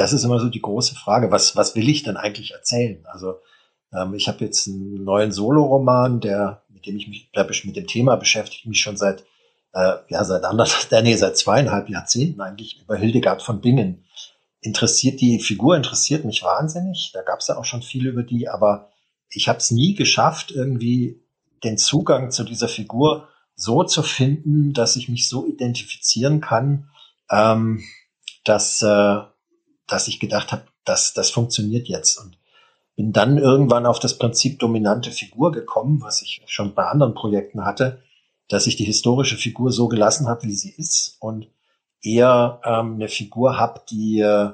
[0.00, 3.04] das ist immer so die große Frage, was, was will ich denn eigentlich erzählen?
[3.04, 3.34] Also
[3.92, 7.86] ähm, ich habe jetzt einen neuen Soloroman, der, mit dem ich mich, der, mit dem
[7.86, 9.24] Thema beschäftigt mich schon seit,
[9.74, 14.06] äh, ja, seit anderthalb, nee, seit zweieinhalb Jahrzehnten eigentlich über Hildegard von Bingen.
[14.62, 17.10] Interessiert die Figur interessiert mich wahnsinnig.
[17.12, 18.88] Da gab es ja auch schon viel über die, aber
[19.28, 21.22] ich habe es nie geschafft, irgendwie
[21.62, 26.88] den Zugang zu dieser Figur so zu finden, dass ich mich so identifizieren kann,
[27.30, 27.84] ähm,
[28.44, 29.20] dass, äh,
[29.92, 32.18] dass ich gedacht habe, dass das funktioniert jetzt.
[32.18, 32.38] Und
[32.96, 37.64] bin dann irgendwann auf das Prinzip dominante Figur gekommen, was ich schon bei anderen Projekten
[37.64, 38.02] hatte,
[38.48, 41.48] dass ich die historische Figur so gelassen habe, wie sie ist und
[42.02, 44.50] eher ähm, eine Figur habe, die äh,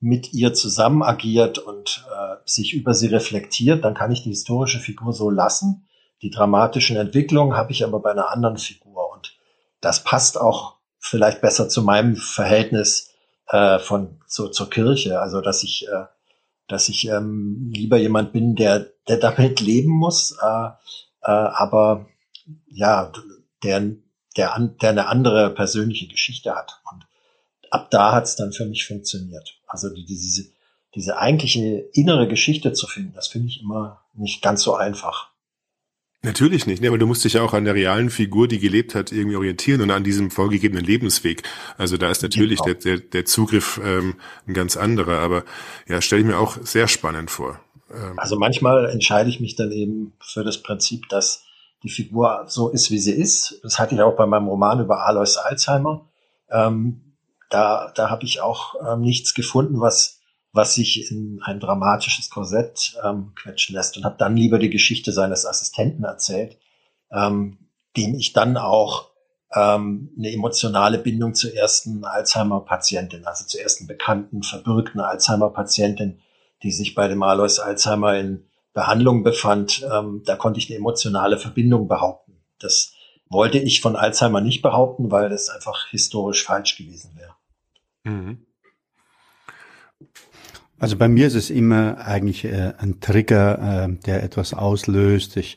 [0.00, 4.80] mit ihr zusammen agiert und äh, sich über sie reflektiert, dann kann ich die historische
[4.80, 5.86] Figur so lassen.
[6.22, 9.36] Die dramatischen Entwicklungen habe ich aber bei einer anderen Figur und
[9.80, 13.12] das passt auch vielleicht besser zu meinem Verhältnis
[13.48, 16.06] äh, von so, zur Kirche, also dass ich äh,
[16.68, 20.66] dass ich ähm, lieber jemand bin, der der damit leben muss, äh,
[21.22, 22.06] äh, aber
[22.66, 23.12] ja,
[23.62, 23.96] der
[24.36, 27.06] der der eine andere persönliche Geschichte hat und
[27.70, 29.60] ab da hat es dann für mich funktioniert.
[29.66, 30.50] Also die, diese
[30.94, 35.30] diese eigentliche innere Geschichte zu finden, das finde ich immer nicht ganz so einfach.
[36.26, 38.96] Natürlich nicht, ne, aber du musst dich ja auch an der realen Figur, die gelebt
[38.96, 41.44] hat, irgendwie orientieren und an diesem vorgegebenen Lebensweg.
[41.78, 42.74] Also da ist natürlich genau.
[42.74, 45.44] der, der, der Zugriff ähm, ein ganz anderer, aber
[45.86, 47.60] ja, stelle ich mir auch sehr spannend vor.
[47.94, 48.18] Ähm.
[48.18, 51.44] Also manchmal entscheide ich mich dann eben für das Prinzip, dass
[51.84, 53.60] die Figur so ist, wie sie ist.
[53.62, 56.08] Das hatte ich auch bei meinem Roman über Alois Alzheimer.
[56.50, 57.02] Ähm,
[57.50, 60.15] da da habe ich auch ähm, nichts gefunden, was
[60.56, 65.12] was sich in ein dramatisches Korsett ähm, quetschen lässt und habe dann lieber die Geschichte
[65.12, 66.58] seines Assistenten erzählt,
[67.12, 67.58] ähm,
[67.96, 69.10] dem ich dann auch
[69.54, 76.20] ähm, eine emotionale Bindung zur ersten Alzheimer-Patientin, also zur ersten bekannten, verbürgten Alzheimer-Patientin,
[76.62, 81.38] die sich bei dem Alois Alzheimer in Behandlung befand, ähm, da konnte ich eine emotionale
[81.38, 82.42] Verbindung behaupten.
[82.58, 82.92] Das
[83.28, 87.34] wollte ich von Alzheimer nicht behaupten, weil das einfach historisch falsch gewesen wäre.
[88.04, 88.45] Mhm.
[90.78, 95.36] Also bei mir ist es immer eigentlich äh, ein Trigger, äh, der etwas auslöst.
[95.36, 95.56] Ich,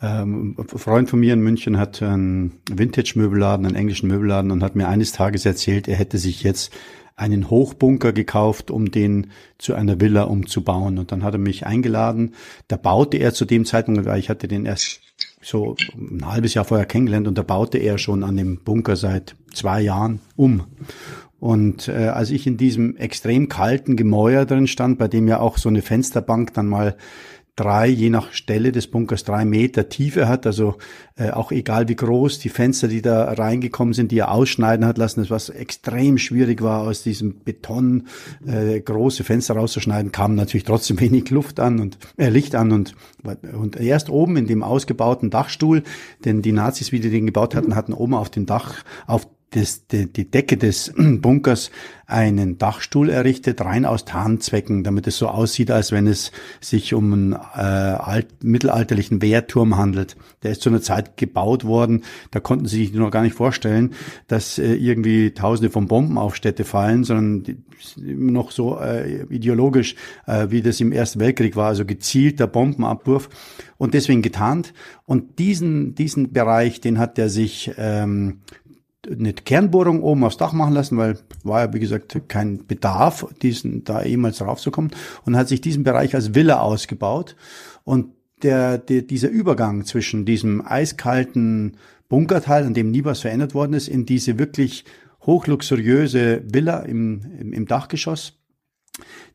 [0.00, 4.76] ähm, ein Freund von mir in München hat einen Vintage-Möbelladen, einen englischen Möbelladen und hat
[4.76, 6.72] mir eines Tages erzählt, er hätte sich jetzt
[7.16, 9.28] einen Hochbunker gekauft, um den
[9.58, 10.98] zu einer Villa umzubauen.
[10.98, 12.34] Und dann hat er mich eingeladen.
[12.68, 15.00] Da baute er zu dem Zeitpunkt, weil ich hatte den erst
[15.40, 19.36] so ein halbes Jahr vorher kennengelernt und da baute er schon an dem Bunker seit
[19.52, 20.64] zwei Jahren um.
[21.42, 25.58] Und äh, als ich in diesem extrem kalten Gemäuer drin stand, bei dem ja auch
[25.58, 26.96] so eine Fensterbank dann mal
[27.56, 30.76] drei, je nach Stelle des Bunkers, drei Meter Tiefe hat, also
[31.16, 34.98] äh, auch egal wie groß die Fenster, die da reingekommen sind, die er ausschneiden hat
[34.98, 38.06] lassen, das was extrem schwierig war, aus diesem Beton
[38.46, 42.94] äh, große Fenster rauszuschneiden, kam natürlich trotzdem wenig Luft an und äh, Licht an und
[43.52, 45.82] und erst oben in dem ausgebauten Dachstuhl,
[46.24, 49.86] denn die Nazis, wie die den gebaut hatten, hatten oben auf dem Dach, auf das,
[49.86, 51.70] die, die Decke des Bunkers
[52.06, 56.30] einen Dachstuhl errichtet, rein aus Tarnzwecken, damit es so aussieht, als wenn es
[56.60, 60.16] sich um einen äh, alt, mittelalterlichen Wehrturm handelt.
[60.42, 63.94] Der ist zu einer Zeit gebaut worden, da konnten sie sich noch gar nicht vorstellen,
[64.26, 67.56] dass äh, irgendwie Tausende von Bomben auf Städte fallen, sondern die,
[67.96, 69.96] noch so äh, ideologisch,
[70.26, 73.28] äh, wie das im Ersten Weltkrieg war, also gezielter Bombenabwurf
[73.78, 74.74] und deswegen getarnt.
[75.04, 78.40] Und diesen, diesen Bereich, den hat er sich ähm,
[79.10, 83.84] eine Kernbohrung oben aufs Dach machen lassen, weil war ja wie gesagt kein Bedarf, diesen
[83.84, 84.92] da jemals raufzukommen.
[85.24, 87.36] Und hat sich diesen Bereich als Villa ausgebaut.
[87.84, 91.76] Und der, der dieser Übergang zwischen diesem eiskalten
[92.08, 94.84] Bunkerteil, an dem nie was verändert worden ist, in diese wirklich
[95.22, 98.38] hochluxuriöse Villa im, im, im Dachgeschoss,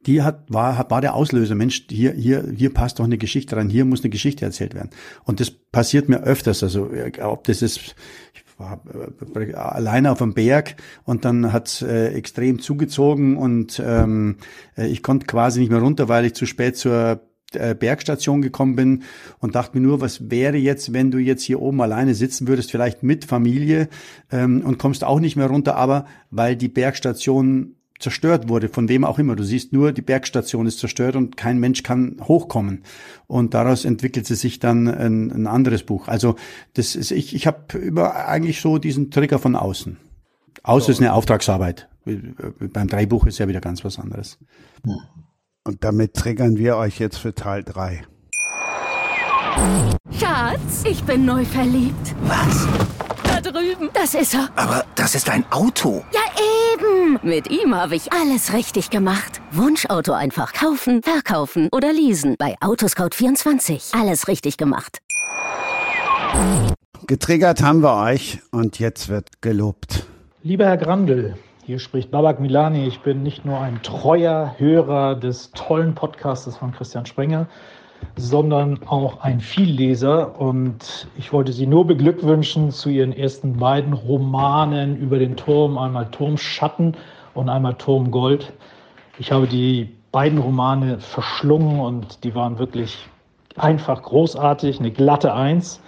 [0.05, 3.70] die hat, war, war der Auslöser, Mensch, hier, hier, hier passt doch eine Geschichte rein,
[3.70, 4.91] hier muss eine Geschichte erzählt werden.
[5.24, 6.91] Und das passiert mir öfters, also
[7.22, 7.95] ob das ist,
[8.57, 8.81] war
[9.35, 14.37] äh, alleine auf dem Berg und dann hat's äh, extrem zugezogen und ähm,
[14.77, 17.21] äh, ich konnte quasi nicht mehr runter, weil ich zu spät zur
[17.53, 19.03] äh, Bergstation gekommen bin
[19.39, 22.71] und dachte mir nur, was wäre jetzt, wenn du jetzt hier oben alleine sitzen würdest,
[22.71, 23.88] vielleicht mit Familie
[24.31, 29.03] ähm, und kommst auch nicht mehr runter, aber weil die Bergstation zerstört wurde, von wem
[29.03, 29.36] auch immer.
[29.36, 32.84] Du siehst nur, die Bergstation ist zerstört und kein Mensch kann hochkommen.
[33.28, 36.07] Und daraus entwickelt sich dann ein, ein anderes Buch.
[36.07, 36.36] Also
[36.74, 39.98] das ist, ich, ich habe über eigentlich so diesen Trigger von außen.
[40.64, 40.91] Außer so.
[40.91, 41.88] ist eine Auftragsarbeit.
[42.06, 44.38] Beim Drehbuch ist ja wieder ganz was anderes.
[45.64, 48.03] Und damit triggern wir euch jetzt für Teil drei.
[50.11, 52.15] Schatz, ich bin neu verliebt.
[52.24, 52.68] Was?
[53.23, 53.89] Da drüben.
[53.93, 54.49] Das ist er.
[54.55, 56.03] Aber das ist ein Auto.
[56.13, 56.21] Ja,
[56.73, 57.19] eben.
[57.21, 59.41] Mit ihm habe ich alles richtig gemacht.
[59.51, 62.35] Wunschauto einfach kaufen, verkaufen oder leasen.
[62.38, 63.99] Bei Autoscout24.
[63.99, 64.99] Alles richtig gemacht.
[67.07, 70.05] Getriggert haben wir euch und jetzt wird gelobt.
[70.43, 71.35] Lieber Herr Grandl,
[71.65, 72.88] hier spricht Babak Milani.
[72.88, 77.47] Ich bin nicht nur ein treuer Hörer des tollen Podcasts von Christian Sprenger,
[78.15, 80.40] sondern auch ein Vielleser.
[80.40, 86.10] Und ich wollte Sie nur beglückwünschen zu Ihren ersten beiden Romanen über den Turm, einmal
[86.11, 86.95] Turmschatten
[87.34, 88.53] und einmal Turmgold.
[89.19, 93.07] Ich habe die beiden Romane verschlungen und die waren wirklich
[93.56, 95.82] einfach großartig, eine glatte Eins.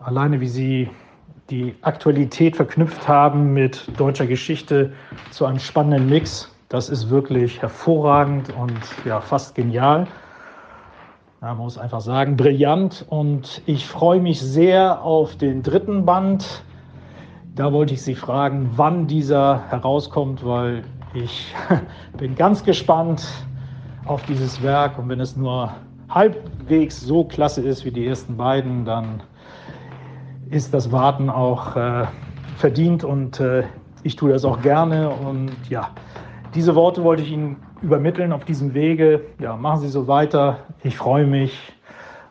[0.00, 0.90] Alleine wie Sie
[1.50, 4.92] die Aktualität verknüpft haben mit deutscher Geschichte
[5.30, 10.08] zu einem spannenden Mix, das ist wirklich hervorragend und ja, fast genial.
[11.46, 13.06] Man muss einfach sagen, brillant.
[13.08, 16.64] Und ich freue mich sehr auf den dritten Band.
[17.54, 20.82] Da wollte ich Sie fragen, wann dieser herauskommt, weil
[21.14, 21.54] ich
[22.18, 23.24] bin ganz gespannt
[24.06, 24.98] auf dieses Werk.
[24.98, 25.72] Und wenn es nur
[26.08, 29.22] halbwegs so klasse ist wie die ersten beiden, dann
[30.50, 32.06] ist das Warten auch äh,
[32.56, 33.62] verdient und äh,
[34.02, 35.10] ich tue das auch gerne.
[35.10, 35.90] Und ja,
[36.56, 39.20] diese Worte wollte ich Ihnen übermitteln auf diesem Wege.
[39.38, 40.58] Ja, machen Sie so weiter.
[40.82, 41.72] Ich freue mich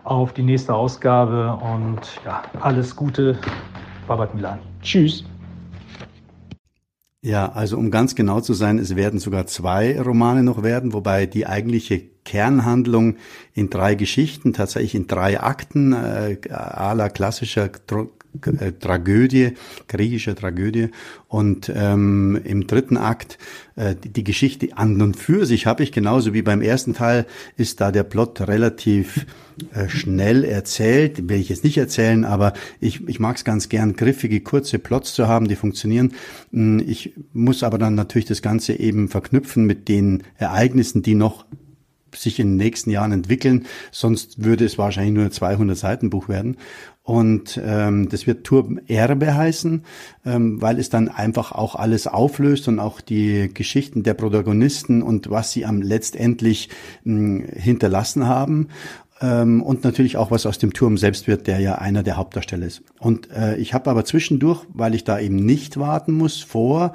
[0.04, 3.38] auf die nächste Ausgabe und ja, alles Gute,
[4.06, 4.60] Babat Milan.
[4.82, 5.24] Tschüss.
[7.22, 11.26] Ja, also um ganz genau zu sein, es werden sogar zwei Romane noch werden, wobei
[11.26, 13.16] die eigentliche Kernhandlung
[13.54, 17.70] in drei Geschichten, tatsächlich in drei Akten, äh, à la klassischer
[18.80, 19.54] Tragödie,
[19.88, 20.90] griechische Tragödie.
[21.28, 23.38] Und ähm, im dritten Akt
[23.76, 27.26] äh, die, die Geschichte an und für sich habe ich genauso wie beim ersten Teil
[27.58, 29.26] ist da der Plot relativ
[29.74, 31.28] äh, schnell erzählt.
[31.30, 35.14] Will ich jetzt nicht erzählen, aber ich, ich mag es ganz gern, griffige, kurze Plots
[35.14, 36.14] zu haben, die funktionieren.
[36.52, 41.46] Hm, ich muss aber dann natürlich das Ganze eben verknüpfen mit den Ereignissen, die noch
[42.14, 46.30] sich in den nächsten Jahren entwickeln, sonst würde es wahrscheinlich nur ein 200 Seiten Buch
[46.30, 46.58] werden.
[47.06, 49.84] Und ähm, das wird Turmerbe heißen,
[50.26, 55.30] ähm, weil es dann einfach auch alles auflöst und auch die Geschichten der Protagonisten und
[55.30, 56.70] was sie am letztendlich
[57.04, 58.70] mh, hinterlassen haben
[59.22, 62.66] ähm, und natürlich auch was aus dem Turm selbst wird, der ja einer der Hauptdarsteller
[62.66, 62.82] ist.
[63.00, 66.94] Und äh, ich habe aber zwischendurch, weil ich da eben nicht warten muss, vor,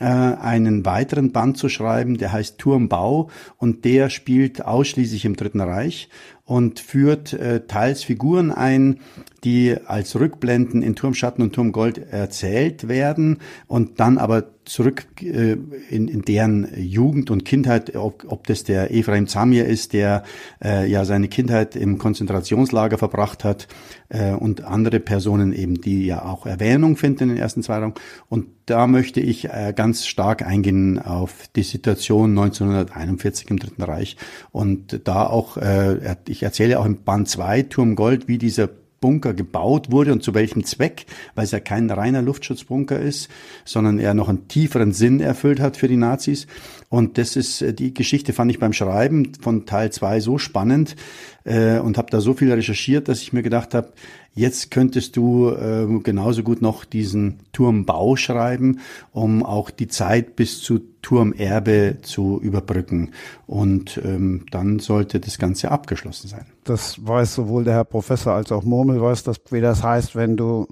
[0.00, 5.60] äh, einen weiteren Band zu schreiben, der heißt Turmbau und der spielt ausschließlich im Dritten
[5.60, 6.08] Reich
[6.44, 9.00] und führt äh, teils Figuren ein,
[9.44, 15.56] die als Rückblenden in Turmschatten und Turmgold erzählt werden und dann aber zurück äh,
[15.90, 20.22] in, in deren Jugend und Kindheit, ob, ob das der Ephraim Zamir ist, der
[20.64, 23.66] äh, ja seine Kindheit im Konzentrationslager verbracht hat
[24.08, 27.94] äh, und andere Personen eben, die ja auch Erwähnung finden in den ersten zwei Raum.
[28.28, 34.16] Und da möchte ich äh, ganz stark eingehen auf die Situation 1941 im Dritten Reich
[34.52, 38.68] und da auch, äh, ich erzähle auch im Band 2 Turm Gold, wie dieser
[39.02, 41.04] Bunker gebaut wurde und zu welchem Zweck,
[41.34, 43.28] weil es ja kein reiner Luftschutzbunker ist,
[43.66, 46.46] sondern er noch einen tieferen Sinn erfüllt hat für die Nazis.
[46.88, 50.96] Und das ist äh, die Geschichte fand ich beim Schreiben von Teil zwei so spannend
[51.44, 53.92] äh, und habe da so viel recherchiert, dass ich mir gedacht habe,
[54.34, 58.80] jetzt könntest du äh, genauso gut noch diesen Turmbau schreiben,
[59.12, 63.10] um auch die Zeit bis zu Turmerbe zu überbrücken.
[63.46, 66.46] Und ähm, dann sollte das Ganze abgeschlossen sein.
[66.64, 70.36] Das weiß sowohl der Herr Professor als auch Murmel weiß, dass, wie das heißt, wenn
[70.36, 70.66] du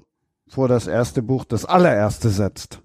[0.49, 2.81] vor das erste Buch das allererste setzt.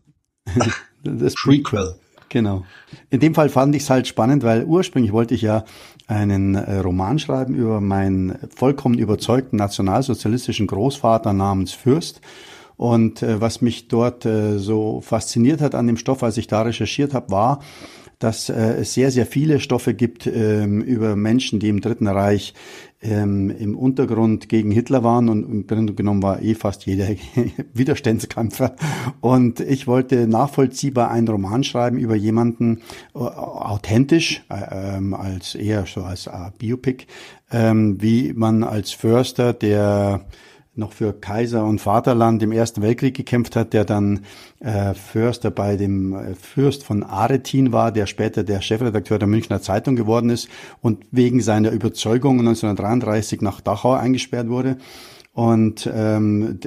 [1.03, 1.95] das Prequel.
[2.29, 2.65] Genau.
[3.09, 5.63] In dem Fall fand ich es halt spannend, weil ursprünglich wollte ich ja
[6.07, 12.21] einen äh, Roman schreiben über meinen vollkommen überzeugten nationalsozialistischen Großvater namens Fürst.
[12.77, 16.63] Und äh, was mich dort äh, so fasziniert hat an dem Stoff, als ich da
[16.63, 17.59] recherchiert habe, war,
[18.19, 22.53] dass äh, es sehr, sehr viele Stoffe gibt ähm, über Menschen, die im Dritten Reich
[23.01, 27.07] ähm, im Untergrund gegen Hitler waren und im Grunde genommen war eh fast jeder
[27.73, 28.75] Widerstandskämpfer.
[29.21, 32.81] Und ich wollte nachvollziehbar einen Roman schreiben über jemanden
[33.13, 37.05] äh, authentisch, äh, ähm, als eher so als äh, Biopic,
[37.51, 40.25] ähm, wie man als Förster, der
[40.77, 44.21] noch für Kaiser und Vaterland im Ersten Weltkrieg gekämpft hat, der dann
[44.59, 49.61] äh, Förster bei dem äh, Fürst von Aretin war, der später der Chefredakteur der Münchner
[49.61, 50.49] Zeitung geworden ist
[50.81, 54.77] und wegen seiner Überzeugung 1933 nach Dachau eingesperrt wurde.
[55.33, 56.59] Und ähm,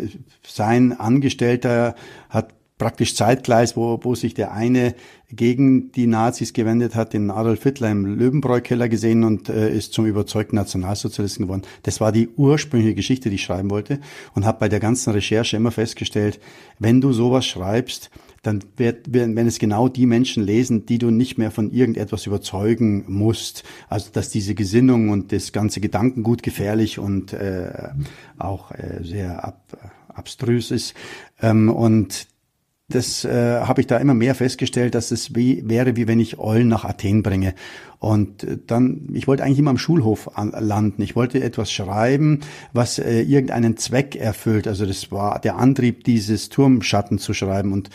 [0.46, 1.94] sein Angestellter
[2.28, 4.94] hat praktisch zeitgleich, wo, wo sich der eine
[5.30, 10.06] gegen die Nazis gewendet hat, den Adolf Hitler im Löwenbräu-Keller gesehen und äh, ist zum
[10.06, 11.62] überzeugten Nationalsozialisten geworden.
[11.82, 14.00] Das war die ursprüngliche Geschichte, die ich schreiben wollte
[14.34, 16.40] und habe bei der ganzen Recherche immer festgestellt,
[16.78, 18.10] wenn du sowas schreibst,
[18.42, 23.04] dann wird, wenn es genau die Menschen lesen, die du nicht mehr von irgendetwas überzeugen
[23.08, 23.64] musst.
[23.88, 27.90] Also dass diese Gesinnung und das ganze Gedankengut gefährlich und äh,
[28.38, 29.60] auch äh, sehr ab,
[30.08, 30.94] abstrus ist.
[31.42, 32.28] Ähm, und
[32.90, 36.38] das äh, habe ich da immer mehr festgestellt, dass es wie, wäre, wie wenn ich
[36.38, 37.54] Eulen nach Athen bringe.
[37.98, 41.02] Und äh, dann, ich wollte eigentlich immer am Schulhof an, landen.
[41.02, 42.40] Ich wollte etwas schreiben,
[42.72, 44.66] was äh, irgendeinen Zweck erfüllt.
[44.66, 47.74] Also das war der Antrieb, dieses Turmschatten zu schreiben.
[47.74, 47.90] Und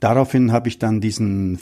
[0.00, 1.58] Daraufhin habe ich dann diesen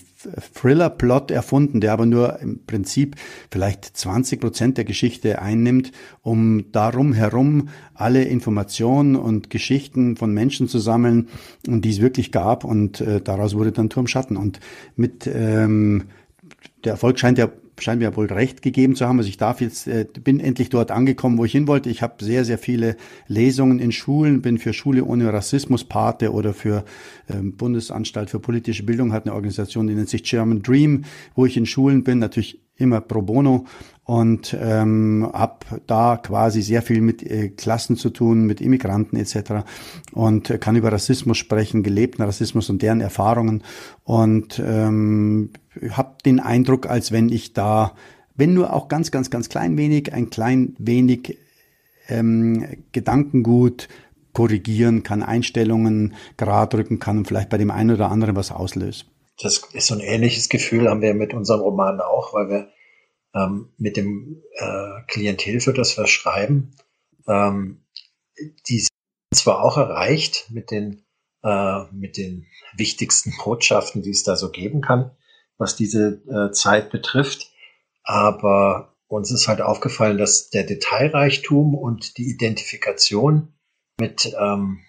[0.55, 3.17] Thriller-Plot erfunden, der aber nur im Prinzip
[3.51, 5.93] vielleicht 20 Prozent der Geschichte einnimmt,
[6.23, 11.29] um darum herum alle Informationen und Geschichten von Menschen zu sammeln,
[11.67, 12.65] die es wirklich gab.
[12.65, 14.37] Und äh, daraus wurde dann Turmschatten.
[14.37, 14.61] Und
[14.97, 16.05] mit ähm,
[16.85, 17.49] der Erfolg scheint ja
[17.79, 19.19] scheint mir wohl recht gegeben zu haben.
[19.19, 21.91] Also ich darf jetzt, äh, bin endlich dort angekommen, wo ich hin wollte.
[21.91, 22.97] Ich habe sehr, sehr viele
[23.29, 26.85] Lesungen in Schulen, bin für Schule ohne Rassismus Pate oder für
[27.29, 31.05] ähm, Bundesanstalt für politische Bildung hat eine Organisation, die nennt sich German Dream,
[31.35, 33.67] wo ich in Schulen bin, natürlich immer pro bono
[34.05, 39.65] und ähm, habe da quasi sehr viel mit äh, Klassen zu tun, mit Immigranten etc.
[40.13, 43.65] und äh, kann über Rassismus sprechen, gelebten Rassismus und deren Erfahrungen
[44.05, 45.51] und ähm,
[45.91, 47.95] habe den Eindruck, als wenn ich da,
[48.37, 51.37] wenn nur auch ganz, ganz, ganz klein wenig, ein klein wenig
[52.09, 53.89] ähm, Gedankengut
[54.33, 59.07] korrigieren kann, Einstellungen gerade rücken kann und vielleicht bei dem einen oder anderen was auslöst.
[59.39, 62.73] Das ist so ein ähnliches Gefühl haben wir mit unserem Roman auch, weil wir
[63.35, 66.75] ähm, mit dem äh, Klientel, für das wir schreiben,
[67.29, 67.85] ähm,
[68.69, 68.91] die sind
[69.35, 71.05] zwar auch erreicht mit den,
[71.43, 72.47] äh, mit den
[72.77, 75.11] wichtigsten Botschaften, die es da so geben kann,
[75.59, 77.51] was diese äh, Zeit betrifft,
[78.03, 83.55] aber uns ist halt aufgefallen, dass der Detailreichtum und die Identifikation
[83.99, 84.81] mit, ähm,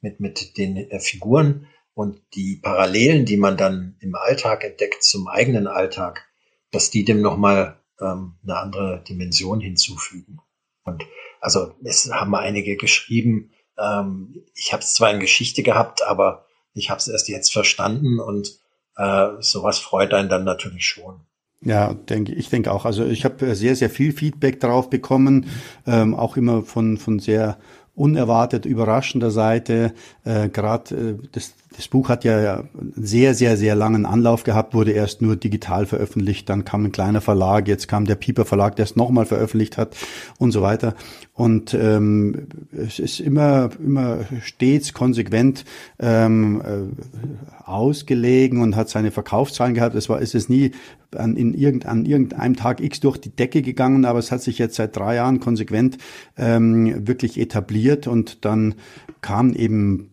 [0.00, 5.28] mit, mit den äh, Figuren und die Parallelen, die man dann im Alltag entdeckt zum
[5.28, 6.26] eigenen Alltag,
[6.70, 10.40] dass die dem nochmal ähm, eine andere Dimension hinzufügen.
[10.84, 11.04] Und
[11.40, 16.90] also es haben einige geschrieben, ähm, ich habe es zwar in Geschichte gehabt, aber ich
[16.90, 18.58] habe es erst jetzt verstanden und
[18.96, 21.20] äh, sowas freut einen dann natürlich schon.
[21.60, 22.84] Ja, denke ich denke auch.
[22.84, 25.48] Also ich habe sehr sehr viel Feedback drauf bekommen,
[25.86, 27.58] ähm, auch immer von von sehr
[27.94, 29.94] unerwartet überraschender Seite.
[30.24, 34.74] Äh, Gerade äh, das, das Buch hat ja einen sehr, sehr, sehr langen Anlauf gehabt,
[34.74, 38.76] wurde erst nur digital veröffentlicht, dann kam ein kleiner Verlag, jetzt kam der Pieper Verlag,
[38.76, 39.96] der es nochmal veröffentlicht hat
[40.38, 40.94] und so weiter.
[41.34, 45.64] Und ähm, es ist immer, immer stets konsequent
[45.98, 49.94] ähm, äh, ausgelegen und hat seine Verkaufszahlen gehabt.
[49.94, 50.72] Es war, es ist nie
[51.16, 54.58] an, in irgend, an irgendeinem Tag X durch die Decke gegangen, aber es hat sich
[54.58, 55.98] jetzt seit drei Jahren konsequent
[56.36, 58.74] ähm, wirklich etabliert und dann
[59.20, 60.10] kamen eben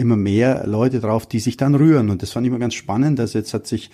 [0.00, 2.10] immer mehr Leute drauf, die sich dann rühren.
[2.10, 3.20] Und das fand ich immer ganz spannend.
[3.20, 3.90] Also jetzt hat sich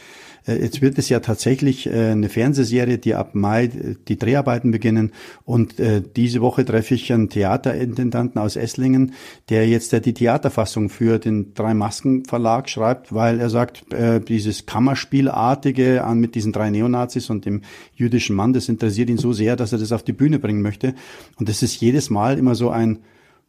[0.47, 4.71] äh, jetzt wird es ja tatsächlich äh, eine Fernsehserie, die ab Mai äh, die Dreharbeiten
[4.71, 5.13] beginnen.
[5.45, 5.77] Und
[6.17, 9.13] diese Woche treffe ich einen Theaterintendanten aus Esslingen,
[9.49, 13.85] der jetzt die Theaterfassung für den Drei Masken Verlag schreibt, weil er sagt,
[14.29, 17.63] dieses Kammerspielartige an mit diesen drei Neonazis und dem
[17.95, 20.95] jüdischen Mann, das interessiert ihn so sehr, dass er das auf die Bühne bringen möchte.
[21.37, 23.01] Und das ist jedes Mal immer so ein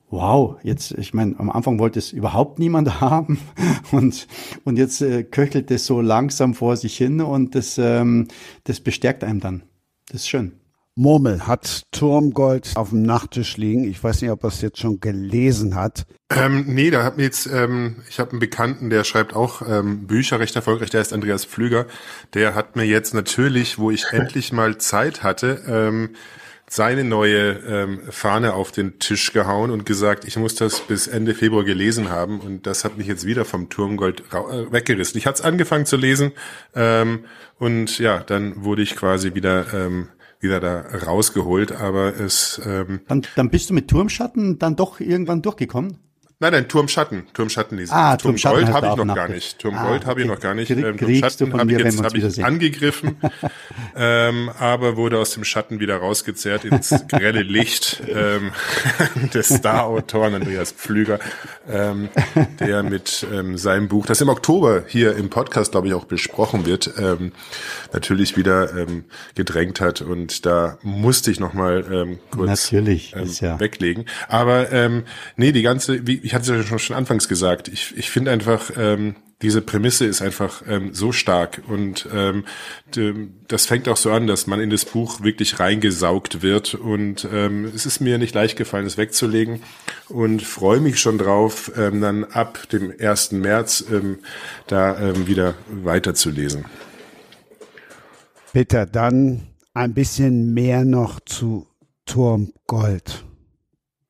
[0.10, 3.40] wow, jetzt, ich meine, am Anfang wollte es überhaupt niemand haben
[3.92, 4.28] und,
[4.64, 8.28] und jetzt äh, köchelt es so langsam vor sich hin und das, ähm,
[8.64, 9.64] das bestärkt einem dann.
[10.10, 10.54] Das ist schön.
[10.98, 13.84] Murmel hat Turmgold auf dem Nachttisch liegen.
[13.84, 16.08] Ich weiß nicht, ob er es jetzt schon gelesen hat.
[16.32, 20.08] Ähm, nee, da hat mir jetzt, ähm, ich habe einen Bekannten, der schreibt auch ähm,
[20.08, 21.86] Bücher recht erfolgreich, der ist Andreas Pflüger.
[22.34, 26.10] Der hat mir jetzt natürlich, wo ich endlich mal Zeit hatte, ähm,
[26.70, 31.34] seine neue ähm, Fahne auf den Tisch gehauen und gesagt, ich muss das bis Ende
[31.34, 35.18] Februar gelesen haben und das hat mich jetzt wieder vom Turmgold äh, weggerissen.
[35.18, 36.34] Ich hatte es angefangen zu lesen
[36.76, 37.24] ähm,
[37.58, 43.24] und ja, dann wurde ich quasi wieder ähm, wieder da rausgeholt, aber es ähm, dann,
[43.36, 46.00] dann bist du mit Turmschatten dann doch irgendwann durchgekommen?
[46.40, 47.24] Nein, nein, Turmschatten.
[47.34, 47.94] Turmschatten lesen.
[47.96, 49.58] Ah, Turm Turmschatten Gold habe ich noch gar nicht.
[49.58, 50.70] Turm ah, Gold habe ich noch gar nicht.
[50.70, 53.18] Ähm, Turmschatten habe ich jetzt hab ich angegriffen,
[53.96, 58.52] ähm, aber wurde aus dem Schatten wieder rausgezerrt ins grelle Licht ähm,
[59.34, 61.18] des Star-Autoren Andreas Pflüger,
[61.68, 62.10] ähm,
[62.60, 66.68] der mit ähm, seinem Buch, das im Oktober hier im Podcast, glaube ich, auch besprochen
[66.68, 67.32] wird, ähm,
[67.94, 70.02] natürlich wieder ähm, gedrängt hat.
[70.02, 73.60] Und da musste ich nochmal ähm, kurz natürlich, ähm, ja.
[73.60, 74.06] weglegen.
[74.28, 75.04] Aber ähm,
[75.36, 78.32] nee, die ganze, wie, ich hatte es ja schon, schon anfangs gesagt, ich, ich finde
[78.32, 82.44] einfach, ähm, diese Prämisse ist einfach ähm, so stark und ähm,
[83.48, 87.64] das fängt auch so an, dass man in das Buch wirklich reingesaugt wird und ähm,
[87.74, 89.62] es ist mir nicht leicht gefallen, es wegzulegen
[90.10, 93.32] und freue mich schon drauf, ähm, dann ab dem 1.
[93.32, 94.20] März ähm,
[94.68, 96.66] da ähm, wieder weiterzulesen.
[98.52, 101.68] Bitte, dann ein bisschen mehr noch zu
[102.06, 103.24] Turm Gold.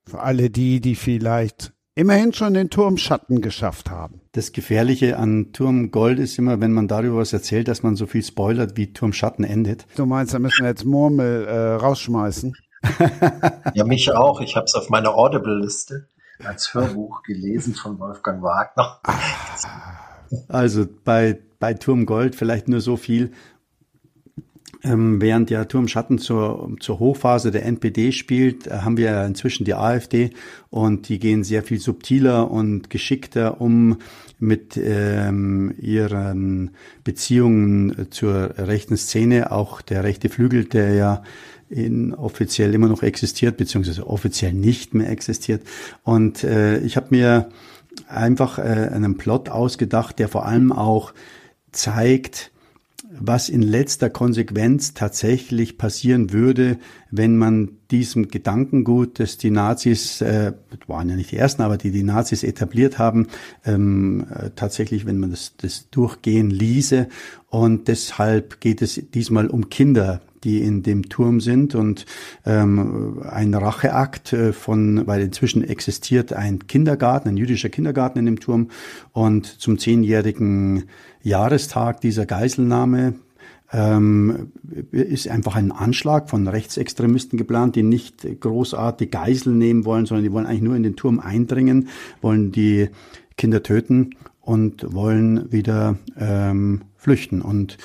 [0.08, 4.22] Für alle die, die vielleicht immerhin schon den Turm Schatten geschafft haben.
[4.34, 8.06] Das Gefährliche an Turm Gold ist immer, wenn man darüber was erzählt, dass man so
[8.06, 9.88] viel spoilert, wie Turm Schatten endet.
[9.96, 12.56] Du meinst, da müssen wir jetzt Murmel äh, rausschmeißen?
[13.74, 14.42] ja, mich auch.
[14.42, 16.08] Ich habe es auf meiner Audible-Liste
[16.46, 19.02] als Hörbuch gelesen von Wolfgang Wagner.
[20.48, 23.32] Also bei, bei Turm Gold vielleicht nur so viel.
[24.84, 29.66] Ähm, während ja Turm Schatten zur, zur Hochphase der NPD spielt, äh, haben wir inzwischen
[29.66, 30.30] die AfD
[30.70, 33.98] und die gehen sehr viel subtiler und geschickter um
[34.40, 36.72] mit ähm, ihren
[37.04, 39.52] Beziehungen zur rechten Szene.
[39.52, 41.24] Auch der rechte Flügel, der ja
[41.70, 45.64] in offiziell immer noch existiert, beziehungsweise offiziell nicht mehr existiert.
[46.04, 47.50] Und äh, ich habe mir
[48.08, 51.14] einfach äh, einen Plot ausgedacht, der vor allem auch
[51.72, 52.52] zeigt,
[53.10, 56.78] was in letzter Konsequenz tatsächlich passieren würde,
[57.10, 60.54] wenn man diesem Gedankengut, das die Nazis, äh,
[60.88, 63.28] waren ja nicht die ersten, aber die die Nazis etabliert haben,
[63.66, 67.08] ähm, äh, tatsächlich, wenn man das, das durchgehen ließe.
[67.50, 72.06] Und deshalb geht es diesmal um Kinder, die in dem Turm sind und
[72.46, 78.40] ähm, ein Racheakt äh, von, weil inzwischen existiert ein Kindergarten, ein jüdischer Kindergarten in dem
[78.40, 78.70] Turm
[79.14, 80.86] und zum zehnjährigen
[81.28, 83.16] Jahrestag dieser Geiselnahme
[83.72, 84.52] ähm,
[84.92, 90.32] ist einfach ein Anschlag von Rechtsextremisten geplant, die nicht großartig Geiseln nehmen wollen, sondern die
[90.32, 91.90] wollen eigentlich nur in den Turm eindringen,
[92.22, 92.90] wollen die
[93.36, 97.42] Kinder töten und wollen wieder ähm, flüchten.
[97.42, 97.78] Und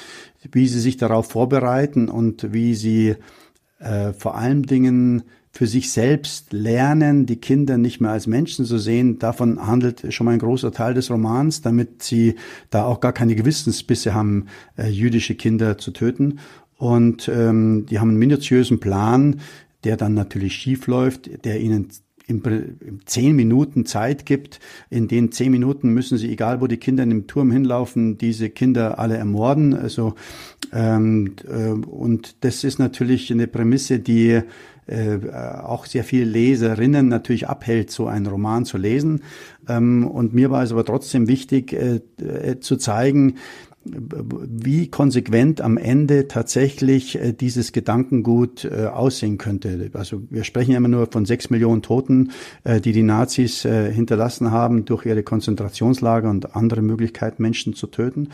[0.53, 3.17] wie sie sich darauf vorbereiten und wie sie
[3.81, 8.79] äh, vor allen Dingen für sich selbst lernen, die Kinder nicht mehr als Menschen zu
[8.79, 9.19] sehen.
[9.19, 12.37] Davon handelt schon mal ein großer Teil des Romans, damit sie
[12.71, 14.47] da auch gar keine Gewissensbisse haben,
[14.79, 16.39] äh, jüdische Kinder zu töten.
[16.79, 19.41] Und ähm, die haben einen minutiösen Plan,
[19.85, 21.89] der dann natürlich schief läuft, der ihnen
[23.07, 24.61] zehn Minuten Zeit gibt.
[24.91, 28.51] In den zehn Minuten müssen sie, egal wo die Kinder in dem Turm hinlaufen, diese
[28.51, 29.75] Kinder alle ermorden.
[29.75, 30.15] Also
[30.73, 34.43] ähm, äh, und das ist natürlich eine Prämisse, die
[34.87, 35.31] äh,
[35.63, 39.23] auch sehr viele Leserinnen natürlich abhält, so einen Roman zu lesen.
[39.69, 43.37] Ähm, und mir war es aber trotzdem wichtig äh, äh, zu zeigen,
[43.85, 49.91] wie konsequent am Ende tatsächlich äh, dieses Gedankengut äh, aussehen könnte.
[49.95, 52.31] Also wir sprechen immer nur von sechs Millionen Toten,
[52.65, 58.29] äh, die die Nazis hinterlassen haben durch ihre Konzentrationslager und andere Möglichkeiten, Menschen zu töten.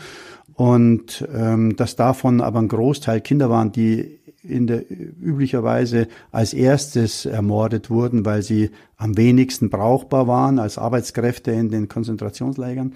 [0.53, 7.25] Und ähm, dass davon aber ein Großteil Kinder waren, die in der üblicherweise als erstes
[7.25, 12.93] ermordet wurden, weil sie am wenigsten brauchbar waren als Arbeitskräfte in den Konzentrationslagern.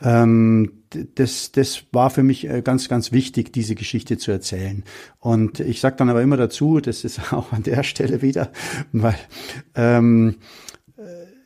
[0.00, 0.77] Ähm,
[1.14, 4.84] das, das war für mich äh, ganz, ganz wichtig, diese Geschichte zu erzählen.
[5.18, 8.50] Und ich sage dann aber immer dazu, das ist auch an der Stelle wieder,
[8.92, 9.18] weil
[9.74, 10.77] ähm, äh,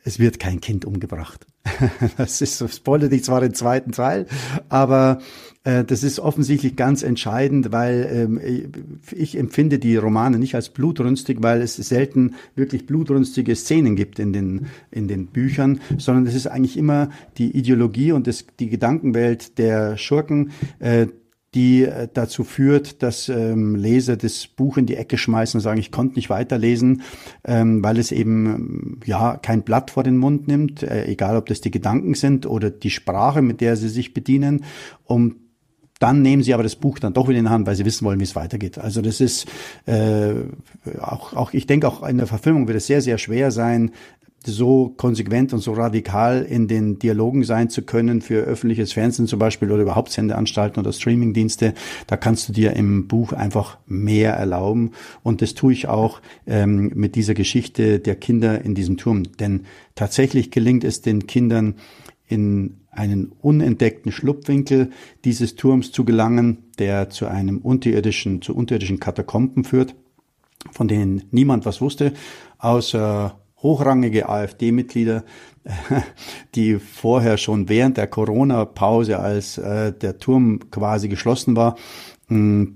[0.03, 1.45] es wird kein Kind umgebracht.
[2.17, 4.25] Das ist so, spoilert ich zwar den zweiten Teil,
[4.69, 5.19] aber
[5.63, 8.71] äh, das ist offensichtlich ganz entscheidend, weil ähm,
[9.11, 14.33] ich empfinde die Romane nicht als blutrünstig, weil es selten wirklich blutrünstige Szenen gibt in
[14.33, 19.57] den, in den Büchern, sondern es ist eigentlich immer die Ideologie und das, die Gedankenwelt
[19.57, 21.07] der Schurken, äh,
[21.53, 25.79] die äh, dazu führt, dass ähm, Leser das Buch in die Ecke schmeißen und sagen,
[25.79, 27.01] ich konnte nicht weiterlesen,
[27.43, 31.61] ähm, weil es eben ja kein Blatt vor den Mund nimmt, äh, egal ob das
[31.61, 34.65] die Gedanken sind oder die Sprache, mit der sie sich bedienen,
[35.05, 35.35] um
[35.99, 38.03] dann nehmen sie aber das Buch dann doch wieder in die Hand, weil sie wissen
[38.03, 38.77] wollen, wie es weitergeht.
[38.77, 39.45] Also das ist
[39.85, 40.33] äh,
[40.99, 43.91] auch, auch, ich denke auch in der Verfilmung wird es sehr, sehr schwer sein,
[44.45, 49.39] so konsequent und so radikal in den Dialogen sein zu können für öffentliches Fernsehen zum
[49.39, 51.73] Beispiel oder überhaupt Sendeanstalten oder Streamingdienste.
[52.07, 54.91] Da kannst du dir im Buch einfach mehr erlauben.
[55.23, 59.23] Und das tue ich auch ähm, mit dieser Geschichte der Kinder in diesem Turm.
[59.39, 59.65] Denn
[59.95, 61.75] tatsächlich gelingt es den Kindern
[62.27, 64.91] in einen unentdeckten Schlupfwinkel
[65.25, 69.95] dieses Turms zu gelangen, der zu einem unterirdischen, zu unterirdischen Katakomben führt,
[70.71, 72.13] von denen niemand was wusste,
[72.59, 75.23] außer hochrangige AfD-Mitglieder,
[76.55, 81.75] die vorher schon während der Corona-Pause, als äh, der Turm quasi geschlossen war,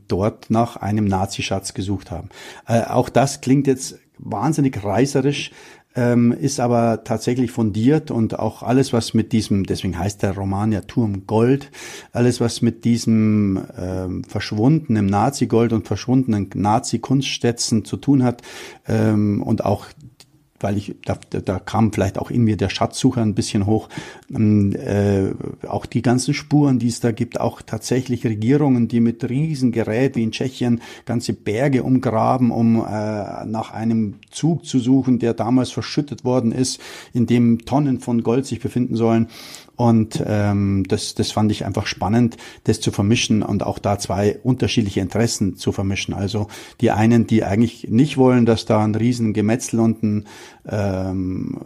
[0.07, 2.29] dort nach einem Nazischatz gesucht haben.
[2.67, 5.51] Äh, auch das klingt jetzt wahnsinnig reißerisch,
[5.97, 10.71] ähm, ist aber tatsächlich fundiert und auch alles, was mit diesem, deswegen heißt der Roman
[10.71, 11.71] ja Turm Gold,
[12.11, 18.43] alles, was mit diesem ähm, verschwundenen Nazi-Gold und verschwundenen Nazi-Kunststätzen zu tun hat
[18.87, 19.87] ähm, und auch
[20.59, 23.89] weil ich da, da kam vielleicht auch in mir der Schatzsucher ein bisschen hoch.
[24.33, 25.31] Ähm, äh,
[25.67, 30.23] auch die ganzen Spuren, die es da gibt, auch tatsächlich Regierungen, die mit Riesengerät wie
[30.23, 36.25] in Tschechien ganze Berge umgraben, um äh, nach einem Zug zu suchen, der damals verschüttet
[36.25, 36.81] worden ist,
[37.13, 39.27] in dem Tonnen von Gold sich befinden sollen.
[39.77, 44.39] Und ähm, das, das fand ich einfach spannend, das zu vermischen und auch da zwei
[44.41, 46.15] unterschiedliche Interessen zu vermischen.
[46.15, 46.47] Also
[46.81, 50.25] die einen, die eigentlich nicht wollen, dass da ein riesen Gemetzel und ein,
[50.67, 51.59] ähm,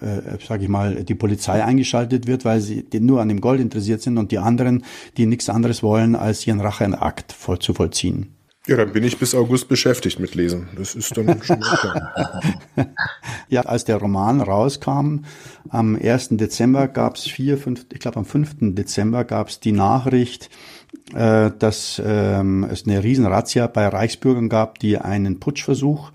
[0.00, 4.00] äh, sage ich mal, die Polizei eingeschaltet wird, weil sie nur an dem Gold interessiert
[4.00, 4.84] sind und die anderen,
[5.16, 8.39] die nichts anderes wollen, als ihren Racheakt voll zu vollziehen.
[8.66, 10.68] Ja, dann bin ich bis August beschäftigt mit Lesen.
[10.76, 12.42] Das ist dann schon klar.
[13.48, 15.24] ja, als der Roman rauskam,
[15.70, 16.28] am 1.
[16.32, 18.74] Dezember gab es vier, fünf, ich glaube am 5.
[18.74, 20.50] Dezember gab es die Nachricht,
[21.14, 26.12] äh, dass ähm, es eine Riesenrazzia bei Reichsbürgern gab, die einen Putschversuch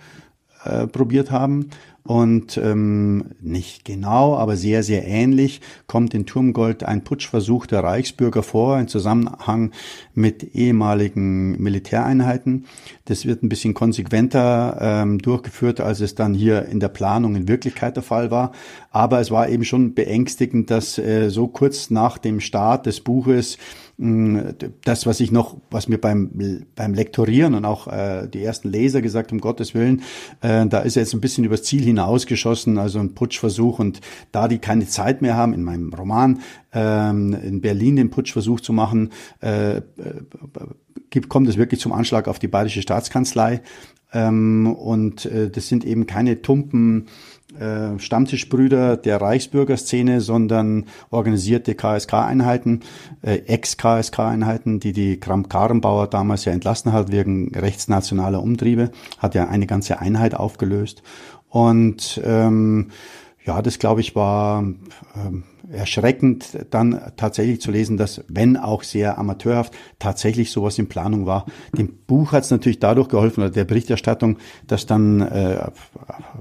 [0.66, 1.72] äh, probiert haben
[2.06, 8.44] und ähm, nicht genau, aber sehr, sehr ähnlich kommt in Turmgold ein Putschversuch der Reichsbürger
[8.44, 9.72] vor in Zusammenhang
[10.14, 12.66] mit ehemaligen Militäreinheiten.
[13.06, 17.48] Das wird ein bisschen konsequenter ähm, durchgeführt, als es dann hier in der Planung in
[17.48, 18.52] Wirklichkeit der Fall war.
[18.92, 23.58] Aber es war eben schon beängstigend, dass äh, so kurz nach dem Start des Buches
[23.98, 29.02] das, was ich noch, was mir beim, beim Lektorieren und auch äh, die ersten Leser
[29.02, 30.02] gesagt, um Gottes Willen,
[30.42, 34.02] äh, da ist er jetzt ein bisschen übers Ziel hinausgeschossen, also ein Putschversuch und
[34.34, 36.42] da die keine Zeit mehr haben, in meinem Roman
[36.74, 39.12] ähm, in Berlin den Putschversuch zu machen,
[39.42, 39.82] äh, äh
[41.10, 43.62] gibt, kommt es wirklich zum Anschlag auf die Bayerische Staatskanzlei.
[44.12, 47.08] Ähm, und äh, das sind eben keine tumpen
[47.60, 52.82] äh, Stammtischbrüder der Reichsbürgerszene, sondern organisierte KSK-Einheiten,
[53.22, 59.68] äh, Ex-KSK-Einheiten, die die Kramp-Karrenbauer damals ja entlassen hat wegen rechtsnationaler Umtriebe, hat ja eine
[59.68, 61.04] ganze Einheit aufgelöst.
[61.50, 62.92] Und ähm,
[63.46, 64.64] ja, das glaube ich war
[65.16, 71.26] ähm, erschreckend, dann tatsächlich zu lesen, dass, wenn auch sehr amateurhaft, tatsächlich sowas in Planung
[71.26, 71.46] war.
[71.78, 74.38] Dem Buch hat es natürlich dadurch geholfen, oder der Berichterstattung,
[74.68, 75.70] dass dann äh,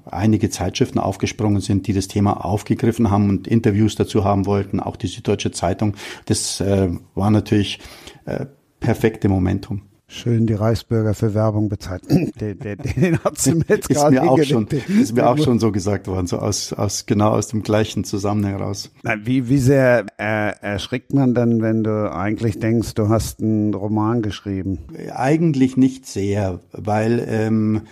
[0.06, 4.96] einige Zeitschriften aufgesprungen sind, die das Thema aufgegriffen haben und Interviews dazu haben wollten, auch
[4.96, 5.94] die Süddeutsche Zeitung.
[6.26, 7.80] Das äh, war natürlich
[8.24, 8.46] äh,
[8.80, 9.82] perfekte Momentum.
[10.06, 12.02] Schön die Reichsbürger für Werbung bezahlt.
[12.10, 15.58] den, den, den hat sie mir jetzt ist mir auch schon, Ist mir auch schon
[15.58, 18.90] so gesagt worden, so aus, aus genau aus dem gleichen Zusammenhang raus.
[19.22, 24.20] Wie, wie sehr äh, erschrickt man dann, wenn du eigentlich denkst, du hast einen Roman
[24.20, 24.80] geschrieben?
[25.14, 27.82] Eigentlich nicht sehr, weil ähm,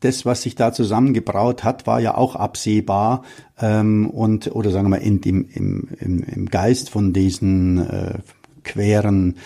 [0.00, 3.22] das, was sich da zusammengebraut hat, war ja auch absehbar
[3.58, 8.18] ähm, und oder sagen wir mal in, im, im, im, im Geist von diesen äh,
[8.64, 9.36] queren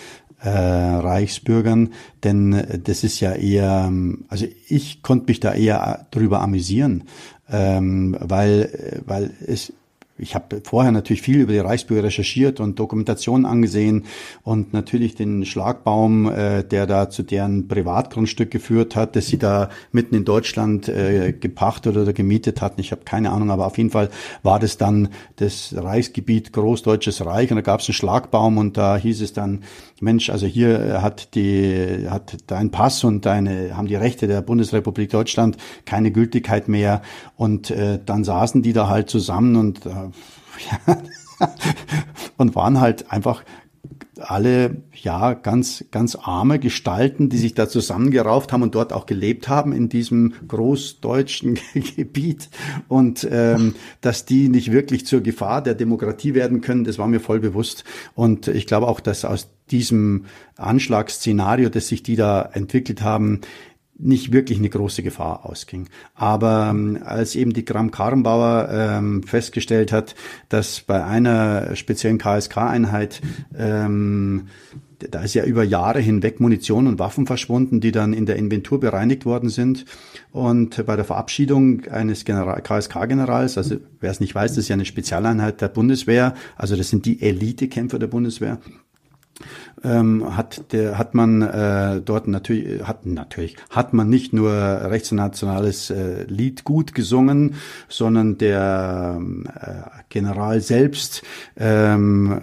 [0.41, 1.93] äh, Reichsbürgern,
[2.23, 7.03] denn äh, das ist ja eher, ähm, also ich konnte mich da eher drüber amüsieren,
[7.49, 9.73] ähm, weil, äh, weil es
[10.19, 14.05] ich habe vorher natürlich viel über die Reichsbürger recherchiert und Dokumentationen angesehen
[14.43, 19.69] und natürlich den Schlagbaum, äh, der da zu deren Privatgrundstück geführt hat, dass sie da
[19.91, 22.81] mitten in Deutschland äh, gepachtet oder gemietet hatten.
[22.81, 24.09] Ich habe keine Ahnung, aber auf jeden Fall
[24.43, 28.97] war das dann das Reichsgebiet Großdeutsches Reich und da gab es einen Schlagbaum und da
[28.97, 29.63] hieß es dann,
[30.01, 35.09] Mensch, also hier hat die hat dein Pass und deine haben die Rechte der Bundesrepublik
[35.09, 37.01] Deutschland keine Gültigkeit mehr.
[37.35, 39.91] Und äh, dann saßen die da halt zusammen und äh,
[42.37, 43.43] und waren halt einfach
[44.21, 49.47] alle ja ganz ganz arme Gestalten, die sich da zusammengerauft haben und dort auch gelebt
[49.47, 51.59] haben in diesem großdeutschen
[51.95, 52.49] Gebiet.
[52.87, 57.19] Und ähm, dass die nicht wirklich zur Gefahr der Demokratie werden können, das war mir
[57.19, 57.83] voll bewusst.
[58.15, 60.25] Und ich glaube auch, dass aus diesem
[60.57, 63.41] Anschlagsszenario, das sich die da entwickelt haben,
[63.99, 65.87] nicht wirklich eine große Gefahr ausging.
[66.15, 70.15] Aber ähm, als eben die Gramm Karrenbauer ähm, festgestellt hat,
[70.47, 73.21] dass bei einer speziellen KSK-Einheit
[73.57, 74.47] ähm,
[75.11, 78.79] da ist ja über Jahre hinweg Munition und Waffen verschwunden, die dann in der Inventur
[78.79, 79.85] bereinigt worden sind.
[80.31, 84.85] Und bei der Verabschiedung eines KSK-Generals, also wer es nicht weiß, das ist ja eine
[84.85, 88.59] Spezialeinheit der Bundeswehr, also das sind die Elitekämpfer der Bundeswehr,
[89.83, 95.89] ähm, hat der hat man äh, dort natürlich hat natürlich hat man nicht nur rechtsnationales
[95.89, 97.55] äh, Lied gut gesungen,
[97.87, 99.21] sondern der
[99.55, 101.23] äh, General selbst,
[101.57, 102.41] ähm,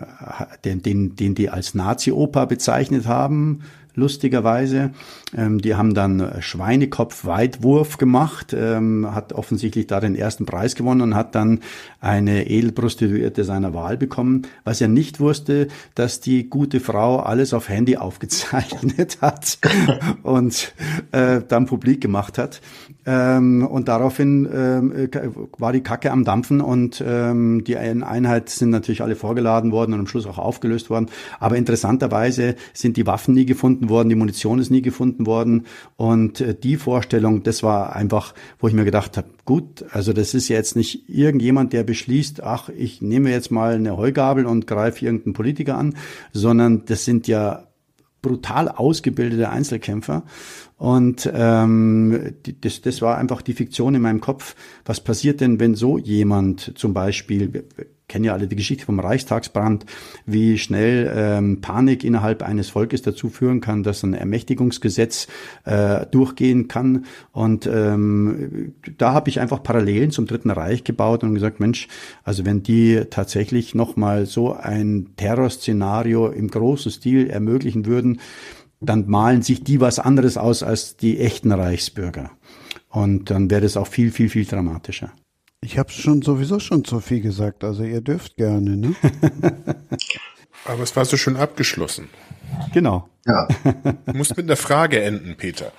[0.64, 3.62] den, den den die als Nazi-Oper bezeichnet haben,
[3.96, 4.92] lustigerweise.
[5.36, 11.14] Ähm, die haben dann Schweinekopf-Weitwurf gemacht, ähm, hat offensichtlich da den ersten Preis gewonnen und
[11.16, 11.60] hat dann
[12.00, 17.68] eine Edelprostituierte seiner Wahl bekommen, was er nicht wusste, dass die gute Frau alles auf
[17.68, 19.58] Handy aufgezeichnet hat
[20.22, 20.72] und
[21.10, 22.60] äh, dann publik gemacht hat.
[23.06, 25.08] Ähm, und daraufhin ähm,
[25.58, 30.00] war die Kacke am Dampfen und ähm, die Einheit sind natürlich alle vorgeladen worden und
[30.00, 31.06] am Schluss auch aufgelöst worden.
[31.38, 35.66] Aber interessanterweise sind die Waffen nie gefunden worden, die Munition ist nie gefunden worden.
[35.96, 40.34] Und äh, die Vorstellung, das war einfach, wo ich mir gedacht habe, gut, also das
[40.34, 45.04] ist jetzt nicht irgendjemand, der beschließt, ach, ich nehme jetzt mal eine Heugabel und greife
[45.04, 45.94] irgendeinen Politiker an,
[46.32, 47.66] sondern das sind ja
[48.22, 50.24] brutal ausgebildete Einzelkämpfer.
[50.76, 54.54] Und ähm, das, das war einfach die Fiktion in meinem Kopf.
[54.84, 57.64] Was passiert denn, wenn so jemand zum Beispiel,
[58.08, 59.84] kennen ja alle die Geschichte vom Reichstagsbrand,
[60.26, 65.26] wie schnell ähm, Panik innerhalb eines Volkes dazu führen kann, dass ein Ermächtigungsgesetz
[65.64, 67.06] äh, durchgehen kann.
[67.32, 71.88] Und ähm, da habe ich einfach Parallelen zum Dritten Reich gebaut und gesagt, Mensch,
[72.22, 78.20] also wenn die tatsächlich nochmal so ein Terrorszenario im großen Stil ermöglichen würden,
[78.80, 82.30] dann malen sich die was anderes aus als die echten Reichsbürger.
[82.88, 85.12] Und dann wäre es auch viel, viel, viel dramatischer.
[85.66, 88.94] Ich habe schon sowieso schon zu viel gesagt, also ihr dürft gerne, ne?
[90.64, 92.08] Aber es war so schon abgeschlossen.
[92.72, 93.08] Genau.
[93.26, 93.48] Ja.
[94.06, 95.72] Du musst mit einer Frage enden, Peter.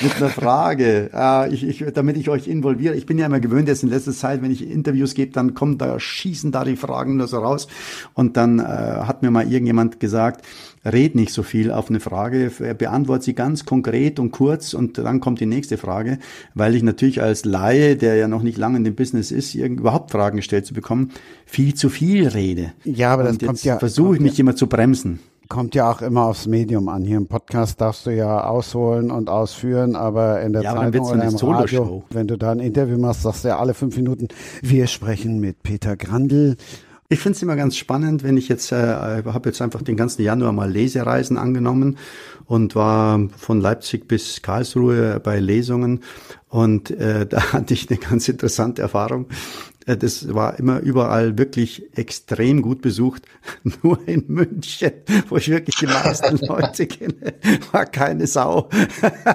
[0.00, 2.96] Mit einer Frage, äh, ich, ich, damit ich euch involviere.
[2.96, 5.78] Ich bin ja immer gewöhnt, jetzt in letzter Zeit, wenn ich Interviews gebe, dann kommen
[5.78, 7.68] da, schießen da die Fragen nur so raus.
[8.14, 10.44] Und dann äh, hat mir mal irgendjemand gesagt,
[10.84, 15.20] red nicht so viel auf eine Frage, beantworte sie ganz konkret und kurz und dann
[15.20, 16.18] kommt die nächste Frage,
[16.54, 20.10] weil ich natürlich als Laie, der ja noch nicht lange in dem Business ist, überhaupt
[20.10, 21.10] Fragen gestellt zu bekommen,
[21.46, 22.72] viel zu viel rede.
[22.84, 23.78] Ja, aber das und kommt ja.
[23.78, 25.20] Versuche ich mich ja, immer zu bremsen.
[25.48, 27.04] Kommt ja auch immer aufs Medium an.
[27.04, 31.20] Hier im Podcast darfst du ja ausholen und ausführen, aber in der Ja, Zeitung dann
[31.20, 31.82] oder im.
[31.82, 34.28] Radio, wenn du da ein Interview machst, sagst du ja alle fünf Minuten,
[34.62, 36.56] wir sprechen mit Peter Grandl.
[37.12, 40.22] Ich finde es immer ganz spannend, wenn ich jetzt, äh, habe jetzt einfach den ganzen
[40.22, 41.98] Januar mal Lesereisen angenommen
[42.46, 46.00] und war von Leipzig bis Karlsruhe bei Lesungen
[46.48, 49.26] und äh, da hatte ich eine ganz interessante Erfahrung.
[49.86, 53.22] Äh, Das war immer überall wirklich extrem gut besucht.
[53.82, 54.92] Nur in München,
[55.28, 57.34] wo ich wirklich die meisten Leute kenne,
[57.72, 58.68] war keine Sau.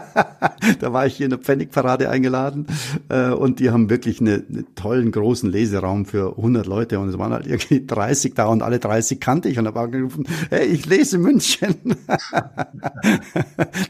[0.79, 2.67] da war ich hier in der Pfennigparade eingeladen
[3.09, 7.17] äh, und die haben wirklich eine, einen tollen großen Leseraum für 100 Leute und es
[7.17, 10.85] waren halt irgendwie 30 da und alle 30 kannte ich und habe angerufen, hey, ich
[10.85, 11.75] lese München.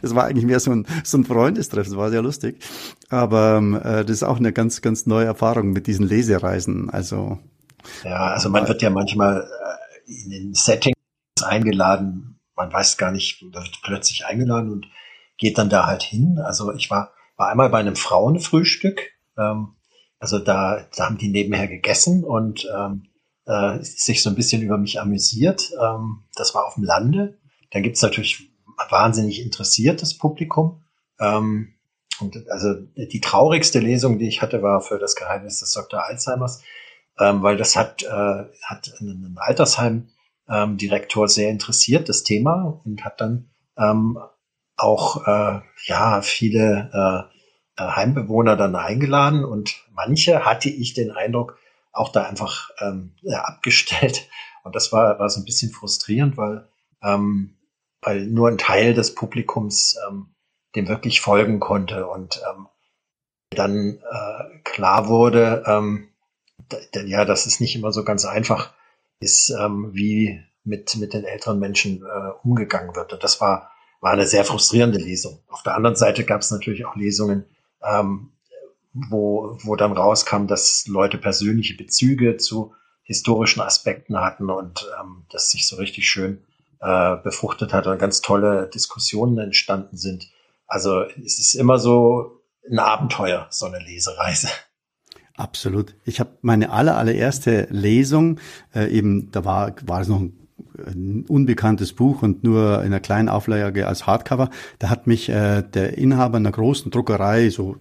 [0.02, 2.58] das war eigentlich mehr so ein, so ein Freundestreffen, das war sehr lustig.
[3.10, 6.47] Aber ähm, äh, das ist auch eine ganz, ganz neue Erfahrung mit diesen Lesereisen.
[6.90, 7.40] Also
[8.04, 10.96] Ja, also man wird ja manchmal äh, in den Settings
[11.44, 14.88] eingeladen, man weiß gar nicht, wird plötzlich eingeladen und
[15.38, 16.40] geht dann da halt hin.
[16.44, 19.02] Also ich war, war einmal bei einem Frauenfrühstück,
[19.38, 19.76] ähm,
[20.20, 23.04] also da, da haben die nebenher gegessen und ähm,
[23.46, 25.72] äh, sich so ein bisschen über mich amüsiert.
[25.82, 27.38] Ähm, das war auf dem Lande.
[27.72, 28.52] Dann gibt's natürlich
[28.90, 30.84] wahnsinnig interessiertes Publikum.
[31.20, 31.74] Ähm,
[32.20, 36.04] und also die traurigste Lesung, die ich hatte, war für das Geheimnis des Dr.
[36.04, 36.64] Alzheimers,
[37.20, 40.10] ähm, weil das hat, äh, hat einen Altersheim
[40.50, 44.18] ähm, sehr interessiert, das Thema, und hat dann ähm,
[44.78, 46.90] auch äh, ja viele
[47.78, 51.58] äh, äh, Heimbewohner dann eingeladen und manche hatte ich den Eindruck
[51.92, 54.28] auch da einfach ähm, abgestellt
[54.64, 56.68] und das war war so ein bisschen frustrierend, weil
[57.02, 57.58] ähm,
[58.02, 60.28] weil nur ein Teil des Publikums ähm,
[60.78, 62.68] dem wirklich folgen konnte und ähm,
[63.50, 66.10] dann äh, klar wurde, ähm,
[67.06, 68.74] ja, dass es nicht immer so ganz einfach
[69.20, 73.14] ist, ähm, wie mit, mit den älteren Menschen äh, umgegangen wird.
[73.14, 73.72] Und das war,
[74.02, 75.40] war eine sehr frustrierende Lesung.
[75.48, 77.46] Auf der anderen Seite gab es natürlich auch Lesungen,
[77.84, 78.32] ähm,
[78.94, 82.74] wo, wo dann rauskam, dass Leute persönliche Bezüge zu
[83.04, 86.44] historischen Aspekten hatten und ähm, das sich so richtig schön
[86.82, 90.30] äh, befruchtet hat und ganz tolle Diskussionen entstanden sind.
[90.68, 94.50] Also es ist immer so ein Abenteuer, so eine Lesereise.
[95.36, 95.96] Absolut.
[96.04, 98.40] Ich habe meine aller, allererste Lesung,
[98.74, 100.47] äh, eben, da war, war es noch ein,
[100.86, 104.50] ein unbekanntes Buch und nur in einer kleinen Auflage als Hardcover.
[104.80, 107.78] Da hat mich äh, der Inhaber einer großen Druckerei, so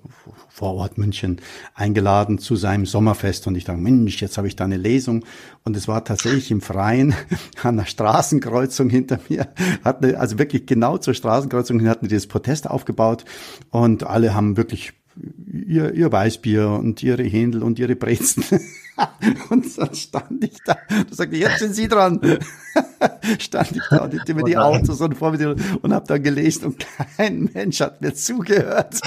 [0.48, 1.40] vor Ort München,
[1.74, 3.46] eingeladen zu seinem Sommerfest.
[3.46, 5.24] Und ich dachte, Mensch, jetzt habe ich da eine Lesung.
[5.64, 7.14] Und es war tatsächlich im Freien
[7.62, 9.48] an einer Straßenkreuzung hinter mir.
[9.84, 13.24] Hatten, also wirklich genau zur Straßenkreuzung hin hatten die das Protest aufgebaut.
[13.70, 14.92] Und alle haben wirklich
[15.46, 18.44] ihr, ihr Weißbier und ihre Händel und ihre Brezen
[19.50, 22.20] und dann stand ich da, da sagte, jetzt sind Sie dran.
[23.38, 26.66] stand ich da und ich mir die Autos und vor mir und habe dann gelesen
[26.66, 26.86] und
[27.16, 29.00] kein Mensch hat mir zugehört.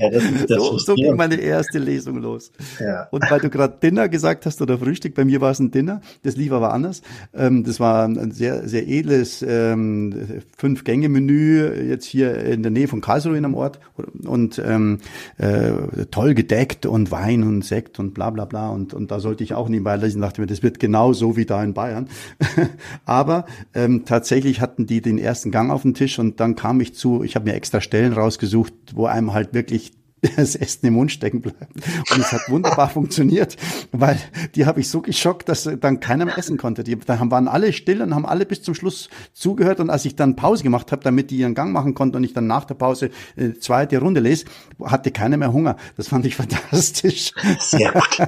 [0.00, 2.50] Ja, das, das so, so ging meine erste Lesung los.
[2.80, 3.08] Ja.
[3.10, 6.00] Und weil du gerade Dinner gesagt hast oder Frühstück, bei mir war es ein Dinner,
[6.22, 7.02] das lief aber anders.
[7.34, 13.00] Ähm, das war ein sehr, sehr edles ähm, Fünf-Gänge-Menü jetzt hier in der Nähe von
[13.00, 13.80] Karlsruhe in einem Ort
[14.24, 14.98] und ähm,
[15.38, 19.44] äh, toll gedeckt und Wein und Sekt und bla bla bla und, und da sollte
[19.44, 22.08] ich auch nebenbei lesen, dachte mir, das wird genau so wie da in Bayern.
[23.04, 26.94] aber ähm, tatsächlich hatten die den ersten Gang auf den Tisch und dann kam ich
[26.94, 29.92] zu, ich habe mir extra Stellen rausgesucht, wo einem halt wirklich
[30.36, 31.72] das Essen im Mund stecken bleibt.
[32.10, 33.56] Und es hat wunderbar funktioniert,
[33.92, 34.18] weil
[34.54, 36.84] die habe ich so geschockt, dass dann keiner mehr essen konnte.
[36.84, 39.80] Die da waren alle still und haben alle bis zum Schluss zugehört.
[39.80, 42.32] Und als ich dann Pause gemacht habe, damit die ihren Gang machen konnten und ich
[42.32, 44.46] dann nach der Pause äh, zweite Runde lese,
[44.82, 45.76] hatte keiner mehr Hunger.
[45.96, 47.32] Das fand ich fantastisch.
[47.60, 48.18] Sehr gut.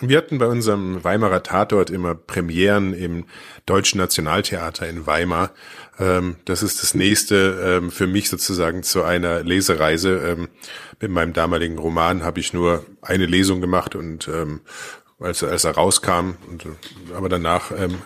[0.00, 3.24] Wir hatten bei unserem Weimarer Tatort immer Premieren im
[3.66, 5.50] Deutschen Nationaltheater in Weimar.
[5.98, 10.18] Ähm, das ist das nächste ähm, für mich sozusagen zu einer Lesereise.
[10.18, 10.48] Ähm,
[11.00, 14.60] mit meinem damaligen Roman habe ich nur eine Lesung gemacht und ähm,
[15.18, 16.66] als, als er rauskam, und,
[17.14, 17.98] aber danach ähm,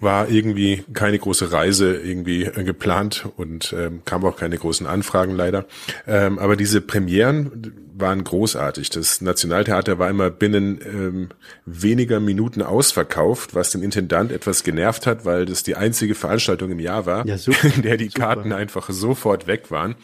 [0.00, 5.34] war irgendwie keine große Reise irgendwie äh, geplant und ähm, kam auch keine großen Anfragen
[5.34, 5.66] leider.
[6.06, 8.90] Ähm, aber diese Premieren waren großartig.
[8.90, 11.28] Das Nationaltheater war immer binnen ähm,
[11.66, 16.80] weniger Minuten ausverkauft, was den Intendant etwas genervt hat, weil das die einzige Veranstaltung im
[16.80, 18.20] Jahr war, ja, super, in der die super.
[18.20, 19.94] Karten einfach sofort weg waren.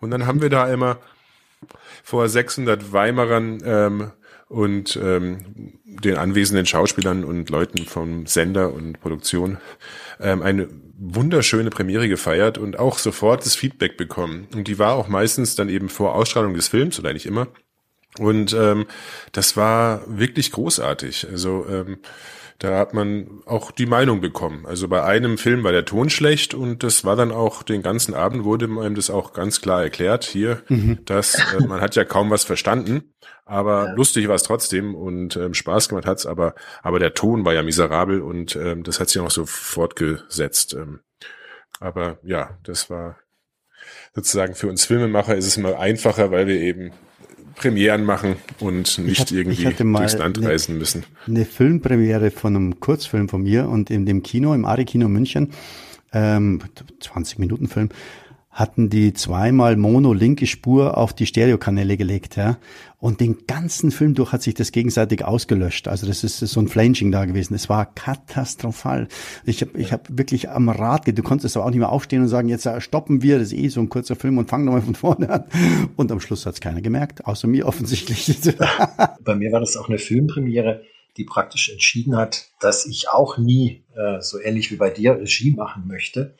[0.00, 0.98] Und dann haben wir da immer
[2.02, 4.10] vor 600 Weimarern ähm,
[4.48, 9.58] und ähm, den anwesenden Schauspielern und Leuten vom Sender und Produktion
[10.20, 10.68] ähm, eine
[11.04, 14.46] wunderschöne Premiere gefeiert und auch sofort das Feedback bekommen.
[14.54, 17.48] Und die war auch meistens dann eben vor Ausstrahlung des Films oder nicht immer.
[18.18, 18.86] Und ähm,
[19.32, 21.26] das war wirklich großartig.
[21.30, 21.98] Also ähm,
[22.62, 24.66] da hat man auch die Meinung bekommen.
[24.66, 28.14] Also bei einem Film war der Ton schlecht und das war dann auch den ganzen
[28.14, 31.00] Abend wurde einem das auch ganz klar erklärt hier, mhm.
[31.04, 33.14] dass äh, man hat ja kaum was verstanden,
[33.44, 33.92] aber ja.
[33.94, 37.64] lustig war es trotzdem und ähm, Spaß gemacht hat's, aber aber der Ton war ja
[37.64, 40.74] miserabel und ähm, das hat sich auch so fortgesetzt.
[40.74, 41.00] Ähm,
[41.80, 43.16] aber ja, das war
[44.14, 46.92] sozusagen für uns Filmemacher ist es immer einfacher, weil wir eben
[47.54, 51.04] Premieren machen und nicht hab, irgendwie durchs Land eine, reisen müssen.
[51.26, 55.50] Eine Filmpremiere von einem Kurzfilm von mir und in dem Kino, im Ari-Kino München,
[56.12, 56.60] ähm,
[57.00, 57.90] 20 Minuten Film,
[58.52, 62.58] hatten die zweimal Mono linke Spur auf die Stereokanäle gelegt, ja.
[62.98, 65.88] Und den ganzen Film durch hat sich das gegenseitig ausgelöscht.
[65.88, 67.54] Also das ist so ein Flanging da gewesen.
[67.54, 69.08] Es war katastrophal.
[69.44, 72.28] Ich habe ich hab wirklich am Rad, du konntest aber auch nicht mehr aufstehen und
[72.28, 74.82] sagen, jetzt äh, stoppen wir, das ist eh so ein kurzer Film und fangen nochmal
[74.82, 75.44] von vorne an.
[75.96, 78.38] Und am Schluss hat es keiner gemerkt, außer mir offensichtlich.
[79.24, 80.82] Bei mir war das auch eine Filmpremiere,
[81.16, 85.52] die praktisch entschieden hat, dass ich auch nie, äh, so ähnlich wie bei dir, Regie
[85.52, 86.34] machen möchte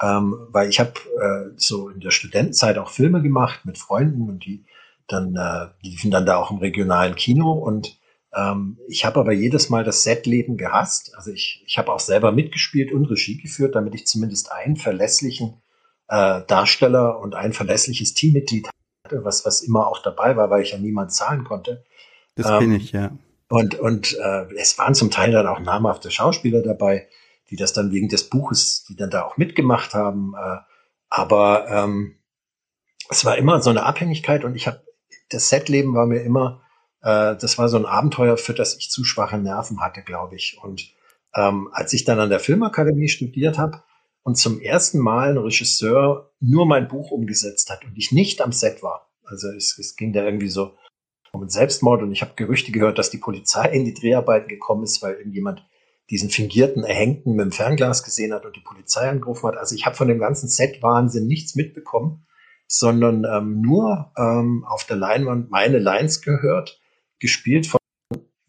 [0.00, 4.44] ähm, weil ich habe äh, so in der Studentenzeit auch Filme gemacht mit Freunden und
[4.44, 4.64] die
[5.06, 7.98] dann äh, liefen dann da auch im regionalen Kino und
[8.34, 11.14] ähm, ich habe aber jedes Mal das Setleben gehasst.
[11.16, 15.62] Also ich, ich habe auch selber mitgespielt und Regie geführt, damit ich zumindest einen verlässlichen
[16.08, 18.68] äh, Darsteller und ein verlässliches Teammitglied
[19.04, 21.84] hatte, was, was immer auch dabei war, weil ich ja niemand zahlen konnte.
[22.34, 23.12] Das ähm, kenne ich, ja.
[23.48, 27.06] Und, und äh, es waren zum Teil dann auch namhafte Schauspieler dabei
[27.50, 30.34] die das dann wegen des Buches, die dann da auch mitgemacht haben.
[30.36, 30.58] Äh,
[31.08, 32.18] aber ähm,
[33.10, 34.82] es war immer so eine Abhängigkeit und ich habe
[35.28, 36.62] das Setleben war mir immer,
[37.02, 40.58] äh, das war so ein Abenteuer, für das ich zu schwache Nerven hatte, glaube ich.
[40.62, 40.92] Und
[41.34, 43.82] ähm, als ich dann an der Filmakademie studiert habe
[44.22, 48.52] und zum ersten Mal ein Regisseur nur mein Buch umgesetzt hat und ich nicht am
[48.52, 50.76] Set war, also es, es ging da irgendwie so
[51.32, 54.84] um einen Selbstmord und ich habe Gerüchte gehört, dass die Polizei in die Dreharbeiten gekommen
[54.84, 55.66] ist, weil irgendjemand
[56.10, 59.56] diesen fingierten Erhängten mit dem Fernglas gesehen hat und die Polizei angerufen hat.
[59.56, 62.26] Also ich habe von dem ganzen Set-Wahnsinn nichts mitbekommen,
[62.66, 66.80] sondern ähm, nur ähm, auf der Leinwand meine Lines gehört,
[67.20, 67.80] gespielt von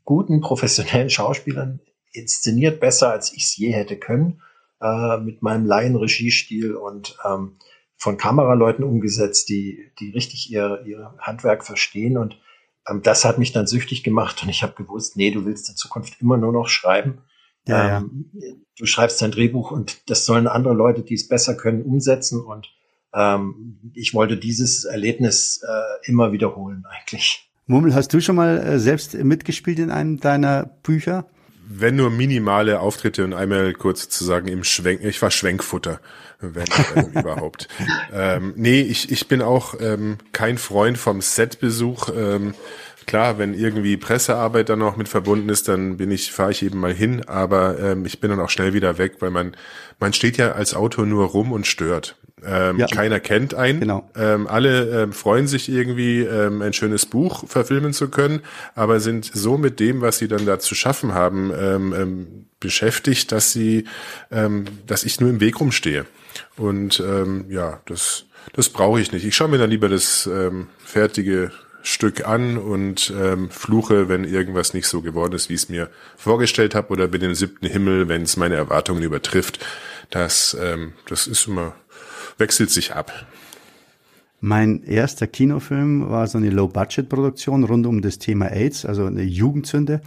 [0.03, 1.80] guten professionellen Schauspielern,
[2.11, 4.41] inszeniert besser, als ich es je hätte können,
[4.82, 7.57] äh, mit meinem Laienregiestil und ähm,
[7.98, 12.18] von Kameraleuten umgesetzt, die, die richtig ihr, ihr Handwerk verstehen.
[12.18, 12.38] Und
[12.88, 15.77] ähm, das hat mich dann süchtig gemacht und ich habe gewusst, nee, du willst in
[15.77, 17.22] Zukunft immer nur noch schreiben
[17.67, 18.53] ja, ähm, ja.
[18.77, 22.41] Du schreibst dein Drehbuch und das sollen andere Leute, die es besser können, umsetzen.
[22.41, 22.69] Und
[23.13, 27.49] ähm, ich wollte dieses Erlebnis äh, immer wiederholen eigentlich.
[27.67, 31.25] Mummel, hast du schon mal äh, selbst mitgespielt in einem deiner Bücher?
[31.67, 35.99] Wenn nur minimale Auftritte und einmal kurz zu sagen im Schwenk, ich war Schwenkfutter,
[36.39, 37.67] wenn äh, überhaupt.
[38.13, 42.09] Ähm, nee, ich, ich bin auch ähm, kein Freund vom Setbesuch.
[42.15, 42.53] Ähm,
[43.06, 46.80] klar, wenn irgendwie Pressearbeit dann noch mit verbunden ist, dann bin ich, fahre ich eben
[46.80, 49.56] mal hin, aber ähm, ich bin dann auch schnell wieder weg, weil man,
[49.99, 52.18] man steht ja als Autor nur rum und stört.
[52.45, 52.88] Ähm, ja.
[52.88, 53.80] Keiner kennt einen.
[53.80, 54.10] Genau.
[54.15, 58.41] Ähm, alle ähm, freuen sich irgendwie, ähm, ein schönes Buch verfilmen zu können,
[58.76, 62.27] aber sind so mit dem, was sie dann da zu schaffen haben, ähm, ähm,
[62.60, 63.86] beschäftigt, dass sie,
[64.32, 66.06] ähm, dass ich nur im Weg rumstehe.
[66.57, 69.26] Und ähm, ja, das, das brauche ich nicht.
[69.26, 71.52] Ich schaue mir dann lieber das ähm, fertige
[71.86, 75.90] Stück an und ähm, fluche, wenn irgendwas nicht so geworden ist, wie ich es mir
[76.18, 79.64] vorgestellt habe, oder bin im siebten Himmel, wenn es meine Erwartungen übertrifft.
[80.10, 81.76] Das, ähm, das ist immer,
[82.40, 83.12] wechselt sich ab.
[84.41, 90.02] Mein erster Kinofilm war so eine Low-Budget-Produktion rund um das Thema AIDS, also eine Jugendzünde.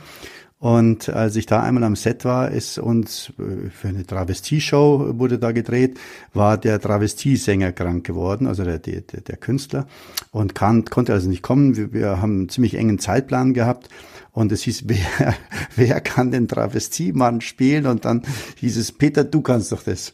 [0.61, 5.39] Und als ich da einmal am Set war, ist uns äh, für eine Travestie-Show wurde
[5.39, 5.99] da gedreht,
[6.35, 9.87] war der Travestie-Sänger krank geworden, also der, der, der Künstler,
[10.33, 11.77] und kann, konnte also nicht kommen.
[11.77, 13.89] Wir, wir haben einen ziemlich engen Zeitplan gehabt
[14.33, 15.37] und es hieß, wer,
[15.77, 17.87] wer kann den Travestiemann spielen?
[17.87, 18.23] Und dann
[18.57, 20.13] hieß es, Peter, du kannst doch das.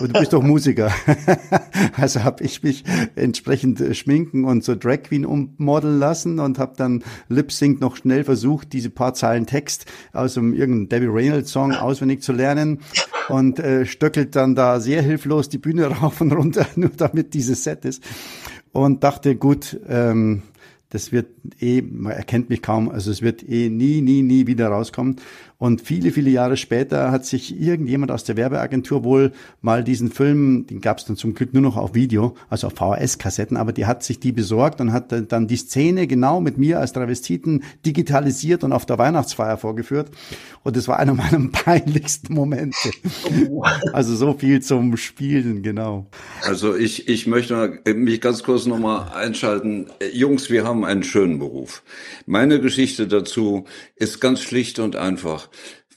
[0.00, 0.90] Und du bist doch Musiker.
[1.96, 2.84] also habe ich mich
[3.16, 8.24] entsprechend schminken und so Drag Queen ummodeln lassen und habe dann Lip Sync noch schnell
[8.24, 12.80] versucht, diese paar Zeilen Text aus einem irgendeinem Debbie Reynolds Song auswendig zu lernen
[13.28, 17.64] und äh, stöckelt dann da sehr hilflos die Bühne rauf und runter, nur damit dieses
[17.64, 18.02] Set ist.
[18.72, 20.42] Und dachte, gut, ähm,
[20.90, 21.28] das wird
[21.60, 25.16] eh, man erkennt mich kaum, also es wird eh nie, nie, nie wieder rauskommen.
[25.60, 30.66] Und viele, viele Jahre später hat sich irgendjemand aus der Werbeagentur wohl mal diesen Film,
[30.66, 33.84] den gab es dann zum Glück nur noch auf Video, also auf VHS-Kassetten, aber die
[33.84, 38.64] hat sich die besorgt und hat dann die Szene genau mit mir als Travestiten digitalisiert
[38.64, 40.10] und auf der Weihnachtsfeier vorgeführt.
[40.62, 42.90] Und das war einer meiner peinlichsten Momente.
[43.92, 46.06] Also so viel zum Spielen, genau.
[46.42, 49.88] Also ich, ich möchte mich ganz kurz nochmal einschalten.
[50.10, 51.82] Jungs, wir haben einen schönen Beruf.
[52.24, 53.66] Meine Geschichte dazu
[53.96, 55.49] ist ganz schlicht und einfach.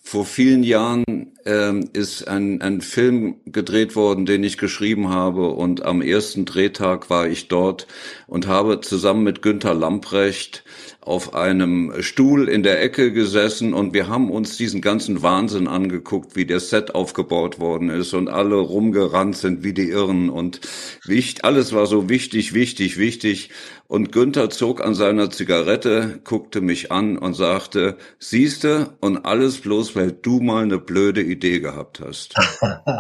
[0.05, 5.47] Vor vielen Jahren ähm, ist ein, ein Film gedreht worden, den ich geschrieben habe.
[5.47, 7.87] Und am ersten Drehtag war ich dort
[8.27, 10.63] und habe zusammen mit Günther Lamprecht
[11.05, 16.35] auf einem Stuhl in der Ecke gesessen und wir haben uns diesen ganzen Wahnsinn angeguckt,
[16.35, 20.61] wie der Set aufgebaut worden ist und alle rumgerannt sind wie die Irren und
[21.05, 23.49] wichtig, alles war so wichtig, wichtig, wichtig.
[23.87, 29.95] Und Günther zog an seiner Zigarette, guckte mich an und sagte, siehste, und alles bloß,
[29.95, 32.33] weil du mal eine blöde Idee gehabt hast.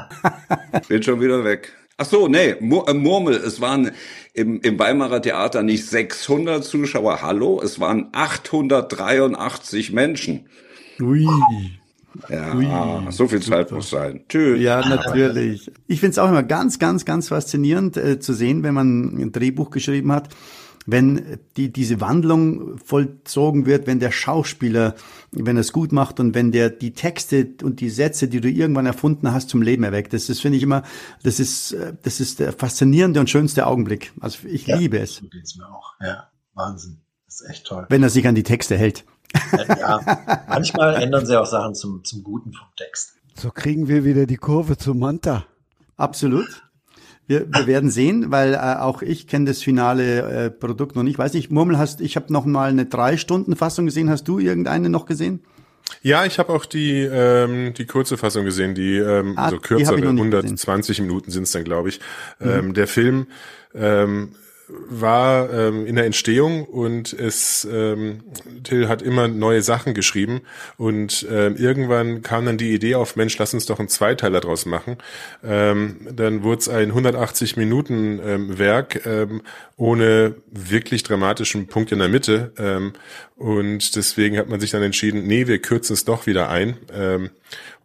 [0.87, 1.73] Bin schon wieder weg.
[2.03, 3.91] Ach so, nee, Mur äh, Murmel, es waren
[4.33, 10.47] im, im Weimarer Theater nicht 600 Zuschauer, hallo, es waren 883 Menschen.
[10.99, 11.25] Ui.
[12.27, 12.67] Ja, Ui,
[13.11, 13.75] so viel Zeit super.
[13.77, 14.19] muss sein.
[14.27, 14.59] Tschüss.
[14.59, 15.71] Ja, natürlich.
[15.87, 19.31] Ich finde es auch immer ganz, ganz, ganz faszinierend äh, zu sehen, wenn man ein
[19.31, 20.27] Drehbuch geschrieben hat,
[20.85, 24.95] wenn die, diese Wandlung vollzogen wird, wenn der Schauspieler,
[25.31, 28.49] wenn er es gut macht und wenn der die Texte und die Sätze, die du
[28.49, 30.13] irgendwann erfunden hast, zum Leben erweckt.
[30.13, 30.83] Das, das finde ich immer,
[31.23, 34.11] das ist, das ist der faszinierende und schönste Augenblick.
[34.19, 35.15] Also ich ja, liebe es.
[35.15, 35.93] So geht's mir auch.
[36.01, 37.01] Ja, Wahnsinn.
[37.25, 37.85] Das ist echt toll.
[37.89, 39.05] Wenn er sich an die Texte hält.
[39.57, 43.15] Ja, manchmal ändern sie auch Sachen zum, zum Guten vom Text.
[43.35, 45.45] So kriegen wir wieder die Kurve zu Manta.
[45.97, 46.63] Absolut.
[47.25, 51.17] Wir, wir werden sehen, weil äh, auch ich kenne das finale äh, Produkt noch nicht.
[51.17, 54.09] Weiß nicht, Murmel, hast ich habe noch mal eine drei Stunden Fassung gesehen.
[54.09, 55.41] Hast du irgendeine noch gesehen?
[56.01, 59.95] Ja, ich habe auch die ähm, die kurze Fassung gesehen, die ähm, ah, so kürzere,
[59.95, 61.07] 120 gesehen.
[61.07, 61.99] Minuten sind es dann, glaube ich.
[62.39, 62.49] Mhm.
[62.49, 63.27] Ähm, der Film
[63.73, 64.31] ähm,
[64.67, 68.23] war ähm, in der Entstehung und es ähm,
[68.63, 70.41] Till hat immer neue Sachen geschrieben
[70.77, 74.65] und ähm, irgendwann kam dann die Idee auf Mensch lass uns doch einen Zweiteiler draus
[74.65, 74.97] machen.
[75.43, 79.41] Ähm, dann wurde es ein 180 Minuten ähm, Werk ähm,
[79.75, 82.93] ohne wirklich dramatischen Punkt in der Mitte ähm,
[83.35, 86.77] und deswegen hat man sich dann entschieden nee wir kürzen es doch wieder ein.
[86.93, 87.29] Ähm,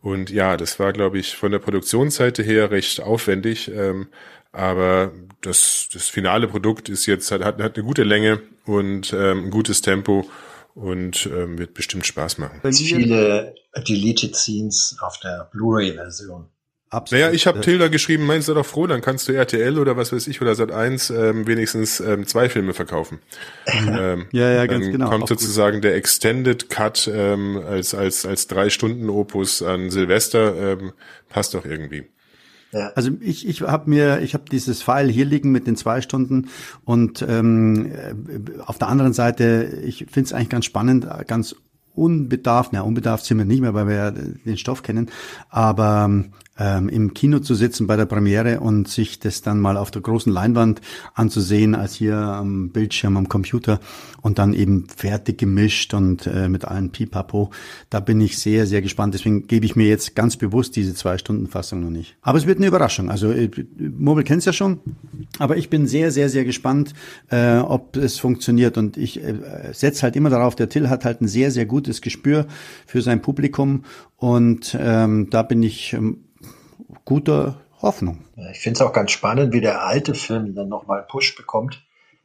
[0.01, 4.07] und ja das war glaube ich von der Produktionsseite her recht aufwendig ähm,
[4.53, 9.51] aber das, das finale Produkt ist jetzt, hat, hat eine gute Länge und ähm, ein
[9.51, 10.28] gutes Tempo
[10.74, 12.60] und ähm, wird bestimmt Spaß machen.
[12.73, 13.55] Viele
[13.89, 16.48] Deleted Scenes auf der Blu-ray-Version.
[16.90, 17.23] Absolut.
[17.23, 20.10] Naja, ich habe Tilda geschrieben, meinst du doch froh, dann kannst du RTL oder was
[20.10, 23.19] weiß ich oder Sat 1 ähm, wenigstens ähm, zwei Filme verkaufen.
[23.66, 25.10] ähm, ja, ja, ganz dann genau.
[25.10, 25.85] Kommt sozusagen gut.
[25.85, 30.93] der Extended Cut ähm, als als als drei Stunden Opus an Silvester, ähm,
[31.28, 32.06] passt doch irgendwie.
[32.73, 32.89] Ja.
[32.95, 36.49] Also ich, ich habe mir, ich habe dieses File hier liegen mit den zwei Stunden
[36.85, 37.93] und ähm,
[38.66, 41.57] auf der anderen Seite, ich finde es eigentlich ganz spannend, ganz
[41.95, 45.11] unbedarft, na unbedarft sind wir nicht mehr, weil wir ja den Stoff kennen,
[45.49, 46.24] aber
[46.59, 50.02] ähm, im Kino zu sitzen bei der Premiere und sich das dann mal auf der
[50.02, 50.80] großen Leinwand
[51.14, 53.80] anzusehen, als hier am Bildschirm am Computer
[54.20, 57.51] und dann eben fertig gemischt und äh, mit allen Pipapo.
[57.90, 59.14] Da bin ich sehr, sehr gespannt.
[59.14, 62.16] Deswegen gebe ich mir jetzt ganz bewusst diese zwei Stunden Fassung noch nicht.
[62.22, 63.10] Aber es wird eine Überraschung.
[63.10, 64.80] Also äh, Mobile kennt's ja schon,
[65.39, 66.94] aber ich bin sehr, sehr, sehr gespannt,
[67.30, 68.76] äh, ob es funktioniert.
[68.76, 69.35] Und ich äh,
[69.72, 72.47] setze halt immer darauf, der Till hat halt ein sehr, sehr gutes Gespür
[72.86, 73.85] für sein Publikum
[74.16, 76.24] und ähm, da bin ich ähm,
[77.09, 78.22] guter Hoffnung.
[78.52, 81.82] Ich finde es auch ganz spannend, wie der alte Film dann nochmal Push bekommt,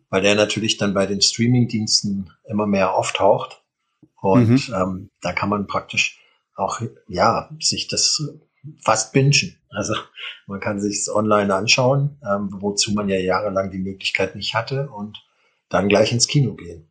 [0.09, 3.63] weil der natürlich dann bei den Streamingdiensten immer mehr auftaucht.
[4.19, 4.75] Und mhm.
[4.75, 6.19] ähm, da kann man praktisch
[6.55, 8.21] auch, ja, sich das
[8.81, 9.55] fast bingen.
[9.69, 9.95] Also
[10.47, 15.25] man kann sich online anschauen, ähm, wozu man ja jahrelang die Möglichkeit nicht hatte und
[15.69, 16.89] dann gleich ins Kino gehen.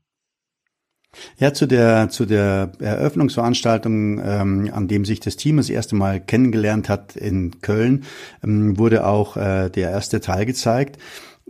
[1.38, 6.20] Ja, zu der, zu der Eröffnungsveranstaltung, ähm, an dem sich das Team das erste Mal
[6.20, 8.04] kennengelernt hat in Köln,
[8.42, 10.98] ähm, wurde auch äh, der erste Teil gezeigt.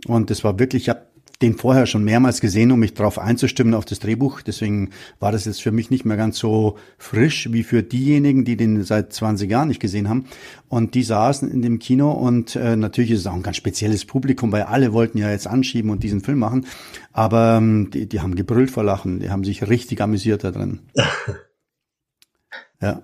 [0.05, 1.12] Und das war wirklich, ich habe
[1.43, 4.41] den vorher schon mehrmals gesehen, um mich darauf einzustimmen auf das Drehbuch.
[4.41, 8.55] Deswegen war das jetzt für mich nicht mehr ganz so frisch wie für diejenigen, die
[8.55, 10.25] den seit 20 Jahren nicht gesehen haben.
[10.69, 14.05] Und die saßen in dem Kino und äh, natürlich ist es auch ein ganz spezielles
[14.05, 16.65] Publikum, weil alle wollten ja jetzt anschieben und diesen Film machen.
[17.11, 20.79] Aber ähm, die, die haben gebrüllt vor Lachen, die haben sich richtig amüsiert da drin.
[22.81, 23.03] ja.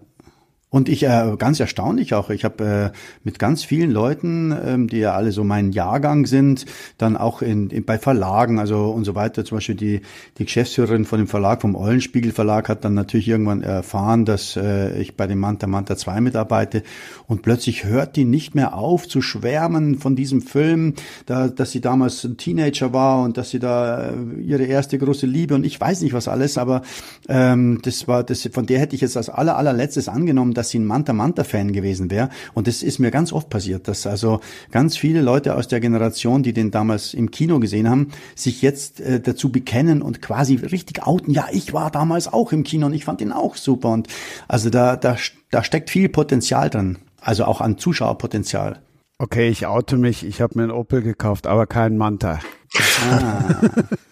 [0.71, 2.29] Und ich äh, ganz erstaunlich auch.
[2.29, 6.65] Ich habe äh, mit ganz vielen Leuten, ähm, die ja alle so mein Jahrgang sind,
[6.99, 9.43] dann auch in, in bei Verlagen, also und so weiter.
[9.43, 10.01] Zum Beispiel die
[10.37, 15.01] die Geschäftsführerin von dem Verlag, vom Eulenspiegel Verlag, hat dann natürlich irgendwann erfahren, dass äh,
[15.01, 16.83] ich bei dem Manta Manta 2 mitarbeite
[17.25, 20.93] und plötzlich hört die nicht mehr auf zu schwärmen von diesem Film,
[21.25, 25.25] da, dass sie damals ein Teenager war und dass sie da äh, ihre erste große
[25.25, 26.83] Liebe und ich weiß nicht was alles, aber
[27.27, 30.79] ähm, das war das von der hätte ich jetzt als aller allerletztes angenommen dass sie
[30.79, 32.29] ein Manta Manta Fan gewesen wäre.
[32.53, 34.41] Und das ist mir ganz oft passiert, dass also
[34.71, 38.99] ganz viele Leute aus der Generation, die den damals im Kino gesehen haben, sich jetzt
[38.99, 41.31] äh, dazu bekennen und quasi richtig outen.
[41.31, 43.89] Ja, ich war damals auch im Kino und ich fand ihn auch super.
[43.89, 44.09] Und
[44.49, 45.15] also da, da,
[45.49, 46.97] da steckt viel Potenzial drin.
[47.21, 48.81] Also auch an Zuschauerpotenzial.
[49.17, 50.25] Okay, ich oute mich.
[50.25, 52.39] Ich habe mir einen Opel gekauft, aber keinen Manta.
[52.75, 53.61] Ah.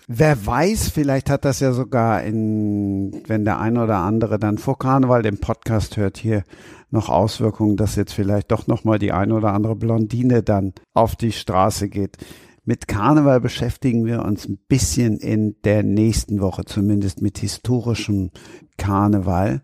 [0.07, 4.79] Wer weiß, vielleicht hat das ja sogar in, wenn der eine oder andere dann vor
[4.79, 6.43] Karneval den Podcast hört, hier
[6.89, 11.33] noch Auswirkungen, dass jetzt vielleicht doch nochmal die eine oder andere Blondine dann auf die
[11.33, 12.17] Straße geht.
[12.63, 18.31] Mit Karneval beschäftigen wir uns ein bisschen in der nächsten Woche, zumindest mit historischem
[18.77, 19.61] Karneval.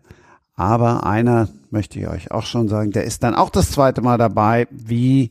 [0.54, 4.18] Aber einer möchte ich euch auch schon sagen, der ist dann auch das zweite Mal
[4.18, 5.30] dabei, wie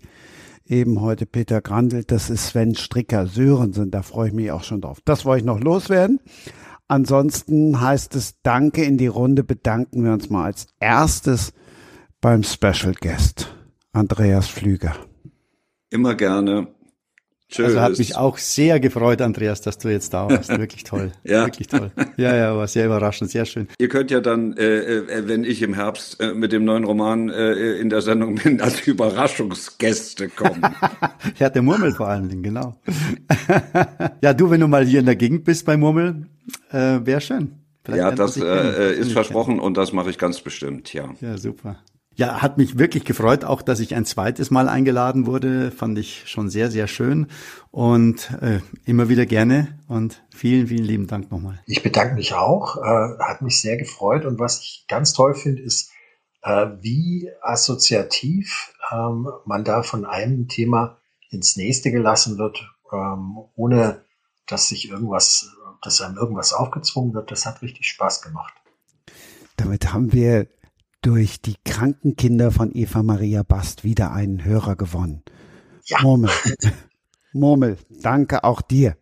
[0.66, 4.82] eben heute Peter Grandelt, das ist Sven Stricker Sörensen, da freue ich mich auch schon
[4.82, 5.00] drauf.
[5.06, 6.20] Das wollte ich noch loswerden.
[6.88, 11.54] Ansonsten heißt es Danke in die Runde, bedanken wir uns mal als erstes
[12.22, 13.56] beim Special Guest,
[13.92, 14.96] Andreas Flüger.
[15.90, 16.73] Immer gerne.
[17.54, 17.66] Tschüss.
[17.66, 20.50] Also hat mich auch sehr gefreut, Andreas, dass du jetzt da warst.
[20.58, 21.12] Wirklich toll.
[21.24, 21.46] ja.
[21.46, 21.92] Wirklich toll.
[22.18, 23.68] Ja, ja, war sehr überraschend, sehr schön.
[23.78, 27.30] Ihr könnt ja dann, äh, äh, wenn ich im Herbst äh, mit dem neuen Roman
[27.30, 30.64] äh, in der Sendung bin, als Überraschungsgäste kommen.
[31.40, 32.76] ja, der Murmel vor allen Dingen, genau.
[34.22, 36.26] ja, du, wenn du mal hier in der Gegend bist bei Murmel,
[36.72, 37.60] äh, wäre schön.
[37.86, 41.10] Vielleicht ja, das äh, ist versprochen und das mache ich ganz bestimmt, ja.
[41.22, 41.78] Ja, super.
[42.16, 45.72] Ja, hat mich wirklich gefreut, auch dass ich ein zweites Mal eingeladen wurde.
[45.72, 47.28] Fand ich schon sehr, sehr schön
[47.72, 51.60] und äh, immer wieder gerne und vielen, vielen lieben Dank nochmal.
[51.66, 55.64] Ich bedanke mich auch, äh, hat mich sehr gefreut und was ich ganz toll finde,
[55.64, 55.92] ist,
[56.44, 61.00] äh, wie assoziativ ähm, man da von einem Thema
[61.30, 64.04] ins nächste gelassen wird, ähm, ohne
[64.46, 65.50] dass sich irgendwas,
[65.82, 67.32] dass einem irgendwas aufgezwungen wird.
[67.32, 68.54] Das hat richtig Spaß gemacht.
[69.58, 70.48] Damit haben wir
[71.04, 75.22] durch die kranken Kinder von Eva Maria Bast wieder einen Hörer gewonnen.
[75.86, 76.02] Ja.
[76.02, 76.32] Murmel.
[77.34, 78.96] Murmel, danke auch dir.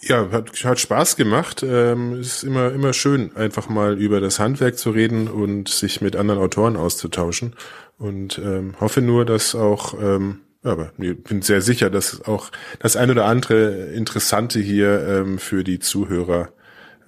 [0.00, 1.62] Ja, hat, hat Spaß gemacht.
[1.62, 6.16] Ähm, ist immer, immer schön, einfach mal über das Handwerk zu reden und sich mit
[6.16, 7.54] anderen Autoren auszutauschen.
[7.98, 12.96] Und ähm, hoffe nur, dass auch, ähm, aber ich bin sehr sicher, dass auch das
[12.96, 16.50] ein oder andere Interessante hier ähm, für die Zuhörer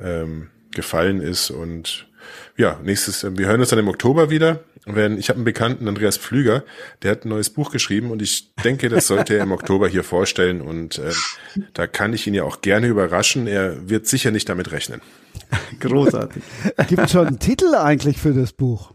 [0.01, 2.09] ähm, gefallen ist und
[2.56, 4.60] ja, nächstes, wir hören uns dann im Oktober wieder.
[4.86, 6.62] Wenn, ich habe einen Bekannten, Andreas Pflüger,
[7.02, 10.05] der hat ein neues Buch geschrieben und ich denke, das sollte er im Oktober hier
[10.05, 11.12] vorstellen und äh,
[11.72, 13.47] da kann ich ihn ja auch gerne überraschen.
[13.47, 15.01] Er wird sicher nicht damit rechnen.
[15.81, 16.43] Großartig.
[16.89, 18.93] Gibt schon einen Titel eigentlich für das Buch?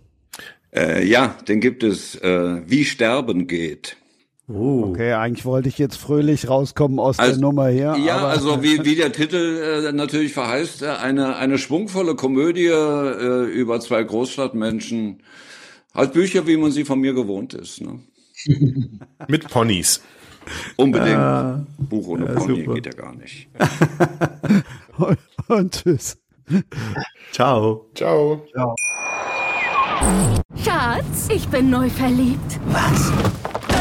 [0.73, 3.97] Äh, ja, den gibt es, äh, Wie Sterben geht.
[4.51, 4.85] Oh.
[4.89, 7.95] Okay, eigentlich wollte ich jetzt fröhlich rauskommen aus also, der Nummer hier.
[8.03, 13.43] Ja, also wie, wie der Titel äh, natürlich verheißt, äh, eine, eine schwungvolle Komödie äh,
[13.45, 15.21] über zwei Großstadtmenschen
[15.93, 17.81] Halt Bücher, wie man sie von mir gewohnt ist.
[17.81, 17.99] Ne?
[19.27, 20.01] Mit Ponys.
[20.77, 21.17] Unbedingt.
[21.17, 22.73] Ah, Buch ohne ja, Pony super.
[22.75, 23.49] geht ja gar nicht.
[24.97, 25.17] und,
[25.47, 26.17] und tschüss.
[27.31, 27.89] Ciao.
[27.93, 28.47] Ciao.
[28.53, 28.75] Ciao.
[30.63, 32.59] Schatz, ich bin neu verliebt.
[32.67, 33.11] Was?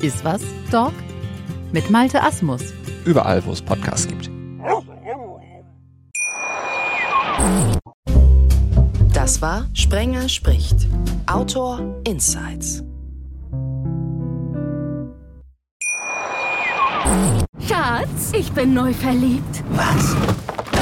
[0.00, 0.92] Iswas Dog
[1.72, 2.62] mit Malte Asmus.
[3.04, 4.30] Überall, wo es Podcasts gibt.
[9.12, 10.86] Das war Sprenger spricht.
[11.26, 12.82] Autor Insights.
[17.66, 19.64] Schatz, ich bin neu verliebt.
[19.70, 20.14] Was?